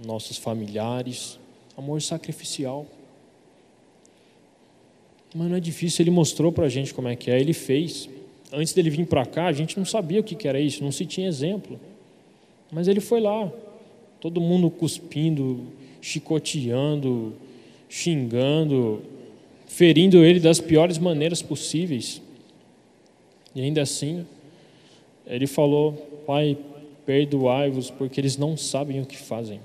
nossos 0.04 0.36
familiares, 0.36 1.38
amor 1.76 2.00
sacrificial. 2.00 2.86
Mas 5.34 5.48
não 5.48 5.56
é 5.56 5.60
difícil, 5.60 6.04
ele 6.04 6.12
mostrou 6.12 6.52
para 6.52 6.66
a 6.66 6.68
gente 6.68 6.94
como 6.94 7.08
é 7.08 7.16
que 7.16 7.28
é, 7.28 7.40
ele 7.40 7.52
fez. 7.52 8.08
Antes 8.52 8.72
dele 8.72 8.88
vir 8.88 9.04
para 9.06 9.26
cá, 9.26 9.46
a 9.46 9.52
gente 9.52 9.76
não 9.76 9.84
sabia 9.84 10.20
o 10.20 10.22
que 10.22 10.46
era 10.46 10.60
isso, 10.60 10.84
não 10.84 10.92
se 10.92 11.04
tinha 11.04 11.26
exemplo. 11.26 11.78
Mas 12.70 12.86
ele 12.86 13.00
foi 13.00 13.20
lá, 13.20 13.52
todo 14.20 14.40
mundo 14.40 14.70
cuspindo, 14.70 15.66
chicoteando, 16.00 17.34
xingando, 17.88 19.02
ferindo 19.66 20.24
ele 20.24 20.38
das 20.38 20.60
piores 20.60 20.98
maneiras 20.98 21.42
possíveis. 21.42 22.22
E 23.56 23.60
ainda 23.60 23.82
assim, 23.82 24.24
ele 25.26 25.48
falou: 25.48 25.94
Pai, 26.24 26.56
perdoai-vos, 27.04 27.90
porque 27.90 28.20
eles 28.20 28.36
não 28.36 28.56
sabem 28.56 29.00
o 29.00 29.06
que 29.06 29.16
fazem. 29.16 29.60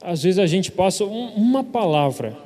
Às 0.00 0.22
vezes 0.22 0.38
a 0.38 0.46
gente 0.46 0.70
passa 0.70 1.04
uma 1.04 1.64
palavra 1.64 2.36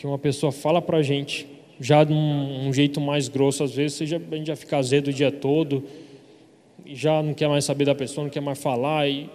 que 0.00 0.06
uma 0.06 0.18
pessoa 0.18 0.50
fala 0.50 0.80
para 0.80 0.96
a 0.96 1.02
gente, 1.02 1.46
já 1.78 2.02
de 2.04 2.10
um, 2.10 2.66
um, 2.66 2.72
jeito 2.72 2.98
mais 3.02 3.28
grosso, 3.28 3.62
às 3.62 3.74
vezes 3.74 4.08
já, 4.08 4.16
a 4.16 4.34
gente 4.34 4.46
já 4.46 4.56
fica 4.56 4.78
azedo 4.78 5.08
o 5.08 5.12
dia 5.12 5.30
todo, 5.30 5.84
já 6.86 7.22
não 7.22 7.34
quer 7.34 7.50
mais 7.50 7.66
saber 7.66 7.84
da 7.84 7.94
pessoa, 7.94 8.24
não 8.24 8.30
quer 8.30 8.40
mais 8.40 8.58
falar. 8.58 9.06
E... 9.06 9.28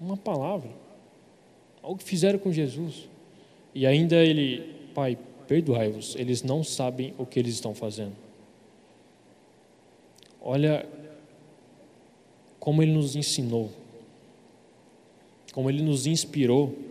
Uma 0.00 0.16
palavra 0.16 0.70
Olha 1.80 1.92
o 1.92 1.96
que 1.96 2.02
fizeram 2.02 2.40
com 2.40 2.50
Jesus. 2.50 3.08
E 3.72 3.86
ainda 3.86 4.16
ele, 4.16 4.74
Pai, 4.92 5.16
perdoai-vos, 5.46 6.16
eles 6.16 6.42
não 6.42 6.64
sabem 6.64 7.14
o 7.16 7.24
que 7.24 7.38
eles 7.38 7.54
estão 7.54 7.76
fazendo. 7.76 8.16
Olha 10.40 10.84
como 12.58 12.82
ele 12.82 12.90
nos 12.90 13.14
ensinou, 13.14 13.70
como 15.52 15.70
ele 15.70 15.80
nos 15.80 16.08
inspirou. 16.08 16.87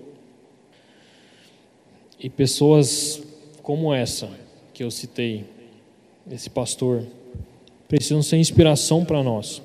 E 2.19 2.29
pessoas 2.29 3.21
como 3.61 3.93
essa 3.93 4.29
que 4.73 4.83
eu 4.83 4.89
citei, 4.89 5.45
esse 6.31 6.49
pastor, 6.49 7.05
precisam 7.87 8.21
ser 8.21 8.37
inspiração 8.37 9.05
para 9.05 9.23
nós. 9.23 9.61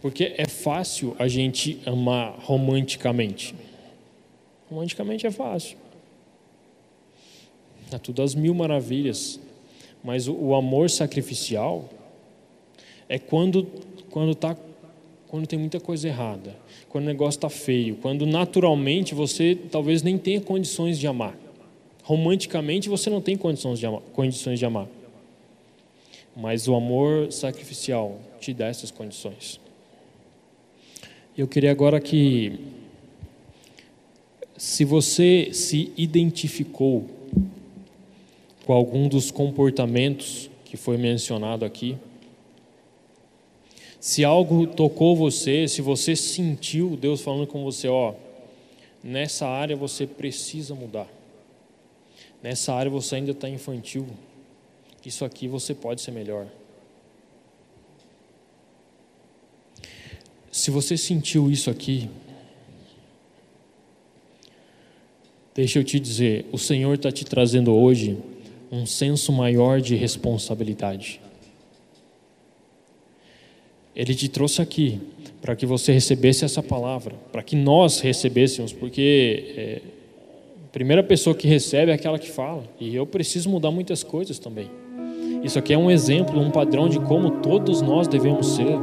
Porque 0.00 0.34
é 0.36 0.46
fácil 0.46 1.16
a 1.18 1.26
gente 1.26 1.80
amar 1.84 2.38
romanticamente. 2.40 3.54
Romanticamente 4.70 5.26
é 5.26 5.30
fácil. 5.30 5.76
É 7.90 7.98
tudo 7.98 8.22
às 8.22 8.34
mil 8.34 8.54
maravilhas. 8.54 9.40
Mas 10.04 10.28
o, 10.28 10.34
o 10.34 10.54
amor 10.54 10.90
sacrificial 10.90 11.88
é 13.08 13.18
quando, 13.18 13.66
quando, 14.10 14.34
tá, 14.34 14.56
quando 15.26 15.46
tem 15.46 15.58
muita 15.58 15.80
coisa 15.80 16.06
errada, 16.06 16.54
quando 16.88 17.04
o 17.04 17.08
negócio 17.08 17.38
está 17.38 17.50
feio, 17.50 17.96
quando 17.96 18.24
naturalmente 18.24 19.14
você 19.14 19.56
talvez 19.70 20.02
nem 20.02 20.16
tenha 20.16 20.40
condições 20.40 20.98
de 20.98 21.06
amar. 21.06 21.36
Romanticamente 22.02 22.88
você 22.88 23.10
não 23.10 23.20
tem 23.20 23.36
condições 23.36 23.78
de 23.78 23.86
amar. 23.86 24.00
Condições 24.12 24.58
de 24.58 24.64
amar. 24.64 24.88
Mas 26.34 26.66
o 26.66 26.74
amor 26.74 27.30
sacrificial 27.30 28.18
te 28.40 28.54
dá 28.54 28.66
essas 28.66 28.90
condições. 28.90 29.60
Eu 31.36 31.46
queria 31.46 31.70
agora 31.70 32.00
que, 32.00 32.58
se 34.56 34.84
você 34.84 35.50
se 35.52 35.92
identificou 35.96 37.06
com 38.64 38.72
algum 38.72 39.08
dos 39.08 39.30
comportamentos 39.30 40.50
que 40.64 40.76
foi 40.76 40.96
mencionado 40.96 41.64
aqui, 41.64 41.96
se 44.00 44.24
algo 44.24 44.66
tocou 44.66 45.16
você, 45.16 45.66
se 45.66 45.82
você 45.82 46.14
sentiu 46.14 46.96
Deus 46.96 47.20
falando 47.20 47.46
com 47.46 47.64
você, 47.64 47.88
ó, 47.88 48.14
nessa 49.02 49.46
área 49.46 49.74
você 49.74 50.06
precisa 50.06 50.74
mudar. 50.74 51.08
Nessa 52.42 52.72
área 52.72 52.90
você 52.90 53.16
ainda 53.16 53.32
está 53.32 53.48
infantil. 53.48 54.06
Isso 55.04 55.24
aqui 55.24 55.48
você 55.48 55.74
pode 55.74 56.00
ser 56.00 56.12
melhor. 56.12 56.46
Se 60.52 60.70
você 60.70 60.96
sentiu 60.96 61.50
isso 61.50 61.70
aqui, 61.70 62.08
deixa 65.54 65.78
eu 65.78 65.84
te 65.84 65.98
dizer, 65.98 66.46
o 66.52 66.58
Senhor 66.58 66.94
está 66.94 67.10
te 67.10 67.24
trazendo 67.24 67.74
hoje 67.74 68.18
um 68.70 68.86
senso 68.86 69.32
maior 69.32 69.80
de 69.80 69.94
responsabilidade. 69.96 71.20
Ele 73.98 74.14
te 74.14 74.28
trouxe 74.28 74.62
aqui 74.62 75.00
para 75.42 75.56
que 75.56 75.66
você 75.66 75.92
recebesse 75.92 76.44
essa 76.44 76.62
palavra, 76.62 77.16
para 77.32 77.42
que 77.42 77.56
nós 77.56 77.98
recebêssemos, 77.98 78.72
porque 78.72 79.52
é, 79.56 79.80
a 80.66 80.70
primeira 80.70 81.02
pessoa 81.02 81.34
que 81.34 81.48
recebe 81.48 81.90
é 81.90 81.94
aquela 81.94 82.16
que 82.16 82.30
fala, 82.30 82.62
e 82.78 82.94
eu 82.94 83.04
preciso 83.04 83.50
mudar 83.50 83.72
muitas 83.72 84.04
coisas 84.04 84.38
também. 84.38 84.70
Isso 85.42 85.58
aqui 85.58 85.72
é 85.72 85.78
um 85.78 85.90
exemplo, 85.90 86.40
um 86.40 86.52
padrão 86.52 86.88
de 86.88 87.00
como 87.00 87.42
todos 87.42 87.82
nós 87.82 88.06
devemos 88.06 88.54
ser. 88.54 88.78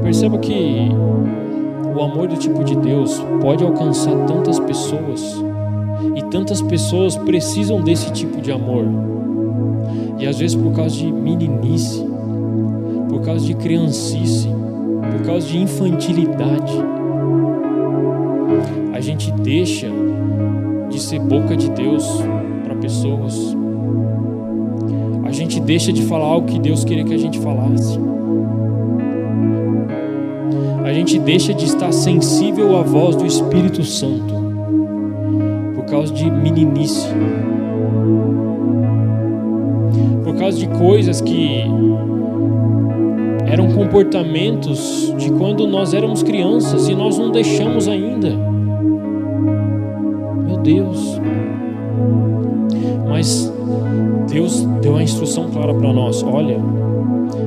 Perceba 0.00 0.38
que 0.38 0.90
o 1.92 2.00
amor 2.00 2.28
do 2.28 2.36
tipo 2.36 2.62
de 2.62 2.76
Deus 2.76 3.20
pode 3.40 3.64
alcançar 3.64 4.14
tantas 4.26 4.60
pessoas 4.60 5.42
e 5.42 5.53
tantas 6.34 6.60
pessoas 6.60 7.16
precisam 7.16 7.80
desse 7.80 8.12
tipo 8.12 8.40
de 8.40 8.50
amor. 8.50 8.84
E 10.18 10.26
às 10.26 10.36
vezes 10.36 10.56
por 10.56 10.72
causa 10.72 10.96
de 10.96 11.12
meninice, 11.12 12.04
por 13.08 13.20
causa 13.20 13.46
de 13.46 13.54
criancice, 13.54 14.48
por 15.12 15.24
causa 15.24 15.46
de 15.46 15.58
infantilidade, 15.58 16.72
a 18.92 19.00
gente 19.00 19.30
deixa 19.30 19.86
de 20.90 20.98
ser 20.98 21.20
boca 21.20 21.56
de 21.56 21.70
Deus 21.70 22.04
para 22.64 22.74
pessoas. 22.74 23.56
A 25.24 25.30
gente 25.30 25.60
deixa 25.60 25.92
de 25.92 26.02
falar 26.02 26.26
algo 26.26 26.48
que 26.48 26.58
Deus 26.58 26.84
queria 26.84 27.04
que 27.04 27.14
a 27.14 27.18
gente 27.18 27.38
falasse 27.38 27.96
a 30.84 30.92
gente 30.92 31.18
deixa 31.18 31.54
de 31.54 31.64
estar 31.64 31.90
sensível 31.92 32.76
à 32.76 32.82
voz 32.82 33.16
do 33.16 33.26
Espírito 33.26 33.82
Santo 33.82 34.43
causa 35.94 36.12
de 36.12 36.28
meninice, 36.28 37.08
por 40.24 40.34
causa 40.34 40.58
de 40.58 40.66
coisas 40.66 41.20
que 41.20 41.60
eram 43.46 43.68
comportamentos 43.70 45.14
de 45.16 45.30
quando 45.30 45.68
nós 45.68 45.94
éramos 45.94 46.24
crianças 46.24 46.88
e 46.88 46.96
nós 46.96 47.16
não 47.16 47.30
deixamos 47.30 47.86
ainda. 47.86 48.30
Meu 50.44 50.56
Deus. 50.56 51.20
Mas 53.08 53.52
Deus 54.28 54.64
deu 54.82 54.96
a 54.96 55.02
instrução 55.02 55.48
clara 55.48 55.72
para 55.72 55.92
nós: 55.92 56.24
olha, 56.24 56.58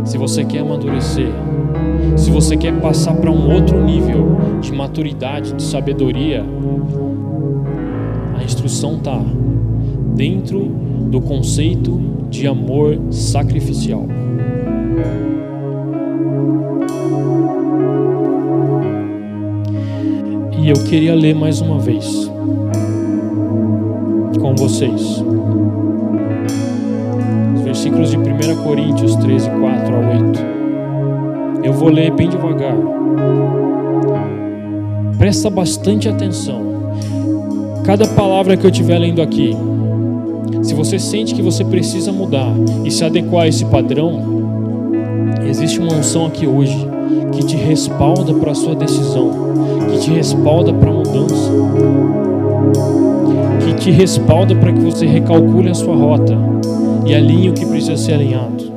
se 0.06 0.18
você 0.18 0.46
quer 0.46 0.60
amadurecer, 0.60 1.28
se 2.16 2.32
você 2.32 2.56
quer 2.56 2.80
passar 2.80 3.14
para 3.16 3.30
um 3.30 3.54
outro 3.54 3.84
nível 3.84 4.38
de 4.62 4.72
maturidade, 4.72 5.52
de 5.52 5.64
sabedoria, 5.64 6.46
instrução 8.48 8.96
está 8.96 9.22
dentro 10.16 10.66
do 11.12 11.20
conceito 11.20 12.00
de 12.30 12.48
amor 12.48 12.98
sacrificial. 13.12 14.08
E 20.58 20.70
eu 20.70 20.76
queria 20.86 21.14
ler 21.14 21.36
mais 21.36 21.62
uma 21.62 21.78
vez 21.78 22.32
com 24.42 24.56
vocês 24.56 25.24
versículos 27.64 28.10
de 28.10 28.18
1 28.18 28.64
Coríntios 28.64 29.16
13, 29.18 29.50
4 29.50 29.96
a 29.96 30.00
8. 30.00 30.40
Eu 31.64 31.74
vou 31.74 31.90
ler 31.90 32.12
bem 32.12 32.30
devagar. 32.30 32.76
Presta 35.18 35.50
bastante 35.50 36.08
atenção. 36.08 36.77
Cada 37.88 38.06
palavra 38.06 38.58
que 38.58 38.66
eu 38.66 38.70
estiver 38.70 39.00
lendo 39.00 39.22
aqui, 39.22 39.56
se 40.62 40.74
você 40.74 41.00
sente 41.00 41.34
que 41.34 41.42
você 41.42 41.64
precisa 41.64 42.12
mudar 42.12 42.52
e 42.84 42.92
se 42.92 43.02
adequar 43.06 43.46
a 43.46 43.48
esse 43.48 43.64
padrão, 43.64 45.32
existe 45.50 45.80
uma 45.80 45.94
unção 45.94 46.26
aqui 46.26 46.46
hoje 46.46 46.78
que 47.32 47.46
te 47.46 47.56
respalda 47.56 48.34
para 48.34 48.52
a 48.52 48.56
sua 48.56 48.76
decisão, 48.76 49.32
que 49.90 50.00
te 50.00 50.12
respalda 50.12 50.74
para 50.74 50.90
a 50.90 50.94
mudança, 50.94 51.50
que 53.66 53.74
te 53.76 53.90
respalda 53.90 54.54
para 54.54 54.74
que 54.74 54.82
você 54.82 55.06
recalcule 55.06 55.70
a 55.70 55.74
sua 55.74 55.96
rota 55.96 56.38
e 57.06 57.16
alinhe 57.16 57.52
o 57.52 57.54
que 57.54 57.66
precisa 57.66 57.96
ser 57.96 58.16
alinhado. 58.16 58.70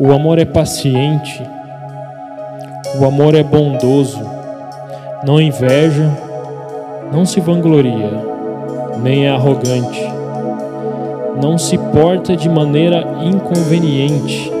O 0.00 0.10
amor 0.12 0.38
é 0.38 0.46
paciente, 0.46 1.42
o 2.98 3.04
amor 3.04 3.34
é 3.34 3.42
bondoso, 3.42 4.35
não 5.24 5.40
inveja, 5.40 6.10
não 7.12 7.24
se 7.24 7.40
vangloria, 7.40 8.10
nem 9.02 9.26
é 9.26 9.30
arrogante, 9.30 10.02
não 11.40 11.56
se 11.56 11.78
porta 11.78 12.36
de 12.36 12.48
maneira 12.48 13.06
inconveniente, 13.24 14.52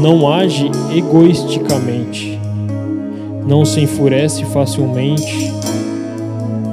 não 0.00 0.30
age 0.30 0.70
egoisticamente, 0.94 2.40
não 3.46 3.64
se 3.64 3.80
enfurece 3.80 4.44
facilmente, 4.44 5.52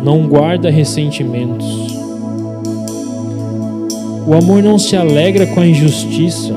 não 0.03 0.27
guarda 0.27 0.69
ressentimentos. 0.69 1.89
O 4.27 4.33
amor 4.33 4.61
não 4.61 4.77
se 4.77 4.95
alegra 4.95 5.47
com 5.47 5.61
a 5.61 5.65
injustiça, 5.65 6.53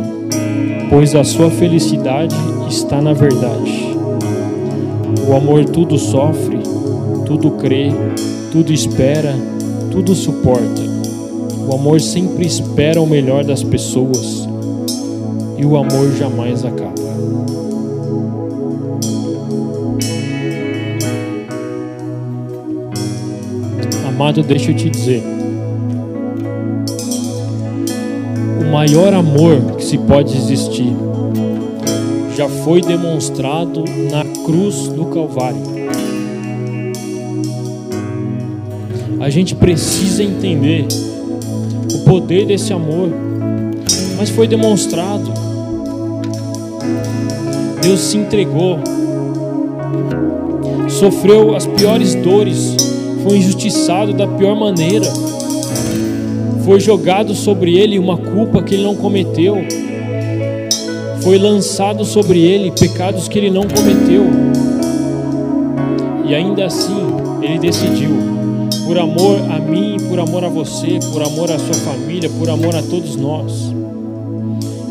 pois 0.91 1.15
a 1.15 1.25
sua 1.25 1.51
felicidade 1.51 2.37
está 2.69 3.01
na 3.01 3.15
verdade. 3.15 3.82
O 5.33 5.37
amor 5.37 5.65
tudo 5.65 5.97
sofre, 5.97 6.59
tudo 7.25 7.53
crê, 7.53 7.91
tudo 8.53 8.71
espera, 8.71 9.35
tudo 9.91 10.15
suporta. 10.15 10.83
O 11.67 11.75
amor 11.75 12.03
sempre 12.03 12.47
espera 12.47 13.01
o 13.01 13.07
melhor 13.07 13.43
das 13.43 13.63
pessoas 13.63 14.47
e 15.57 15.65
o 15.65 15.75
amor 15.79 16.13
jamais 16.19 16.67
acaba. 16.67 16.93
Amado, 24.07 24.43
deixa 24.43 24.71
eu 24.71 24.77
te 24.77 24.91
dizer. 24.91 25.23
maior 28.71 29.13
amor 29.13 29.77
que 29.77 29.85
se 29.85 29.99
pode 29.99 30.35
existir 30.35 30.97
já 32.37 32.49
foi 32.49 32.81
demonstrado 32.81 33.85
na 34.11 34.25
cruz 34.45 34.89
do 34.89 35.07
Calvário. 35.07 35.61
A 39.21 39.31
gente 39.31 39.55
precisa 39.55 40.23
entender 40.23 40.87
o 41.95 41.99
poder 42.01 42.47
desse 42.47 42.73
amor, 42.73 43.09
mas 44.17 44.31
foi 44.31 44.49
demonstrado. 44.49 45.33
Deus 47.81 48.01
se 48.01 48.17
entregou, 48.17 48.79
sofreu 50.89 51.55
as 51.55 51.67
piores 51.67 52.15
dores, 52.15 52.77
foi 53.25 53.39
injustiçado 53.39 54.13
da 54.13 54.27
pior 54.27 54.57
maneira 54.57 55.07
foi 56.65 56.79
jogado 56.79 57.35
sobre 57.35 57.77
ele 57.77 57.99
uma 57.99 58.17
culpa 58.17 58.63
que 58.63 58.75
ele 58.75 58.85
não 58.85 58.95
cometeu. 58.95 59.57
Foi 61.23 61.39
lançado 61.39 62.05
sobre 62.05 62.41
ele 62.41 62.73
pecados 62.73 63.29
que 63.29 63.39
ele 63.39 63.51
não 63.51 63.63
cometeu. 63.63 64.25
E 66.27 66.35
ainda 66.35 66.67
assim, 66.67 66.97
ele 67.41 67.61
decidiu, 67.61 68.11
por 68.87 68.99
amor 68.99 69.39
a 69.51 69.61
mim, 69.61 69.99
por 70.09 70.19
amor 70.19 70.45
a 70.45 70.49
você, 70.49 70.99
por 71.13 71.23
amor 71.23 71.51
à 71.51 71.59
sua 71.59 71.75
família, 71.75 72.29
por 72.39 72.51
amor 72.51 72.75
a 72.75 72.83
todos 72.83 73.15
nós. 73.15 73.73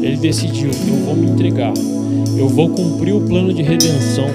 Ele 0.01 0.15
decidiu: 0.17 0.69
eu 0.69 1.05
vou 1.05 1.15
me 1.15 1.29
entregar, 1.31 1.73
eu 2.37 2.47
vou 2.47 2.69
cumprir 2.69 3.13
o 3.13 3.21
plano 3.21 3.53
de 3.53 3.61
redenção, 3.61 4.27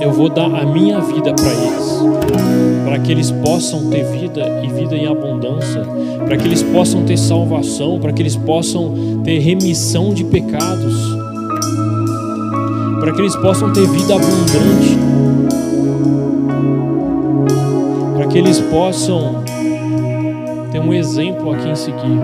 eu 0.00 0.12
vou 0.12 0.30
dar 0.30 0.46
a 0.46 0.64
minha 0.64 0.98
vida 1.00 1.34
para 1.34 1.52
eles, 1.52 2.59
para 2.90 2.98
que 2.98 3.12
eles 3.12 3.30
possam 3.30 3.88
ter 3.88 4.02
vida 4.02 4.64
e 4.64 4.66
vida 4.66 4.96
em 4.96 5.06
abundância, 5.06 5.84
para 6.26 6.36
que 6.36 6.44
eles 6.44 6.60
possam 6.60 7.04
ter 7.04 7.16
salvação, 7.16 8.00
para 8.00 8.12
que 8.12 8.20
eles 8.20 8.34
possam 8.34 9.22
ter 9.22 9.38
remissão 9.38 10.12
de 10.12 10.24
pecados, 10.24 10.96
para 12.98 13.12
que 13.12 13.20
eles 13.20 13.36
possam 13.36 13.72
ter 13.72 13.86
vida 13.86 14.16
abundante, 14.16 14.98
para 18.16 18.26
que 18.26 18.36
eles 18.36 18.58
possam 18.58 19.44
ter 20.72 20.80
um 20.80 20.92
exemplo 20.92 21.52
aqui 21.52 21.68
em 21.68 21.76
seguir. 21.76 22.18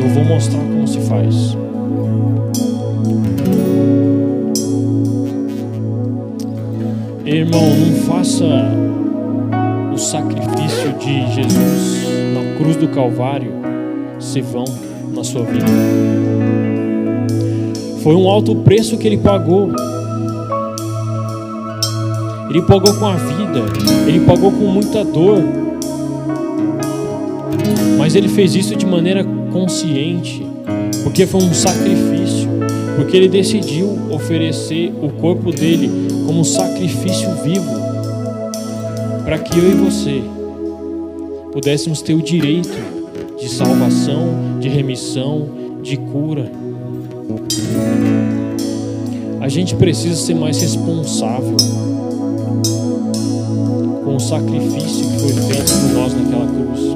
Eu 0.00 0.08
vou 0.14 0.24
mostrar 0.24 0.60
como 0.60 0.88
se 0.88 1.00
faz. 1.00 1.58
Irmão, 7.26 7.68
não 7.76 7.94
faça 8.06 8.44
o 9.94 9.98
sacrifício 9.98 10.92
de 10.98 11.32
Jesus 11.32 12.04
na 12.34 12.56
cruz 12.58 12.74
do 12.74 12.88
Calvário 12.88 13.52
ser 14.18 14.42
vão 14.42 14.64
na 15.14 15.22
sua 15.22 15.44
vida. 15.44 15.66
Foi 18.02 18.14
um 18.16 18.28
alto 18.28 18.56
preço 18.56 18.98
que 18.98 19.06
ele 19.06 19.18
pagou. 19.18 19.70
Ele 22.50 22.62
pagou 22.62 22.92
com 22.94 23.06
a 23.06 23.14
vida, 23.14 23.62
ele 24.08 24.20
pagou 24.26 24.50
com 24.50 24.66
muita 24.66 25.04
dor. 25.04 25.38
Mas 27.96 28.16
ele 28.16 28.28
fez 28.28 28.56
isso 28.56 28.74
de 28.74 28.84
maneira 28.84 29.24
consciente, 29.52 30.44
porque 31.04 31.24
foi 31.24 31.40
um 31.40 31.54
sacrifício, 31.54 32.48
porque 32.96 33.16
ele 33.16 33.28
decidiu 33.28 33.96
oferecer 34.10 34.92
o 35.00 35.08
corpo 35.10 35.52
dele 35.52 35.88
como 36.26 36.44
sacrifício 36.44 37.30
vivo, 37.44 37.93
para 39.24 39.38
que 39.38 39.58
eu 39.58 39.70
e 39.70 39.74
você 39.74 40.22
pudéssemos 41.52 42.02
ter 42.02 42.14
o 42.14 42.22
direito 42.22 42.68
de 43.38 43.48
salvação, 43.48 44.58
de 44.60 44.68
remissão, 44.68 45.48
de 45.82 45.96
cura. 45.96 46.50
A 49.40 49.48
gente 49.48 49.74
precisa 49.76 50.16
ser 50.16 50.34
mais 50.34 50.60
responsável 50.60 51.56
com 54.04 54.16
o 54.16 54.20
sacrifício 54.20 55.08
que 55.10 55.18
foi 55.20 55.32
feito 55.32 55.72
por 55.72 55.92
nós 55.94 56.14
naquela 56.14 56.46
cruz. 56.46 56.93